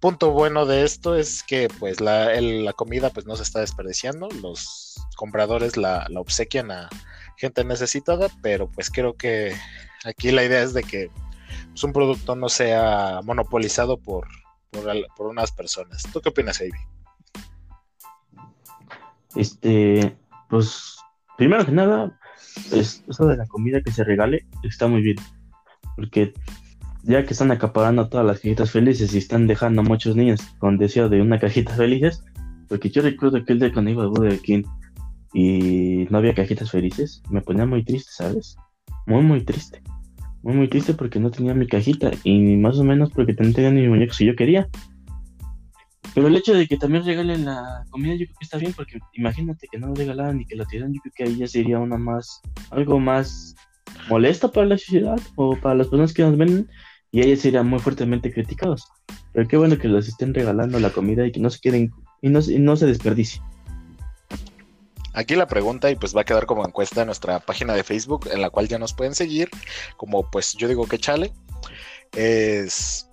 Punto 0.00 0.30
bueno 0.30 0.64
de 0.64 0.84
esto 0.84 1.14
es 1.14 1.42
que 1.42 1.68
pues 1.78 2.00
la, 2.00 2.72
comida 2.74 3.10
pues 3.10 3.26
no 3.26 3.36
se 3.36 3.42
está 3.42 3.60
desperdiciando, 3.60 4.28
los 4.40 4.96
compradores 5.16 5.76
la, 5.76 6.06
obsequian 6.16 6.70
a 6.70 6.88
gente 7.36 7.64
necesitada, 7.64 8.28
pero 8.40 8.70
pues 8.70 8.90
creo 8.90 9.14
que 9.14 9.54
aquí 10.06 10.30
la 10.30 10.42
idea 10.42 10.62
es 10.62 10.72
de 10.72 10.84
que 10.84 11.10
pues, 11.68 11.84
un 11.84 11.92
producto 11.92 12.34
no 12.34 12.48
sea 12.48 13.20
monopolizado 13.24 13.98
por, 13.98 14.26
por, 14.70 15.26
unas 15.26 15.52
personas. 15.52 16.02
¿Tú 16.10 16.22
qué 16.22 16.30
opinas, 16.30 16.62
Avi? 16.62 16.70
Este, 19.36 20.16
pues, 20.48 20.96
primero 21.36 21.66
que 21.66 21.72
nada, 21.72 22.18
eso 22.72 23.26
de 23.26 23.36
la 23.36 23.46
comida 23.46 23.82
que 23.82 23.92
se 23.92 24.04
regale 24.04 24.46
está 24.62 24.86
muy 24.86 25.02
bien, 25.02 25.16
porque 25.94 26.32
ya 27.02 27.24
que 27.24 27.32
están 27.32 27.50
acaparando 27.50 28.08
todas 28.08 28.26
las 28.26 28.40
cajitas 28.40 28.70
felices 28.70 29.14
y 29.14 29.18
están 29.18 29.46
dejando 29.46 29.80
a 29.80 29.84
muchos 29.84 30.16
niños 30.16 30.40
con 30.58 30.78
deseo 30.78 31.08
de 31.08 31.20
una 31.20 31.38
cajita 31.38 31.74
felices, 31.74 32.24
porque 32.68 32.90
yo 32.90 33.02
recuerdo 33.02 33.44
que 33.44 33.52
el 33.52 33.58
de 33.58 33.72
cuando 33.72 33.90
iba 33.90 34.04
a 34.04 34.08
Burger 34.08 34.38
King 34.40 34.62
y 35.32 36.06
no 36.10 36.18
había 36.18 36.34
cajitas 36.34 36.70
felices, 36.70 37.22
me 37.30 37.40
ponía 37.40 37.66
muy 37.66 37.84
triste, 37.84 38.10
¿sabes? 38.12 38.56
Muy, 39.06 39.22
muy 39.22 39.44
triste. 39.44 39.82
Muy, 40.42 40.54
muy 40.54 40.68
triste 40.68 40.94
porque 40.94 41.20
no 41.20 41.30
tenía 41.30 41.54
mi 41.54 41.66
cajita 41.66 42.10
y 42.24 42.56
más 42.56 42.78
o 42.78 42.84
menos 42.84 43.10
porque 43.10 43.34
no 43.38 43.52
tenía 43.52 43.70
ni 43.70 43.82
mi 43.82 43.88
muñeco 43.88 44.14
si 44.14 44.26
yo 44.26 44.36
quería. 44.36 44.68
Pero 46.14 46.26
el 46.26 46.36
hecho 46.36 46.54
de 46.54 46.66
que 46.66 46.76
también 46.76 47.04
regalen 47.04 47.44
la 47.44 47.84
comida, 47.90 48.14
yo 48.14 48.26
creo 48.26 48.36
que 48.38 48.44
está 48.44 48.58
bien, 48.58 48.72
porque 48.72 48.98
imagínate 49.14 49.68
que 49.70 49.78
no 49.78 49.88
lo 49.88 49.94
regalaran 49.94 50.38
ni 50.38 50.46
que 50.46 50.56
la 50.56 50.64
tiraran, 50.64 50.92
yo 50.92 51.00
creo 51.02 51.12
que 51.14 51.24
ahí 51.24 51.36
ya 51.36 51.46
sería 51.46 51.78
una 51.78 51.98
más, 51.98 52.40
algo 52.70 52.98
más 52.98 53.54
molesto 54.08 54.50
para 54.50 54.66
la 54.66 54.78
sociedad 54.78 55.20
o 55.36 55.56
para 55.56 55.76
las 55.76 55.86
personas 55.86 56.12
que 56.12 56.22
nos 56.22 56.36
ven 56.36 56.68
y 57.12 57.22
ahí 57.22 57.36
serían 57.36 57.68
muy 57.68 57.78
fuertemente 57.78 58.32
criticados. 58.32 58.86
Pero 59.32 59.48
qué 59.48 59.56
bueno 59.56 59.78
que 59.78 59.88
les 59.88 60.08
estén 60.08 60.34
regalando 60.34 60.78
la 60.80 60.90
comida 60.90 61.26
y 61.26 61.32
que 61.32 61.40
no 61.40 61.50
se 61.50 61.60
queden 61.60 61.92
y 62.22 62.28
no, 62.28 62.40
y 62.40 62.58
no 62.58 62.76
se 62.76 62.86
desperdicie. 62.86 63.40
Aquí 65.12 65.34
la 65.34 65.48
pregunta, 65.48 65.90
y 65.90 65.96
pues 65.96 66.16
va 66.16 66.20
a 66.20 66.24
quedar 66.24 66.46
como 66.46 66.64
encuesta 66.64 67.00
en 67.00 67.06
nuestra 67.06 67.40
página 67.40 67.74
de 67.74 67.82
Facebook, 67.82 68.28
en 68.32 68.40
la 68.40 68.50
cual 68.50 68.68
ya 68.68 68.78
nos 68.78 68.94
pueden 68.94 69.14
seguir, 69.14 69.50
como 69.96 70.30
pues 70.30 70.54
yo 70.54 70.68
digo 70.68 70.86
que 70.86 70.98
chale, 70.98 71.32
es, 72.16 73.08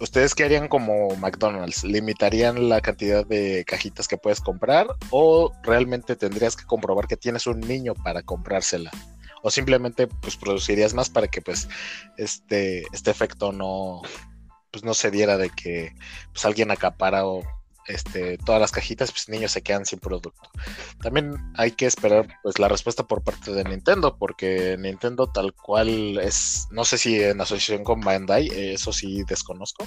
¿ustedes 0.00 0.34
qué 0.34 0.44
harían 0.44 0.66
como 0.66 1.14
McDonald's? 1.16 1.84
¿Limitarían 1.84 2.68
la 2.68 2.80
cantidad 2.80 3.24
de 3.24 3.64
cajitas 3.64 4.08
que 4.08 4.16
puedes 4.16 4.40
comprar 4.40 4.88
o 5.10 5.52
realmente 5.62 6.16
tendrías 6.16 6.56
que 6.56 6.64
comprobar 6.64 7.06
que 7.06 7.16
tienes 7.16 7.46
un 7.46 7.60
niño 7.60 7.94
para 7.94 8.22
comprársela? 8.22 8.90
O 9.42 9.50
simplemente 9.50 10.06
pues 10.06 10.36
producirías 10.36 10.94
más 10.94 11.10
para 11.10 11.28
que 11.28 11.40
pues 11.40 11.68
este, 12.16 12.84
este 12.92 13.10
efecto 13.10 13.52
no, 13.52 14.02
pues 14.70 14.84
no 14.84 14.94
se 14.94 15.10
diera 15.10 15.36
de 15.36 15.50
que 15.50 15.94
pues 16.32 16.44
alguien 16.44 16.70
acapara 16.70 17.26
o 17.26 17.42
este, 17.88 18.38
todas 18.38 18.60
las 18.60 18.72
cajitas, 18.72 19.12
pues 19.12 19.28
niños 19.28 19.52
se 19.52 19.62
quedan 19.62 19.86
sin 19.86 19.98
producto. 19.98 20.50
También 21.00 21.34
hay 21.54 21.72
que 21.72 21.86
esperar 21.86 22.26
pues 22.42 22.58
la 22.58 22.68
respuesta 22.68 23.06
por 23.06 23.22
parte 23.22 23.52
de 23.52 23.64
Nintendo, 23.64 24.16
porque 24.18 24.76
Nintendo 24.78 25.28
tal 25.28 25.54
cual 25.54 26.18
es, 26.18 26.66
no 26.70 26.84
sé 26.84 26.98
si 26.98 27.22
en 27.22 27.40
asociación 27.40 27.84
con 27.84 28.00
Bandai, 28.00 28.48
eso 28.48 28.92
sí 28.92 29.22
desconozco. 29.28 29.86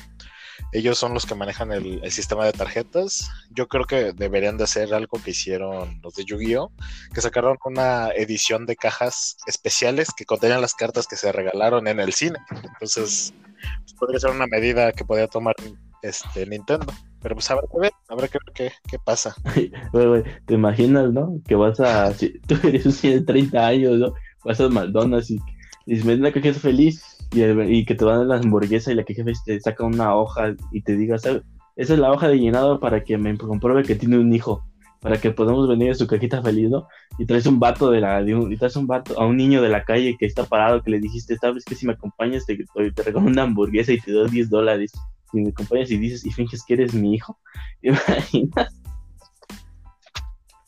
Ellos 0.72 0.98
son 0.98 1.14
los 1.14 1.26
que 1.26 1.36
manejan 1.36 1.72
el, 1.72 2.02
sistema 2.12 2.46
de 2.46 2.54
tarjetas. 2.54 3.30
Yo 3.52 3.68
creo 3.68 3.86
que 3.86 4.14
deberían 4.14 4.58
de 4.58 4.64
hacer 4.64 4.94
algo 4.94 5.20
que 5.24 5.32
hicieron 5.32 6.00
los 6.02 6.16
de 6.16 6.26
Yu-Gi-Oh, 6.26 6.72
que 7.14 7.22
sacaron 7.22 7.58
una 7.66 8.10
edición 8.10 8.66
de 8.66 8.76
cajas 8.76 9.38
especiales 9.48 10.10
que 10.16 10.26
contenían 10.26 10.62
las 10.62 10.74
cartas 10.74 11.08
que 11.08 11.16
se 11.16 11.32
regalaron 11.32 11.88
en 11.88 12.00
el 12.00 12.14
cine. 12.14 12.40
Entonces, 12.50 13.34
pues, 13.82 13.94
podría 13.94 14.20
ser 14.20 14.32
una 14.32 14.48
medida 14.48 14.92
que 14.92 15.06
podría 15.06 15.28
tomar 15.28 15.56
este 16.02 16.46
Nintendo. 16.46 16.92
Pero 17.22 17.36
pues 17.36 17.52
habrá 17.52 17.68
que 17.68 17.80
ver, 17.80 17.92
habrá 18.08 18.28
que 18.30 18.38
ver 18.56 18.72
qué, 18.90 19.00
pasa. 19.00 19.36
te 20.46 20.54
imaginas, 20.54 21.12
¿no? 21.12 21.42
Que 21.46 21.56
vas 21.56 21.80
a. 21.82 22.14
Tú 22.14 22.56
eres 22.64 22.86
un 22.86 23.12
de 23.12 23.22
30 23.22 23.68
años, 23.68 23.98
¿no? 23.98 24.14
Vas 24.46 24.62
a 24.62 24.70
McDonald's 24.70 25.30
y, 25.30 25.40
y 25.86 26.02
ves 26.02 26.18
una 26.18 26.32
cajita 26.32 26.58
feliz 26.58 27.19
y, 27.32 27.86
que 27.86 27.96
te 27.96 28.06
van 28.06 28.22
a 28.22 28.26
la 28.26 28.38
hamburguesa 28.38 28.92
y 28.92 28.96
la 28.96 29.04
caja 29.04 29.24
feliz 29.24 29.44
te 29.44 29.60
saca 29.60 29.84
una 29.84 30.16
hoja 30.16 30.56
y 30.72 30.82
te 30.82 30.96
diga. 30.96 31.16
Esa 31.16 31.42
es 31.76 32.00
la 32.00 32.12
hoja 32.12 32.28
de 32.28 32.40
llenado 32.40 32.80
para 32.80 33.04
que 33.04 33.18
me 33.18 33.38
compruebe 33.38 33.84
que 33.84 33.96
tiene 33.96 34.18
un 34.18 34.34
hijo. 34.34 34.64
Para 35.02 35.18
que 35.18 35.32
podamos 35.32 35.70
venir 35.70 35.92
a 35.92 35.96
su 35.96 36.08
cajita 36.08 36.42
feliz, 36.42 36.70
¿no? 36.70 36.86
Y 37.18 37.26
traes 37.26 37.46
un 37.46 37.58
vato 37.58 37.90
de 37.90 38.02
la. 38.02 38.22
De 38.22 38.36
un, 38.36 38.52
y 38.52 38.58
traes 38.58 38.76
un 38.76 38.86
vato 38.86 39.18
a 39.18 39.26
un 39.26 39.38
niño 39.38 39.62
de 39.62 39.70
la 39.70 39.86
calle 39.86 40.18
que 40.20 40.26
está 40.26 40.44
parado, 40.44 40.84
que 40.84 40.92
le 40.92 41.00
dijiste, 41.00 41.38
¿sabes 41.38 41.64
que 41.64 41.76
si 41.76 41.86
me 41.86 41.94
acompañas 41.94 42.46
te, 42.46 42.58
te 42.58 43.04
regalo 43.04 43.26
una 43.26 43.44
hamburguesa 43.44 43.94
y 43.94 44.00
te 44.02 44.12
doy 44.12 44.30
10 44.30 44.50
dólares? 44.50 44.92
si 45.32 45.42
me 45.42 45.50
acompañas 45.50 45.92
y 45.92 45.98
dices 45.98 46.26
y 46.26 46.32
finges 46.32 46.64
que 46.64 46.74
eres 46.74 46.94
mi 46.94 47.16
hijo, 47.16 47.40
imaginas? 47.82 48.76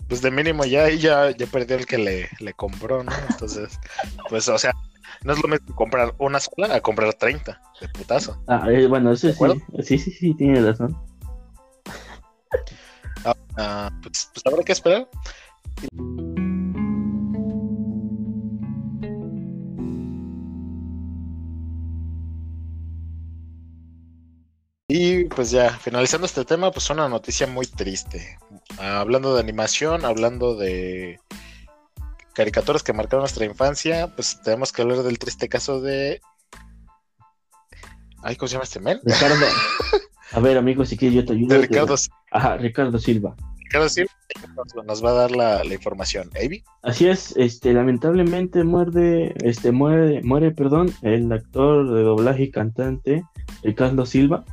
Pues 0.08 0.22
de 0.22 0.32
mínimo 0.32 0.66
ya 0.66 0.90
ya, 0.90 1.32
ya 1.32 1.46
perdió 1.48 1.78
el 1.78 1.86
que 1.86 1.98
le, 1.98 2.30
le 2.40 2.54
compró, 2.54 3.04
¿no? 3.04 3.12
Entonces, 3.30 3.80
pues, 4.30 4.50
o 4.50 4.58
sea, 4.58 4.74
no 5.24 5.34
es 5.34 5.42
lo 5.42 5.48
mismo 5.48 5.76
comprar 5.76 6.14
una 6.18 6.40
sola 6.40 6.76
a 6.76 6.82
comprar 6.82 7.14
30 7.14 7.62
de 7.80 7.90
putazo. 7.90 8.42
Ah, 8.48 8.66
eh, 8.70 8.88
bueno, 8.88 9.12
eso 9.12 9.32
sí. 9.32 9.38
Sí, 9.84 9.98
sí, 9.98 10.12
sí, 10.12 10.34
tiene 10.34 10.62
razón. 10.62 10.98
Ah, 13.58 13.90
pues, 14.02 14.30
pues 14.34 14.46
habrá 14.46 14.64
que 14.64 14.72
esperar. 14.72 15.08
Y 24.94 25.24
pues 25.26 25.52
ya, 25.52 25.70
finalizando 25.78 26.26
este 26.26 26.44
tema, 26.44 26.70
pues 26.70 26.90
una 26.90 27.08
noticia 27.08 27.48
muy 27.48 27.66
triste. 27.66 28.38
Hablando 28.78 29.34
de 29.34 29.40
animación, 29.40 30.04
hablando 30.04 30.56
de 30.56 31.18
caricaturas 32.34 32.84
que 32.84 32.94
marcaron 32.94 33.22
nuestra 33.22 33.46
infancia, 33.46 34.08
pues 34.16 34.42
tenemos 34.44 34.72
que 34.72 34.82
hablar 34.82 35.04
del 35.04 35.20
triste 35.20 35.50
caso 35.50 35.82
de. 35.82 36.22
Ay, 38.24 38.36
¿cómo 38.36 38.48
se 38.48 38.54
llama 38.54 38.64
este 38.64 38.80
men? 38.80 39.00
Ricardo. 39.04 39.46
A 40.34 40.40
ver, 40.40 40.58
amigo, 40.58 40.86
si 40.86 40.98
quieres 40.98 41.16
yo 41.16 41.26
te 41.26 41.34
ayudo. 41.34 41.56
De 41.56 41.62
Ricardo. 41.62 41.96
Ajá, 42.32 42.58
Ricardo 42.58 42.98
Silva. 43.00 43.36
Ricardo 43.60 43.90
Silva 43.90 44.12
nos 44.86 45.04
va 45.04 45.12
a 45.12 45.14
dar 45.14 45.32
la, 45.32 45.66
información. 45.66 46.30
¿Avi? 46.44 46.64
Así 46.82 47.08
es, 47.08 47.36
este, 47.38 47.74
lamentablemente 47.74 48.64
muerde, 48.64 49.34
este, 49.44 49.72
muere, 49.72 50.22
muere, 50.24 50.52
perdón, 50.52 50.92
el 51.02 51.32
actor 51.32 51.94
de 51.94 52.04
doblaje 52.04 52.44
y 52.44 52.52
cantante 52.52 53.24
Ricardo 53.64 54.06
Silva. 54.06 54.46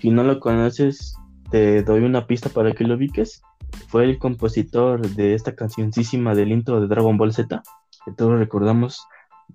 Si 0.00 0.10
no 0.10 0.22
lo 0.22 0.40
conoces, 0.40 1.16
te 1.50 1.82
doy 1.82 2.02
una 2.02 2.26
pista 2.26 2.48
para 2.48 2.72
que 2.72 2.84
lo 2.84 2.94
ubiques. 2.94 3.42
Fue 3.88 4.04
el 4.04 4.18
compositor 4.18 5.06
de 5.10 5.34
esta 5.34 5.54
cancioncísima 5.54 6.34
del 6.34 6.52
intro 6.52 6.80
de 6.80 6.88
Dragon 6.88 7.16
Ball 7.16 7.32
Z, 7.32 7.62
que 8.04 8.12
todos 8.12 8.38
recordamos 8.38 9.06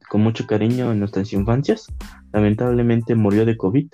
con 0.10 0.22
mucho 0.22 0.46
cariño 0.48 0.92
en 0.92 1.00
nuestras 1.00 1.34
infancias. 1.34 1.88
Lamentablemente 2.32 3.16
murió 3.16 3.46
de 3.46 3.58
COVID. 3.58 3.88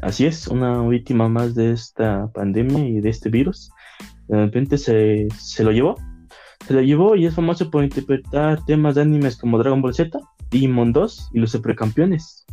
Así 0.00 0.26
es, 0.26 0.48
una 0.48 0.82
víctima 0.86 1.28
más 1.28 1.54
de 1.54 1.72
esta 1.72 2.28
pandemia 2.32 2.86
y 2.86 3.00
de 3.00 3.08
este 3.08 3.30
virus. 3.30 3.70
De 4.28 4.36
repente 4.36 4.78
se, 4.78 5.28
se 5.38 5.64
lo 5.64 5.72
llevó. 5.72 5.96
Se 6.66 6.74
lo 6.74 6.80
llevó 6.80 7.14
y 7.16 7.26
es 7.26 7.34
famoso 7.34 7.70
por 7.70 7.84
interpretar 7.84 8.64
temas 8.64 8.96
de 8.96 9.02
animes 9.02 9.36
como 9.36 9.58
Dragon 9.58 9.80
Ball 9.80 9.94
Z, 9.94 10.18
Digimon 10.50 10.92
2 10.92 11.30
y 11.34 11.38
los 11.38 11.52
Supercampeones. 11.52 12.45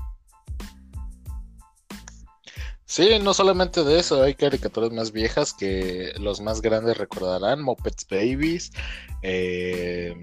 Sí, 2.94 3.10
no 3.20 3.34
solamente 3.34 3.84
de 3.84 3.98
eso, 3.98 4.22
hay 4.22 4.36
caricaturas 4.36 4.92
más 4.92 5.12
viejas 5.12 5.52
que 5.52 6.14
los 6.20 6.42
más 6.42 6.62
grandes 6.62 6.96
recordarán, 6.96 7.60
Muppets 7.64 8.06
Babies, 8.08 8.72
eh, 9.24 10.14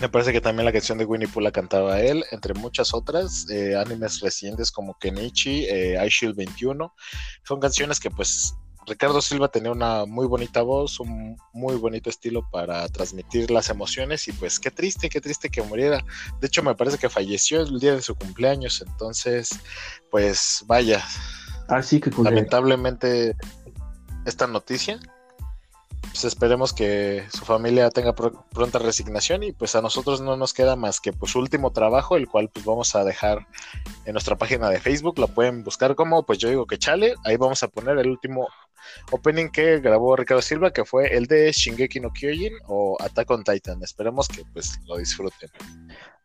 me 0.00 0.08
parece 0.08 0.32
que 0.32 0.40
también 0.40 0.64
la 0.64 0.72
canción 0.72 0.96
de 0.96 1.04
Winnie 1.04 1.28
Pooh 1.28 1.42
la 1.42 1.52
cantaba 1.52 2.00
él, 2.00 2.24
entre 2.30 2.54
muchas 2.54 2.94
otras, 2.94 3.50
eh, 3.50 3.76
animes 3.76 4.20
recientes 4.20 4.72
como 4.72 4.98
Kenichi, 4.98 5.66
eh, 5.66 6.02
I 6.02 6.08
Shield 6.08 6.36
21, 6.36 6.90
son 7.46 7.60
canciones 7.60 8.00
que 8.00 8.10
pues 8.10 8.54
Ricardo 8.86 9.20
Silva 9.20 9.48
tenía 9.48 9.70
una 9.70 10.06
muy 10.06 10.26
bonita 10.26 10.62
voz, 10.62 11.00
un 11.00 11.36
muy 11.52 11.76
bonito 11.76 12.08
estilo 12.08 12.48
para 12.50 12.88
transmitir 12.88 13.50
las 13.50 13.68
emociones 13.68 14.26
y 14.26 14.32
pues 14.32 14.58
qué 14.58 14.70
triste, 14.70 15.10
qué 15.10 15.20
triste 15.20 15.50
que 15.50 15.60
muriera. 15.60 16.02
De 16.40 16.46
hecho 16.46 16.62
me 16.62 16.74
parece 16.74 16.96
que 16.96 17.10
falleció 17.10 17.60
el 17.60 17.78
día 17.78 17.94
de 17.94 18.00
su 18.00 18.14
cumpleaños, 18.14 18.82
entonces 18.86 19.50
pues 20.10 20.64
vaya, 20.66 21.04
Así 21.68 21.96
ah, 21.96 22.10
que 22.10 22.22
lamentablemente 22.22 23.36
esta 24.24 24.46
noticia. 24.46 24.98
Pues 26.00 26.24
esperemos 26.24 26.72
que 26.72 27.24
su 27.32 27.44
familia 27.44 27.90
tenga 27.90 28.14
pronta 28.14 28.78
resignación 28.78 29.42
y 29.42 29.52
pues 29.52 29.74
a 29.74 29.80
nosotros 29.80 30.20
no 30.20 30.36
nos 30.36 30.52
queda 30.52 30.76
más 30.76 31.00
que 31.00 31.12
pues 31.12 31.32
su 31.32 31.40
último 31.40 31.72
trabajo, 31.72 32.16
el 32.16 32.28
cual 32.28 32.50
pues 32.52 32.64
vamos 32.64 32.94
a 32.94 33.04
dejar 33.04 33.46
en 34.04 34.12
nuestra 34.12 34.36
página 34.36 34.68
de 34.68 34.78
Facebook, 34.78 35.18
la 35.18 35.26
pueden 35.26 35.64
buscar 35.64 35.96
como 35.96 36.24
pues 36.24 36.38
yo 36.38 36.48
digo 36.50 36.66
que 36.66 36.78
chale, 36.78 37.14
ahí 37.24 37.36
vamos 37.36 37.62
a 37.62 37.68
poner 37.68 37.98
el 37.98 38.10
último 38.10 38.48
opening 39.10 39.48
que 39.48 39.80
grabó 39.80 40.14
Ricardo 40.14 40.42
Silva, 40.42 40.72
que 40.72 40.84
fue 40.84 41.16
el 41.16 41.26
de 41.26 41.50
Shingeki 41.50 42.00
no 42.00 42.12
Kyojin 42.12 42.52
o 42.66 42.96
Attack 43.00 43.30
on 43.30 43.42
Titan. 43.42 43.82
Esperemos 43.82 44.28
que 44.28 44.42
pues 44.52 44.78
lo 44.86 44.98
disfruten. 44.98 45.50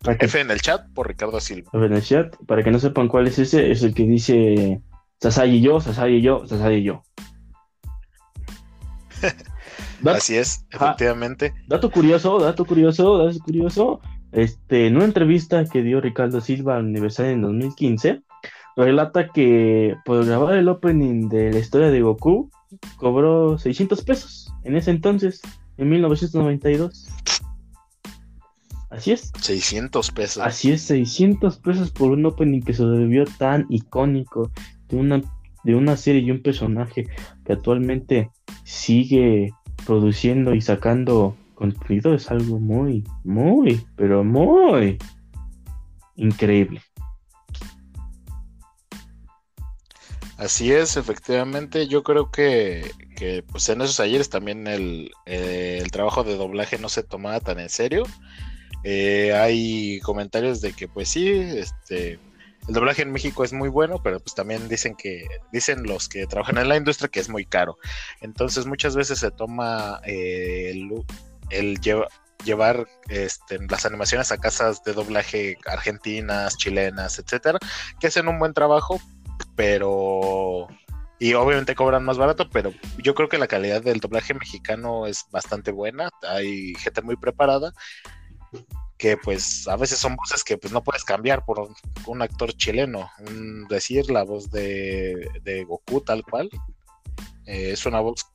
F 0.06 0.40
en 0.40 0.52
el 0.52 0.62
chat 0.62 0.88
por 0.94 1.08
Ricardo 1.08 1.40
Silva. 1.40 1.70
en 1.74 1.94
el 1.94 2.04
chat, 2.04 2.36
para 2.46 2.64
que 2.64 2.72
no 2.72 2.80
sepan 2.80 3.08
cuál 3.08 3.28
es 3.28 3.40
ese, 3.40 3.72
es 3.72 3.82
el 3.84 3.94
que 3.94 4.04
dice 4.04 4.82
Sasai 5.22 5.56
y 5.56 5.62
yo, 5.62 5.82
Sasai 5.82 6.16
y 6.16 6.22
yo, 6.22 6.48
Sasai 6.48 6.76
y 6.78 6.84
yo. 6.84 7.04
Así 10.06 10.38
es, 10.38 10.66
efectivamente. 10.72 11.54
dato 11.68 11.92
curioso, 11.92 12.40
dato 12.40 12.64
curioso, 12.66 13.18
dato 13.18 13.40
curioso. 13.40 14.00
Este, 14.32 14.88
en 14.88 14.96
una 14.96 15.06
entrevista 15.06 15.66
que 15.66 15.82
dio 15.82 16.00
Ricardo 16.00 16.40
Silva 16.40 16.76
al 16.76 16.86
aniversario 16.86 17.32
en 17.32 17.42
2015, 17.42 18.22
relata 18.78 19.30
que 19.30 19.96
por 20.06 20.26
grabar 20.26 20.56
el 20.56 20.70
opening 20.70 21.28
de 21.28 21.52
la 21.52 21.60
historia 21.60 21.90
de 21.90 22.02
Goku 22.02 22.50
cobró 22.98 23.58
600 23.58 24.04
pesos 24.04 24.54
en 24.64 24.78
ese 24.78 24.92
entonces, 24.92 25.42
en 25.78 25.90
1992. 25.90 27.08
Así 28.90 29.12
es. 29.12 29.32
600 29.40 30.12
pesos. 30.12 30.44
Así 30.44 30.72
es, 30.72 30.84
600 30.84 31.58
pesos 31.58 31.92
por 31.92 32.12
un 32.12 32.26
opening 32.26 32.62
que 32.62 32.74
se 32.74 32.86
debió 32.86 33.26
tan 33.38 33.66
icónico 33.70 34.52
de 34.90 34.98
una, 34.98 35.22
de 35.64 35.76
una 35.76 35.98
serie 35.98 36.22
y 36.22 36.32
un 36.32 36.42
personaje 36.42 37.08
que 37.46 37.54
actualmente 37.54 38.32
sigue 38.64 39.52
produciendo 39.86 40.54
y 40.54 40.62
sacando 40.62 41.36
contenido 41.56 42.14
es 42.14 42.30
algo 42.32 42.60
muy, 42.60 43.04
muy, 43.24 43.86
pero 43.96 44.24
muy 44.24 44.98
increíble. 46.16 46.82
Así 50.38 50.72
es, 50.72 50.96
efectivamente. 50.96 51.88
Yo 51.88 52.02
creo 52.02 52.32
que, 52.32 52.90
pues 53.52 53.68
en 53.68 53.82
esos 53.82 54.00
ayeres 54.00 54.30
también 54.30 54.68
el, 54.68 55.12
el, 55.26 55.92
trabajo 55.92 56.24
de 56.24 56.38
doblaje 56.38 56.78
no 56.78 56.88
se 56.88 57.04
tomaba 57.04 57.42
tan 57.42 57.60
en 57.60 57.70
serio. 57.70 58.04
Eh, 58.86 59.34
hay 59.34 60.00
comentarios 60.00 60.62
de 60.62 60.72
que 60.72 60.88
pues 60.88 61.10
sí, 61.10 61.30
este, 61.30 62.20
el 62.68 62.74
doblaje 62.74 63.02
en 63.02 63.12
México 63.12 63.44
es 63.44 63.54
muy 63.54 63.70
bueno, 63.70 64.02
pero 64.04 64.20
pues 64.20 64.36
también 64.36 64.68
dicen 64.68 64.96
que, 64.96 65.28
dicen 65.52 65.84
los 65.84 66.08
que 66.08 66.28
trabajan 66.28 66.58
en 66.58 66.70
la 66.70 66.78
industria 66.78 67.10
que 67.10 67.20
es 67.20 67.30
muy 67.30 67.46
caro. 67.46 67.78
Entonces 68.22 68.66
muchas 68.66 68.96
veces 68.96 69.20
se 69.20 69.32
toma 69.32 70.02
eh, 70.06 70.74
el, 71.50 71.80
llevar 72.44 72.88
este, 73.08 73.60
las 73.68 73.86
animaciones 73.86 74.32
a 74.32 74.38
casas 74.38 74.84
de 74.84 74.94
doblaje 74.94 75.58
argentinas, 75.66 76.58
chilenas, 76.58 77.20
etcétera, 77.20 77.60
que 78.00 78.08
hacen 78.08 78.28
un 78.28 78.40
buen 78.40 78.54
trabajo, 78.54 79.00
pero 79.56 80.68
y 81.22 81.34
obviamente 81.34 81.76
cobran 81.76 82.06
más 82.06 82.18
barato, 82.18 82.50
pero 82.50 82.74
yo 83.04 83.14
creo 83.14 83.28
que 83.28 83.38
la 83.38 83.48
calidad 83.48 83.82
del 83.82 84.00
doblaje 84.00 84.34
mexicano 84.34 85.06
es 85.06 85.26
bastante 85.32 85.72
buena, 85.72 86.10
hay 86.22 86.74
gente 86.76 87.02
muy 87.02 87.18
preparada 87.18 87.74
que 89.00 89.16
pues 89.16 89.66
a 89.68 89.78
veces 89.78 89.98
son 89.98 90.18
voces 90.18 90.44
que 90.44 90.58
pues 90.58 90.74
no 90.74 90.84
puedes 90.84 91.06
cambiar 91.06 91.46
por 91.46 91.70
un, 92.06 92.22
actor 92.22 92.52
chileno. 92.52 93.10
decir 93.70 94.12
la 94.12 94.24
voz 94.24 94.52
de, 94.52 95.66
Goku 95.66 96.02
tal 96.02 96.22
cual. 96.24 96.50
Eh, 97.46 97.72
es 97.72 97.86
una 97.86 98.02
voz 98.02 98.28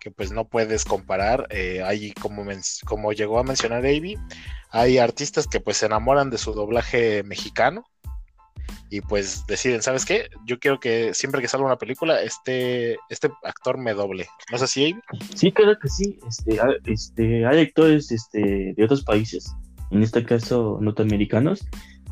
que 0.00 0.12
pues 0.12 0.30
no 0.30 0.48
puedes 0.48 0.84
comparar. 0.84 1.48
Eh, 1.50 1.82
hay 1.84 2.12
como, 2.12 2.44
como 2.86 3.12
llegó 3.12 3.40
a 3.40 3.42
mencionar 3.42 3.80
Avi, 3.80 4.16
hay 4.70 4.98
artistas 4.98 5.48
que 5.48 5.58
pues 5.60 5.78
se 5.78 5.86
enamoran 5.86 6.30
de 6.30 6.38
su 6.38 6.52
doblaje 6.52 7.24
mexicano 7.24 7.84
y 8.88 9.00
pues 9.00 9.44
deciden, 9.48 9.82
¿sabes 9.82 10.04
qué? 10.04 10.28
Yo 10.44 10.60
quiero 10.60 10.78
que 10.78 11.14
siempre 11.14 11.40
que 11.40 11.48
salga 11.48 11.66
una 11.66 11.78
película, 11.78 12.22
este, 12.22 12.96
este 13.08 13.28
actor 13.42 13.76
me 13.76 13.92
doble. 13.92 14.28
¿No 14.52 14.58
sé 14.58 14.68
si 14.68 14.84
Avi? 14.84 15.00
Sí, 15.34 15.50
claro 15.50 15.76
que 15.80 15.88
sí. 15.88 16.16
Este, 16.28 16.60
este, 16.84 17.44
hay 17.44 17.62
actores 17.62 18.12
este, 18.12 18.72
de 18.76 18.84
otros 18.84 19.02
países 19.02 19.52
en 19.90 20.02
este 20.02 20.24
caso 20.24 20.78
norteamericanos, 20.80 21.66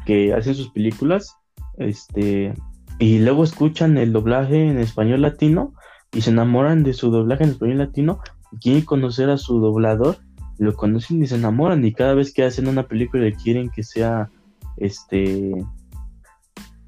que 0.07 0.33
hacen 0.35 0.55
sus 0.55 0.71
películas, 0.71 1.37
este, 1.79 2.55
y 2.99 3.19
luego 3.19 3.45
escuchan 3.45 3.99
el 3.99 4.13
doblaje 4.13 4.69
en 4.69 4.79
español 4.79 5.23
latino 5.23 5.75
y 6.13 6.21
se 6.21 6.31
enamoran 6.31 6.85
de 6.85 6.93
su 6.93 7.11
doblaje 7.11 7.45
en 7.45 7.51
español 7.51 7.79
latino 7.79 8.21
y 8.53 8.59
quieren 8.59 8.85
conocer 8.85 9.31
a 9.31 9.39
su 9.39 9.59
doblador, 9.61 10.19
lo 10.59 10.75
conocen 10.75 11.23
y 11.23 11.27
se 11.27 11.35
enamoran 11.35 11.85
y 11.85 11.93
cada 11.93 12.15
vez 12.15 12.33
que 12.33 12.45
hacen 12.45 12.69
una 12.69 12.87
película 12.87 13.27
y 13.27 13.33
quieren 13.33 13.71
que 13.71 13.83
sea 13.83 14.31
este 14.77 15.53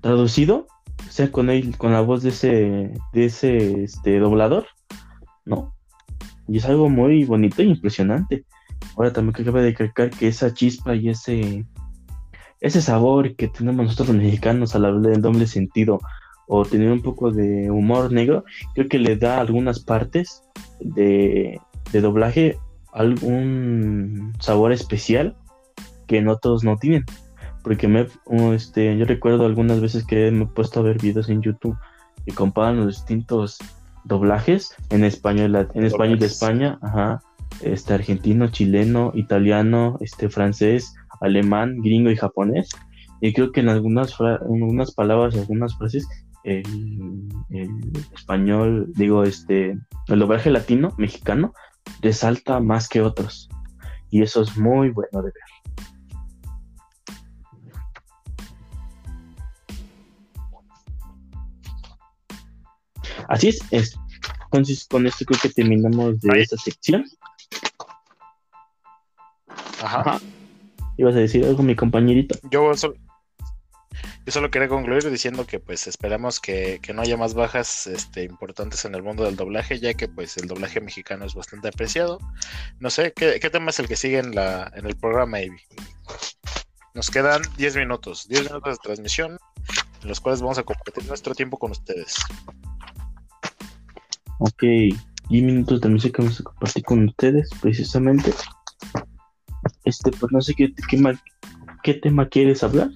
traducido, 0.01 0.67
sea 1.09 1.33
con 1.33 1.51
él, 1.51 1.77
con 1.77 1.93
la 1.93 2.01
voz 2.01 2.23
de 2.23 2.29
ese, 2.29 2.95
de 3.13 3.25
ese 3.25 3.83
este, 3.83 4.19
doblador, 4.21 4.67
¿no? 5.45 5.75
Y 6.47 6.59
es 6.59 6.65
algo 6.67 6.89
muy 6.89 7.25
bonito 7.25 7.63
y 7.63 7.69
impresionante. 7.69 8.45
Ahora 8.97 9.13
también 9.13 9.45
cabe 9.45 9.63
de 9.63 9.71
recalcar 9.71 10.11
que 10.11 10.29
esa 10.29 10.55
chispa 10.55 10.95
y 10.95 11.11
ese, 11.11 11.67
ese 12.61 12.81
sabor 12.81 13.37
que 13.37 13.49
tenemos 13.49 13.85
nosotros 13.85 14.09
los 14.09 14.17
mexicanos 14.17 14.75
al 14.75 14.87
hablar 14.87 15.13
del 15.13 15.23
doble 15.23 15.47
sentido 15.47 16.01
o 16.49 16.65
tener 16.65 16.91
un 16.91 17.03
poco 17.03 17.31
de 17.31 17.71
humor 17.71 18.13
negro, 18.13 18.45
creo 18.75 18.89
que 18.89 18.99
le 18.99 19.17
da 19.17 19.41
algunas 19.41 19.81
partes 19.81 20.43
de, 20.81 21.61
doblaje 21.93 22.59
algún 22.93 24.33
sabor 24.39 24.73
especial 24.73 25.37
que 26.07 26.23
no 26.23 26.37
todos 26.37 26.65
no 26.65 26.77
tienen. 26.77 27.05
Porque 27.63 27.89
me, 27.89 28.07
este, 28.55 28.97
yo 28.97 29.05
recuerdo 29.07 29.45
algunas 29.45 29.81
veces 29.81 30.05
que 30.05 30.31
me 30.31 30.45
he 30.45 30.47
puesto 30.47 30.81
a 30.81 30.83
ver 30.85 31.01
videos 31.01 31.29
en 31.29 31.43
YouTube 31.43 31.77
y 32.27 32.33
comparan 32.33 32.77
los 32.77 32.87
distintos 32.87 33.59
doblajes 34.05 34.75
en 34.91 35.05
español, 35.05 35.69
en 35.75 35.85
español 35.85 36.21
de 36.21 36.27
España, 36.27 36.79
ajá, 36.81 37.21
este, 37.63 37.95
argentino, 37.95 38.49
chileno, 38.49 39.13
italiano, 39.15 39.99
este, 40.01 40.29
francés, 40.29 40.95
alemán, 41.21 41.81
gringo 41.83 42.11
y 42.11 42.17
japonés. 42.17 42.69
Y 43.21 43.33
creo 43.33 43.53
que 43.53 43.61
en 43.61 43.69
algunas, 43.69 44.15
en 44.21 44.63
algunas 44.63 44.93
palabras, 44.93 45.37
algunas 45.37 45.77
frases, 45.77 46.07
el, 46.45 47.29
español, 48.15 48.93
digo, 48.95 49.25
este, 49.25 49.79
el 50.09 50.19
doblaje 50.19 50.51
latino, 50.51 50.93
mexicano, 50.99 51.53
resalta 52.03 52.61
más 52.61 52.89
que 52.89 53.03
otros. 53.03 53.49
Y 54.11 54.23
eso 54.23 54.43
es 54.43 54.57
muy 54.57 54.91
bueno 54.91 55.23
de 55.23 55.33
ver. 55.33 55.67
Así 63.29 63.49
es, 63.49 63.61
Entonces, 64.45 64.87
con 64.89 65.07
esto 65.07 65.25
creo 65.25 65.41
que 65.41 65.49
terminamos 65.49 66.21
de 66.21 66.41
esta 66.41 66.57
sección. 66.57 67.05
Ajá. 69.83 70.21
¿Ibas 70.97 71.15
a 71.15 71.19
decir 71.19 71.45
algo, 71.45 71.63
mi 71.63 71.77
compañerito? 71.77 72.39
Yo 72.51 72.75
solo, 72.75 72.95
yo 74.25 74.33
solo 74.33 74.51
quería 74.51 74.69
concluir 74.69 75.09
diciendo 75.11 75.47
que 75.47 75.61
pues 75.61 75.87
esperamos 75.87 76.41
que, 76.41 76.81
no 76.95 77.03
haya 77.03 77.17
más 77.17 77.35
bajas 77.35 77.87
este, 77.87 78.25
importantes 78.25 78.85
en 78.85 78.95
el 78.95 79.03
mundo 79.03 79.25
del 79.25 79.37
doblaje, 79.37 79.79
ya 79.79 79.95
que 79.95 80.09
pues 80.09 80.37
el 80.37 80.49
doblaje 80.49 80.81
mexicano 80.81 81.25
es 81.25 81.35
bastante 81.35 81.69
apreciado. 81.69 82.19
No 82.81 82.91
sé, 82.91 83.13
¿qué, 83.15 83.39
tema 83.51 83.71
es 83.71 83.79
el 83.79 83.89
que 83.89 83.97
sigue 83.97 84.19
en, 84.19 84.35
la, 84.35 84.71
en 84.75 84.87
el 84.87 84.97
programa? 84.97 85.39
Nos 86.95 87.11
quedan 87.11 87.43
10 87.57 87.77
minutos, 87.77 88.27
10 88.29 88.45
minutos 88.45 88.79
de 88.79 88.83
transmisión, 88.83 89.39
en 90.03 90.09
los 90.09 90.21
cuales 90.21 90.41
vamos 90.41 90.59
a 90.59 90.63
compartir 90.63 91.05
nuestro 91.07 91.35
tiempo 91.35 91.59
con 91.59 91.71
ustedes. 91.73 92.17
Ok, 94.39 94.63
10 94.63 94.95
minutos 95.31 95.77
de 95.77 95.81
transmisión 95.83 96.13
que 96.13 96.23
vamos 96.23 96.41
a 96.41 96.45
compartir 96.45 96.85
con 96.85 97.05
ustedes, 97.05 97.51
precisamente. 97.61 98.33
Este, 99.87 100.11
pues 100.11 100.33
no 100.33 100.41
sé 100.41 100.53
qué, 100.55 100.75
qué, 100.89 101.19
qué 101.83 101.95
tema 101.95 102.29
quieres 102.29 102.63
hablar. 102.65 102.91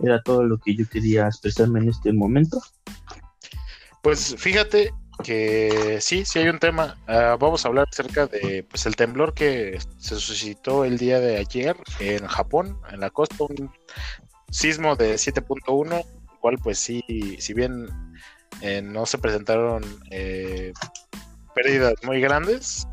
Era 0.00 0.22
todo 0.22 0.42
lo 0.42 0.58
que 0.58 0.74
yo 0.74 0.88
quería 0.88 1.26
expresarme 1.26 1.80
en 1.80 1.90
este 1.90 2.12
momento. 2.12 2.60
Pues 4.02 4.34
fíjate 4.38 4.90
que 5.22 5.98
sí, 6.00 6.24
sí 6.24 6.38
hay 6.38 6.48
un 6.48 6.58
tema. 6.58 6.96
Ah, 7.06 7.36
vamos 7.38 7.64
a 7.64 7.68
hablar 7.68 7.88
acerca 7.92 8.26
de 8.26 8.64
pues 8.70 8.86
el 8.86 8.96
temblor 8.96 9.34
que 9.34 9.78
se 9.98 10.16
suscitó 10.16 10.86
el 10.86 10.96
día 10.96 11.20
de 11.20 11.36
ayer 11.36 11.76
en 12.00 12.26
Japón, 12.26 12.80
en 12.90 13.00
la 13.00 13.10
costa, 13.10 13.44
un 13.44 13.70
sismo 14.50 14.96
de 14.96 15.14
7.1, 15.14 16.06
cual 16.40 16.56
pues 16.62 16.78
sí, 16.78 17.02
si 17.38 17.52
bien 17.52 17.86
eh, 18.62 18.80
no 18.80 19.04
se 19.04 19.18
presentaron 19.18 19.84
eh, 20.10 20.72
pérdidas 21.54 21.94
muy 22.02 22.22
grandes, 22.22 22.88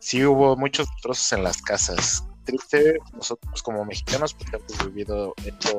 sí 0.00 0.24
hubo 0.24 0.56
muchos 0.56 0.88
trozos 1.00 1.32
en 1.32 1.44
las 1.44 1.62
casas 1.62 2.24
triste, 2.50 2.98
nosotros 3.12 3.62
como 3.62 3.84
mexicanos, 3.84 4.34
pues 4.34 4.52
hemos 4.52 4.86
vivido 4.86 5.34
este, 5.44 5.70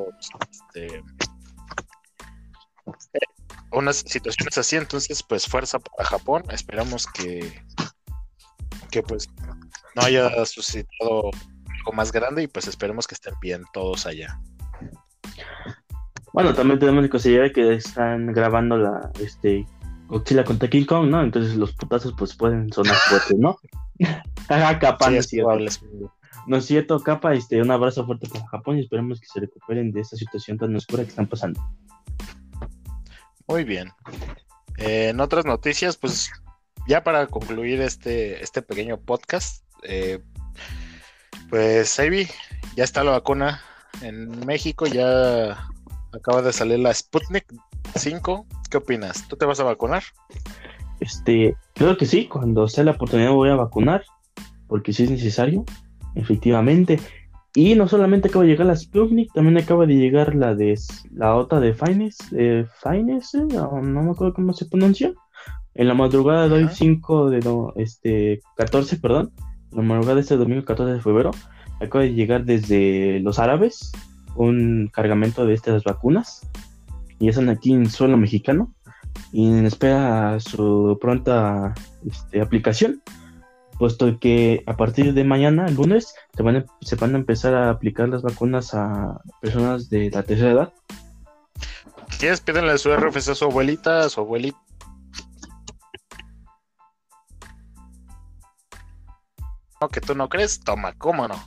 eh, 0.76 1.04
unas 3.72 3.98
situaciones 3.98 4.58
así, 4.58 4.76
entonces 4.76 5.24
pues 5.24 5.48
fuerza 5.48 5.80
para 5.80 6.10
Japón, 6.10 6.44
esperamos 6.50 7.08
que, 7.08 7.64
que 8.90 9.04
pues 9.04 9.30
no 9.96 10.02
haya 10.02 10.46
suscitado 10.46 11.32
algo 11.80 11.94
más 11.94 12.12
grande 12.12 12.44
y 12.44 12.48
pues 12.48 12.68
esperemos 12.68 13.08
que 13.08 13.16
estén 13.16 13.34
bien 13.42 13.64
todos 13.74 14.06
allá. 14.06 14.40
Bueno, 16.34 16.54
también 16.54 16.80
tenemos 16.80 17.04
que 17.04 17.10
considerar 17.10 17.52
que 17.52 17.74
están 17.74 18.28
grabando 18.28 18.78
la 18.78 19.12
este 19.20 19.66
Godzilla 20.08 20.46
contra 20.46 20.70
King 20.70 20.86
Kong, 20.86 21.10
¿no? 21.10 21.22
Entonces 21.22 21.56
los 21.56 21.74
putazos 21.74 22.14
pues 22.18 22.36
pueden 22.36 22.72
sonar 22.72 22.96
fuertes, 22.96 23.38
¿no? 23.38 23.58
capaz, 24.80 25.22
sí, 25.24 25.42
no 26.48 26.58
es 26.58 26.66
cierto, 26.66 27.00
capa, 27.00 27.34
este, 27.34 27.62
un 27.62 27.72
abrazo 27.72 28.06
fuerte 28.06 28.28
para 28.28 28.48
Japón 28.48 28.78
y 28.78 28.82
esperemos 28.82 29.20
que 29.20 29.28
se 29.28 29.40
recuperen 29.40 29.92
de 29.92 30.02
esta 30.02 30.18
situación 30.18 30.58
tan 30.58 30.76
oscura 30.76 31.04
que 31.04 31.10
están 31.10 31.28
pasando. 31.28 31.62
Muy 33.48 33.64
bien. 33.64 33.90
Eh, 34.78 35.10
en 35.10 35.20
otras 35.20 35.46
noticias, 35.46 35.98
pues 35.98 36.32
ya 36.88 37.04
para 37.04 37.28
concluir 37.28 37.82
este, 37.82 38.44
este 38.44 38.62
pequeño 38.62 39.00
podcast, 39.00 39.64
eh, 39.84 40.20
pues 41.50 42.00
Ivy, 42.00 42.28
ya 42.76 42.84
está 42.84 43.04
la 43.04 43.12
vacuna 43.12 43.62
en 44.02 44.46
México, 44.46 44.86
ya 44.88 45.68
acaba 46.14 46.42
de 46.42 46.54
salir 46.54 46.80
la 46.80 46.94
Sputnik 46.94 47.46
5. 47.96 48.46
¿Qué 48.70 48.78
opinas? 48.78 49.28
¿Tú 49.28 49.36
te 49.36 49.46
vas 49.46 49.60
a 49.60 49.64
vacunar? 49.64 50.04
Este, 51.00 51.56
creo 51.74 51.98
que 51.98 52.06
sí, 52.06 52.28
cuando 52.28 52.68
sea 52.68 52.84
la 52.84 52.92
oportunidad 52.92 53.32
voy 53.32 53.50
a 53.50 53.56
vacunar, 53.56 54.06
porque 54.68 54.94
si 54.94 55.04
es 55.04 55.12
necesario 55.12 55.66
efectivamente. 56.16 57.00
Y 57.54 57.76
no 57.76 57.88
solamente 57.88 58.30
acaba 58.30 58.46
de 58.46 58.52
llegar 58.52 58.68
la 58.68 58.76
Sputnik, 58.76 59.34
también 59.34 59.58
acaba 59.58 59.86
de 59.86 59.96
llegar 59.96 60.36
la 60.36 60.56
de 60.56 60.80
la 61.14 61.36
otra 61.36 61.60
de 61.60 61.74
Fines, 61.74 62.18
eh, 62.32 62.66
Fines, 62.82 63.34
no, 63.34 63.72
me 63.82 64.12
acuerdo 64.12 64.34
cómo 64.34 64.54
se 64.54 64.66
pronuncia. 64.66 65.14
En 65.74 65.88
la 65.88 65.94
madrugada 65.94 66.48
de 66.48 66.56
hoy 66.56 66.70
5 66.72 67.30
de 67.30 67.40
no, 67.40 67.74
este 67.76 68.42
14, 68.56 68.98
perdón, 68.98 69.32
en 69.72 69.78
la 69.78 69.84
madrugada 69.84 70.16
de 70.16 70.22
este 70.22 70.38
domingo 70.38 70.64
14 70.64 70.94
de 70.94 71.02
febrero, 71.02 71.32
acaba 71.82 72.04
de 72.04 72.14
llegar 72.14 72.46
desde 72.46 73.20
los 73.20 73.40
árabes 73.40 73.92
un 74.36 74.90
cargamento 74.94 75.46
de 75.46 75.54
estas 75.54 75.84
vacunas. 75.84 76.50
Y 77.20 77.30
están 77.30 77.50
aquí 77.50 77.74
en 77.74 77.90
suelo 77.90 78.18
mexicano. 78.18 78.74
Y 79.34 79.66
espera 79.66 80.40
su 80.40 80.98
pronta 81.02 81.74
este, 82.06 82.42
aplicación 82.42 83.02
puesto 83.82 84.20
que 84.20 84.64
a 84.68 84.78
partir 84.78 85.16
de 85.16 85.24
mañana, 85.24 85.66
el 85.66 85.74
lunes, 85.74 86.14
se 86.38 86.44
van, 86.44 86.58
a, 86.58 86.66
se 86.82 86.96
van 86.98 87.16
a 87.16 87.18
empezar 87.18 87.56
a 87.56 87.72
aplicar 87.72 88.10
las 88.10 88.22
vacunas 88.22 88.76
a 88.76 89.20
personas 89.42 89.90
de 89.90 90.12
la 90.12 90.22
tercera 90.22 90.52
edad. 90.52 90.74
¿Quieres 92.20 92.42
pídenle 92.42 92.78
su 92.78 92.96
RFC 92.96 93.30
a 93.30 93.34
su 93.34 93.46
abuelita, 93.46 94.02
a 94.02 94.10
su 94.10 94.20
abuelita? 94.20 94.62
No, 99.82 99.90
que 99.90 100.00
tú 100.00 100.14
no 100.14 100.30
crees, 100.30 100.60
toma, 100.60 100.94
¿cómo 101.00 101.28
no? 101.28 101.44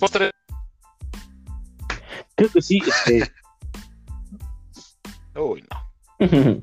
Postre. 0.00 0.32
Creo 2.34 2.50
que 2.50 2.60
sí, 2.60 2.82
este. 2.84 3.32
Uy, 5.40 5.64
no. 5.70 6.26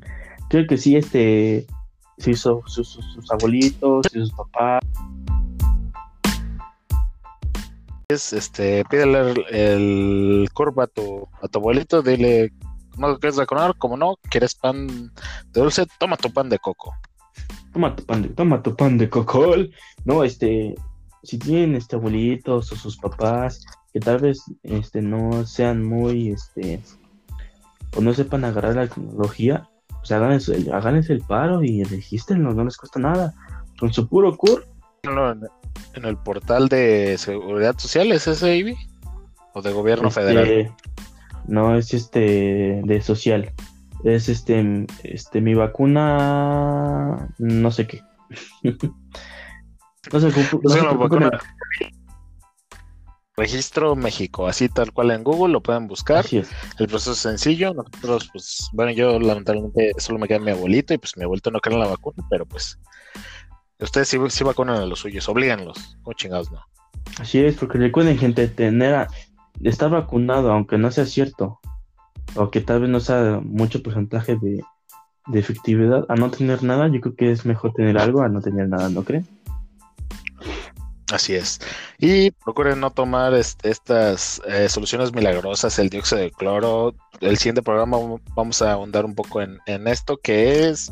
Creo 0.49 0.67
que 0.67 0.77
sí, 0.77 0.97
este 0.97 1.67
sí, 2.17 2.35
sus, 2.35 2.63
sus, 2.65 3.31
abuelitos 3.31 4.05
y 4.13 4.19
sus 4.19 4.31
papás. 4.33 4.81
Este, 8.09 8.85
pídele 8.85 9.33
el, 9.49 10.49
curva 10.53 10.85
a 10.85 10.87
tu, 10.87 11.27
a 11.41 11.47
tu 11.47 11.59
abuelito, 11.59 12.01
dile, 12.01 12.53
¿no 12.97 13.17
quieres 13.19 13.37
vacunar? 13.37 13.75
Como 13.77 13.97
no, 13.97 14.15
¿quieres 14.29 14.55
pan 14.55 15.11
de 15.51 15.61
dulce? 15.61 15.85
Toma 15.99 16.15
tu 16.15 16.31
pan 16.31 16.49
de 16.49 16.57
coco. 16.57 16.93
Toma 17.73 17.95
tu 17.95 18.05
pan 18.05 18.21
de, 18.21 18.29
toma 18.29 18.63
tu 18.63 18.75
pan 18.75 18.97
de 18.97 19.09
coco. 19.09 19.55
No, 20.05 20.23
este, 20.23 20.73
si 21.23 21.37
tienen 21.37 21.75
este 21.75 21.97
abuelitos 21.97 22.71
o 22.71 22.75
sus 22.75 22.97
papás 22.97 23.65
que 23.91 23.99
tal 23.99 24.19
vez 24.19 24.43
este 24.63 25.01
no 25.01 25.45
sean 25.45 25.83
muy 25.83 26.29
este 26.29 26.81
o 27.95 28.01
no 28.01 28.13
sepan 28.13 28.45
agarrar 28.45 28.75
la 28.75 28.87
tecnología, 28.87 29.69
pues 30.07 30.67
háganles, 30.69 31.09
el 31.09 31.21
paro 31.21 31.63
y 31.63 31.83
regístrenlo, 31.83 32.53
no 32.53 32.63
les 32.63 32.77
cuesta 32.77 32.99
nada. 32.99 33.33
Con 33.79 33.93
su 33.93 34.07
puro 34.07 34.35
CUR. 34.35 34.65
En 35.93 36.05
el 36.05 36.17
portal 36.17 36.67
de 36.67 37.17
Seguridad 37.17 37.77
Social, 37.77 38.11
¿es 38.11 38.27
ese, 38.27 38.57
Ivy? 38.57 38.75
¿O 39.53 39.61
de 39.61 39.71
gobierno 39.71 40.09
este, 40.09 40.21
federal? 40.21 40.75
No, 41.47 41.75
es 41.77 41.93
este 41.93 42.81
de 42.83 43.01
social. 43.01 43.53
Es 44.03 44.29
este, 44.29 44.85
este, 45.03 45.41
mi 45.41 45.53
vacuna, 45.53 47.29
no 47.37 47.71
sé 47.71 47.87
qué. 47.87 48.01
no 48.63 50.19
sé, 50.19 50.31
Registro 53.37 53.95
México, 53.95 54.47
así 54.47 54.67
tal 54.67 54.91
cual 54.91 55.11
en 55.11 55.23
Google, 55.23 55.53
lo 55.53 55.61
pueden 55.61 55.87
buscar. 55.87 56.25
El 56.31 56.87
proceso 56.87 57.11
es 57.11 57.19
sencillo. 57.19 57.71
Nosotros, 57.71 58.29
pues, 58.33 58.67
bueno, 58.73 58.91
yo 58.91 59.19
lamentablemente 59.19 59.91
solo 59.99 60.17
me 60.17 60.27
queda 60.27 60.39
mi 60.39 60.49
abuelito 60.49 60.95
y 60.95 60.97
pues 60.97 61.15
mi 61.15 61.23
abuelito 61.23 61.51
no 61.51 61.59
cree 61.59 61.75
en 61.75 61.81
la 61.81 61.87
vacuna, 61.87 62.25
pero 62.31 62.47
pues 62.47 62.79
ustedes 63.79 64.07
sí, 64.07 64.17
sí 64.29 64.43
vacunan 64.43 64.77
a 64.77 64.85
los 64.87 64.99
suyos, 64.99 65.29
oblíganlos, 65.29 65.97
como 66.01 66.15
chingados 66.15 66.51
no. 66.51 66.61
Así 67.19 67.39
es, 67.39 67.55
porque 67.55 67.77
recuerden, 67.77 68.17
gente, 68.17 68.47
tener 68.47 69.07
estar 69.61 69.91
vacunado, 69.91 70.51
aunque 70.51 70.79
no 70.79 70.89
sea 70.89 71.05
cierto, 71.05 71.59
o 72.35 72.49
que 72.49 72.61
tal 72.61 72.81
vez 72.81 72.89
no 72.89 72.99
sea 72.99 73.39
mucho 73.43 73.83
porcentaje 73.83 74.35
de, 74.35 74.63
de 75.27 75.39
efectividad, 75.39 76.05
a 76.09 76.15
no 76.15 76.31
tener 76.31 76.63
nada, 76.63 76.87
yo 76.87 77.01
creo 77.01 77.15
que 77.15 77.31
es 77.31 77.45
mejor 77.45 77.71
tener 77.73 77.99
algo 77.99 78.23
a 78.23 78.29
no 78.29 78.41
tener 78.41 78.67
nada, 78.67 78.89
¿no 78.89 79.03
creen? 79.03 79.27
Así 81.11 81.35
es. 81.35 81.59
Y 81.99 82.31
procuren 82.31 82.81
no 82.81 82.91
tomar 82.91 83.33
este, 83.33 83.69
estas 83.69 84.41
eh, 84.45 84.67
soluciones 84.67 85.13
milagrosas, 85.13 85.79
el 85.79 85.89
dióxido 85.89 86.21
de 86.21 86.31
cloro. 86.31 86.93
El 87.21 87.37
siguiente 87.37 87.61
programa 87.61 87.97
vamos 88.35 88.61
a 88.61 88.73
ahondar 88.73 89.05
un 89.05 89.15
poco 89.15 89.41
en, 89.41 89.87
esto, 89.87 90.17
que 90.17 90.67
es, 90.67 90.91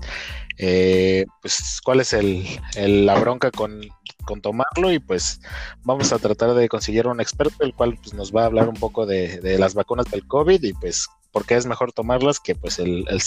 eh, 0.57 1.25
pues, 1.41 1.81
cuál 1.83 1.99
es 1.99 2.13
el, 2.13 2.45
la 2.77 3.19
bronca 3.19 3.51
con 3.51 3.81
con 4.25 4.41
tomarlo 4.41 4.91
y 4.91 4.99
pues 4.99 5.39
vamos 5.83 6.11
a 6.11 6.19
tratar 6.19 6.53
de 6.55 6.67
conseguir 6.67 7.07
un 7.07 7.21
experto 7.21 7.63
el 7.63 7.73
cual 7.73 7.95
pues, 8.01 8.13
nos 8.13 8.35
va 8.35 8.41
a 8.41 8.45
hablar 8.45 8.67
un 8.67 8.75
poco 8.75 9.05
de, 9.05 9.39
de 9.39 9.57
las 9.57 9.75
vacunas 9.75 10.09
del 10.11 10.27
COVID 10.27 10.61
y 10.63 10.73
pues 10.73 11.07
por 11.31 11.45
qué 11.45 11.55
es 11.55 11.65
mejor 11.65 11.93
tomarlas 11.93 12.39
que 12.39 12.55
pues 12.55 12.79
el, 12.79 13.05
el, 13.07 13.21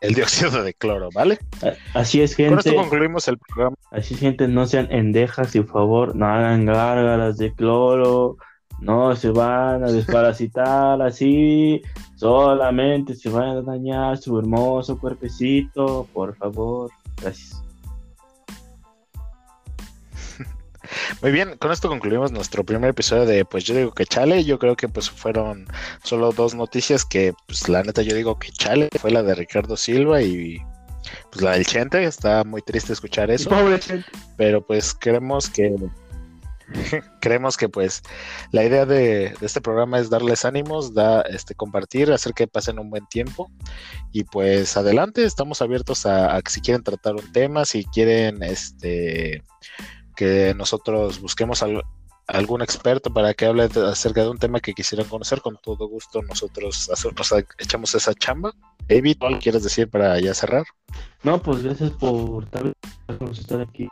el 0.00 0.14
dióxido 0.14 0.62
de 0.62 0.74
cloro, 0.74 1.10
¿vale? 1.14 1.38
Así 1.94 2.20
es, 2.20 2.34
gente. 2.34 2.50
Con 2.50 2.58
esto 2.58 2.74
concluimos 2.74 3.28
el 3.28 3.38
programa. 3.38 3.76
Así 3.90 4.14
es, 4.14 4.20
gente, 4.20 4.48
no 4.48 4.66
sean 4.66 4.90
endejas 4.90 5.52
por 5.52 5.66
favor 5.66 6.16
no 6.16 6.26
hagan 6.26 6.64
gárgaras 6.64 7.36
de 7.36 7.52
cloro, 7.52 8.36
no 8.80 9.14
se 9.14 9.30
van 9.30 9.84
a 9.84 9.92
desparasitar 9.92 11.00
así, 11.02 11.82
solamente 12.16 13.14
se 13.14 13.28
van 13.28 13.58
a 13.58 13.62
dañar 13.62 14.18
su 14.18 14.38
hermoso 14.38 14.98
cuerpecito, 14.98 16.08
por 16.12 16.34
favor. 16.36 16.90
Gracias. 17.20 17.59
Muy 21.22 21.32
bien, 21.32 21.56
con 21.58 21.72
esto 21.72 21.88
concluimos 21.88 22.32
nuestro 22.32 22.64
primer 22.64 22.90
episodio 22.90 23.26
de 23.26 23.44
Pues 23.44 23.64
yo 23.64 23.74
digo 23.74 23.92
que 23.92 24.06
chale. 24.06 24.44
Yo 24.44 24.58
creo 24.58 24.76
que 24.76 24.88
pues 24.88 25.10
fueron 25.10 25.66
solo 26.02 26.32
dos 26.32 26.54
noticias 26.54 27.04
que 27.04 27.34
pues 27.46 27.68
la 27.68 27.82
neta 27.82 28.02
yo 28.02 28.14
digo 28.14 28.38
que 28.38 28.50
chale. 28.52 28.88
Fue 29.00 29.10
la 29.10 29.22
de 29.22 29.34
Ricardo 29.34 29.76
Silva 29.76 30.22
y 30.22 30.58
pues 31.30 31.42
la 31.42 31.52
del 31.52 31.66
Chente. 31.66 32.02
Está 32.04 32.44
muy 32.44 32.62
triste 32.62 32.92
escuchar 32.92 33.30
eso. 33.30 33.50
Pero 34.36 34.66
pues 34.66 34.94
creemos 34.94 35.48
que 35.48 35.74
creemos 37.20 37.56
que 37.56 37.68
pues 37.68 38.02
la 38.52 38.64
idea 38.64 38.86
de, 38.86 39.34
este 39.40 39.60
programa 39.60 39.98
es 39.98 40.10
darles 40.10 40.44
ánimos, 40.44 40.94
da, 40.94 41.22
este, 41.22 41.54
compartir, 41.54 42.12
hacer 42.12 42.32
que 42.32 42.46
pasen 42.46 42.78
un 42.78 42.90
buen 42.90 43.06
tiempo 43.06 43.50
y 44.12 44.24
pues 44.24 44.76
adelante, 44.76 45.24
estamos 45.24 45.62
abiertos 45.62 46.06
a, 46.06 46.36
a 46.36 46.40
si 46.46 46.60
quieren 46.60 46.82
tratar 46.82 47.14
un 47.14 47.32
tema, 47.32 47.64
si 47.64 47.84
quieren 47.84 48.42
este 48.42 49.42
que 50.20 50.52
nosotros 50.54 51.18
busquemos 51.18 51.64
algún 52.26 52.60
experto 52.60 53.10
para 53.10 53.32
que 53.32 53.46
hable 53.46 53.62
acerca 53.62 54.20
de 54.20 54.28
un 54.28 54.36
tema 54.36 54.60
que 54.60 54.74
quisieran 54.74 55.08
conocer, 55.08 55.40
con 55.40 55.56
todo 55.62 55.88
gusto 55.88 56.20
nosotros 56.20 56.90
nos 57.16 57.34
echamos 57.58 57.94
esa 57.94 58.12
chamba. 58.12 58.52
David, 58.86 59.16
¿qué 59.18 59.38
quieres 59.38 59.62
decir 59.62 59.88
para 59.88 60.20
ya 60.20 60.34
cerrar? 60.34 60.64
No, 61.22 61.40
pues 61.40 61.62
gracias 61.62 61.90
por 61.92 62.44
estar 63.32 63.60
aquí 63.62 63.88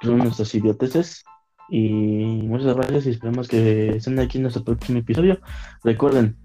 con 0.00 0.18
nuestras 0.18 0.54
idioteces 0.54 1.24
y 1.68 1.88
muchas 2.44 2.76
gracias 2.76 3.06
y 3.06 3.10
esperamos 3.10 3.48
que 3.48 3.96
estén 3.96 4.20
aquí 4.20 4.38
en 4.38 4.42
nuestro 4.42 4.62
próximo 4.62 5.00
episodio. 5.00 5.40
Recuerden, 5.82 6.36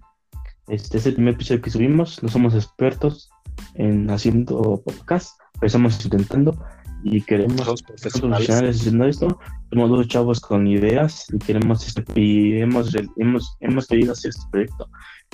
este 0.67 0.97
es 0.97 1.05
el 1.05 1.13
primer 1.13 1.36
episodio 1.36 1.61
que 1.61 1.69
subimos, 1.69 2.24
no 2.24 2.30
somos 2.30 2.55
expertos 2.55 3.30
en 3.76 4.09
haciendo 4.09 4.82
podcast, 4.84 5.39
pero 5.53 5.67
estamos 5.67 6.03
intentando 6.03 6.57
y 7.03 7.21
queremos 7.21 7.81
profesionales 7.83 8.79
haciendo 8.79 9.05
esto. 9.05 9.39
Somos 9.71 9.89
dos 9.89 10.07
chavos 10.07 10.39
con 10.39 10.67
ideas 10.67 11.25
y 11.33 11.39
queremos 11.39 11.87
este, 11.87 12.03
y 12.19 12.59
hemos, 12.59 12.93
hemos, 13.17 13.57
hemos 13.59 13.87
querido 13.87 14.11
hacer 14.13 14.29
este 14.29 14.43
proyecto 14.51 14.89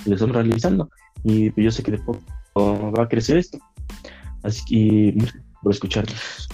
y 0.06 0.10
lo 0.10 0.16
estamos 0.16 0.36
realizando. 0.36 0.90
Y 1.24 1.62
yo 1.62 1.72
sé 1.72 1.84
que 1.84 1.92
de 1.92 2.00
poco 2.00 2.22
va 2.92 3.04
a 3.04 3.08
crecer 3.08 3.38
esto. 3.38 3.58
Así 4.44 4.64
que 4.66 5.14
muchas 5.16 5.42
por 5.62 5.72
escucharnos. 5.72 6.48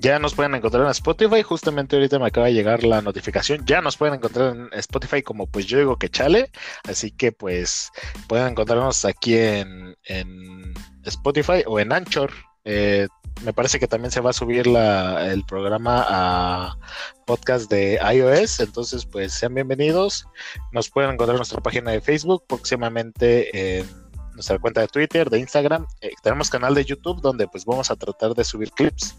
Ya 0.00 0.20
nos 0.20 0.34
pueden 0.34 0.54
encontrar 0.54 0.84
en 0.84 0.90
Spotify. 0.90 1.42
Justamente 1.42 1.96
ahorita 1.96 2.20
me 2.20 2.26
acaba 2.26 2.46
de 2.46 2.54
llegar 2.54 2.84
la 2.84 3.02
notificación. 3.02 3.64
Ya 3.66 3.80
nos 3.80 3.96
pueden 3.96 4.14
encontrar 4.14 4.54
en 4.54 4.68
Spotify 4.78 5.22
como 5.22 5.48
pues 5.48 5.66
yo 5.66 5.78
digo 5.78 5.98
que 5.98 6.08
chale. 6.08 6.52
Así 6.84 7.10
que 7.10 7.32
pues 7.32 7.90
pueden 8.28 8.48
encontrarnos 8.48 9.04
aquí 9.04 9.36
en, 9.36 9.96
en 10.04 10.74
Spotify 11.02 11.64
o 11.66 11.80
en 11.80 11.92
Anchor. 11.92 12.30
Eh, 12.70 13.08
me 13.44 13.54
parece 13.54 13.80
que 13.80 13.88
también 13.88 14.10
se 14.10 14.20
va 14.20 14.28
a 14.28 14.34
subir 14.34 14.66
el 14.68 15.44
programa 15.46 16.04
a 16.06 16.76
podcast 17.24 17.70
de 17.70 17.98
iOS, 18.12 18.60
entonces 18.60 19.06
pues 19.06 19.32
sean 19.32 19.54
bienvenidos. 19.54 20.26
Nos 20.72 20.90
pueden 20.90 21.12
encontrar 21.12 21.36
en 21.36 21.38
nuestra 21.38 21.62
página 21.62 21.92
de 21.92 22.02
Facebook, 22.02 22.44
próximamente 22.46 23.78
en 23.78 23.86
nuestra 24.34 24.58
cuenta 24.58 24.82
de 24.82 24.88
Twitter, 24.88 25.30
de 25.30 25.38
Instagram. 25.38 25.86
Eh, 26.02 26.10
tenemos 26.22 26.50
canal 26.50 26.74
de 26.74 26.84
YouTube 26.84 27.22
donde 27.22 27.48
pues 27.48 27.64
vamos 27.64 27.90
a 27.90 27.96
tratar 27.96 28.34
de 28.34 28.44
subir 28.44 28.70
clips 28.72 29.16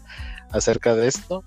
acerca 0.52 0.94
de 0.94 1.08
esto 1.08 1.42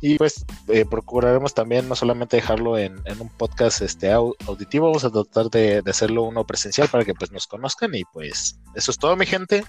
y 0.00 0.18
pues 0.18 0.44
eh, 0.68 0.84
procuraremos 0.84 1.54
también 1.54 1.88
no 1.88 1.94
solamente 1.94 2.36
dejarlo 2.36 2.78
en, 2.78 3.00
un 3.20 3.28
podcast 3.28 3.80
este 3.80 4.10
auditivo, 4.10 4.86
vamos 4.86 5.04
a 5.04 5.10
tratar 5.10 5.50
de, 5.50 5.82
de 5.82 5.90
hacerlo 5.90 6.24
uno 6.24 6.44
presencial 6.44 6.88
para 6.88 7.04
que 7.04 7.14
pues 7.14 7.30
nos 7.30 7.46
conozcan 7.46 7.94
y 7.94 8.02
pues 8.12 8.58
eso 8.74 8.90
es 8.90 8.98
todo 8.98 9.14
mi 9.14 9.26
gente. 9.26 9.62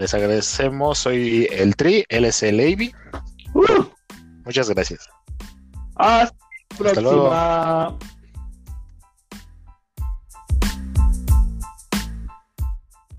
Les 0.00 0.14
agradecemos. 0.14 0.96
Soy 0.96 1.46
el 1.50 1.76
Tri, 1.76 2.06
LS 2.08 2.50
Levy. 2.50 2.94
Uh. 3.52 3.84
Muchas 4.46 4.70
gracias. 4.70 5.06
Hasta, 5.96 6.34
Hasta 6.86 7.00
luego. 7.02 7.98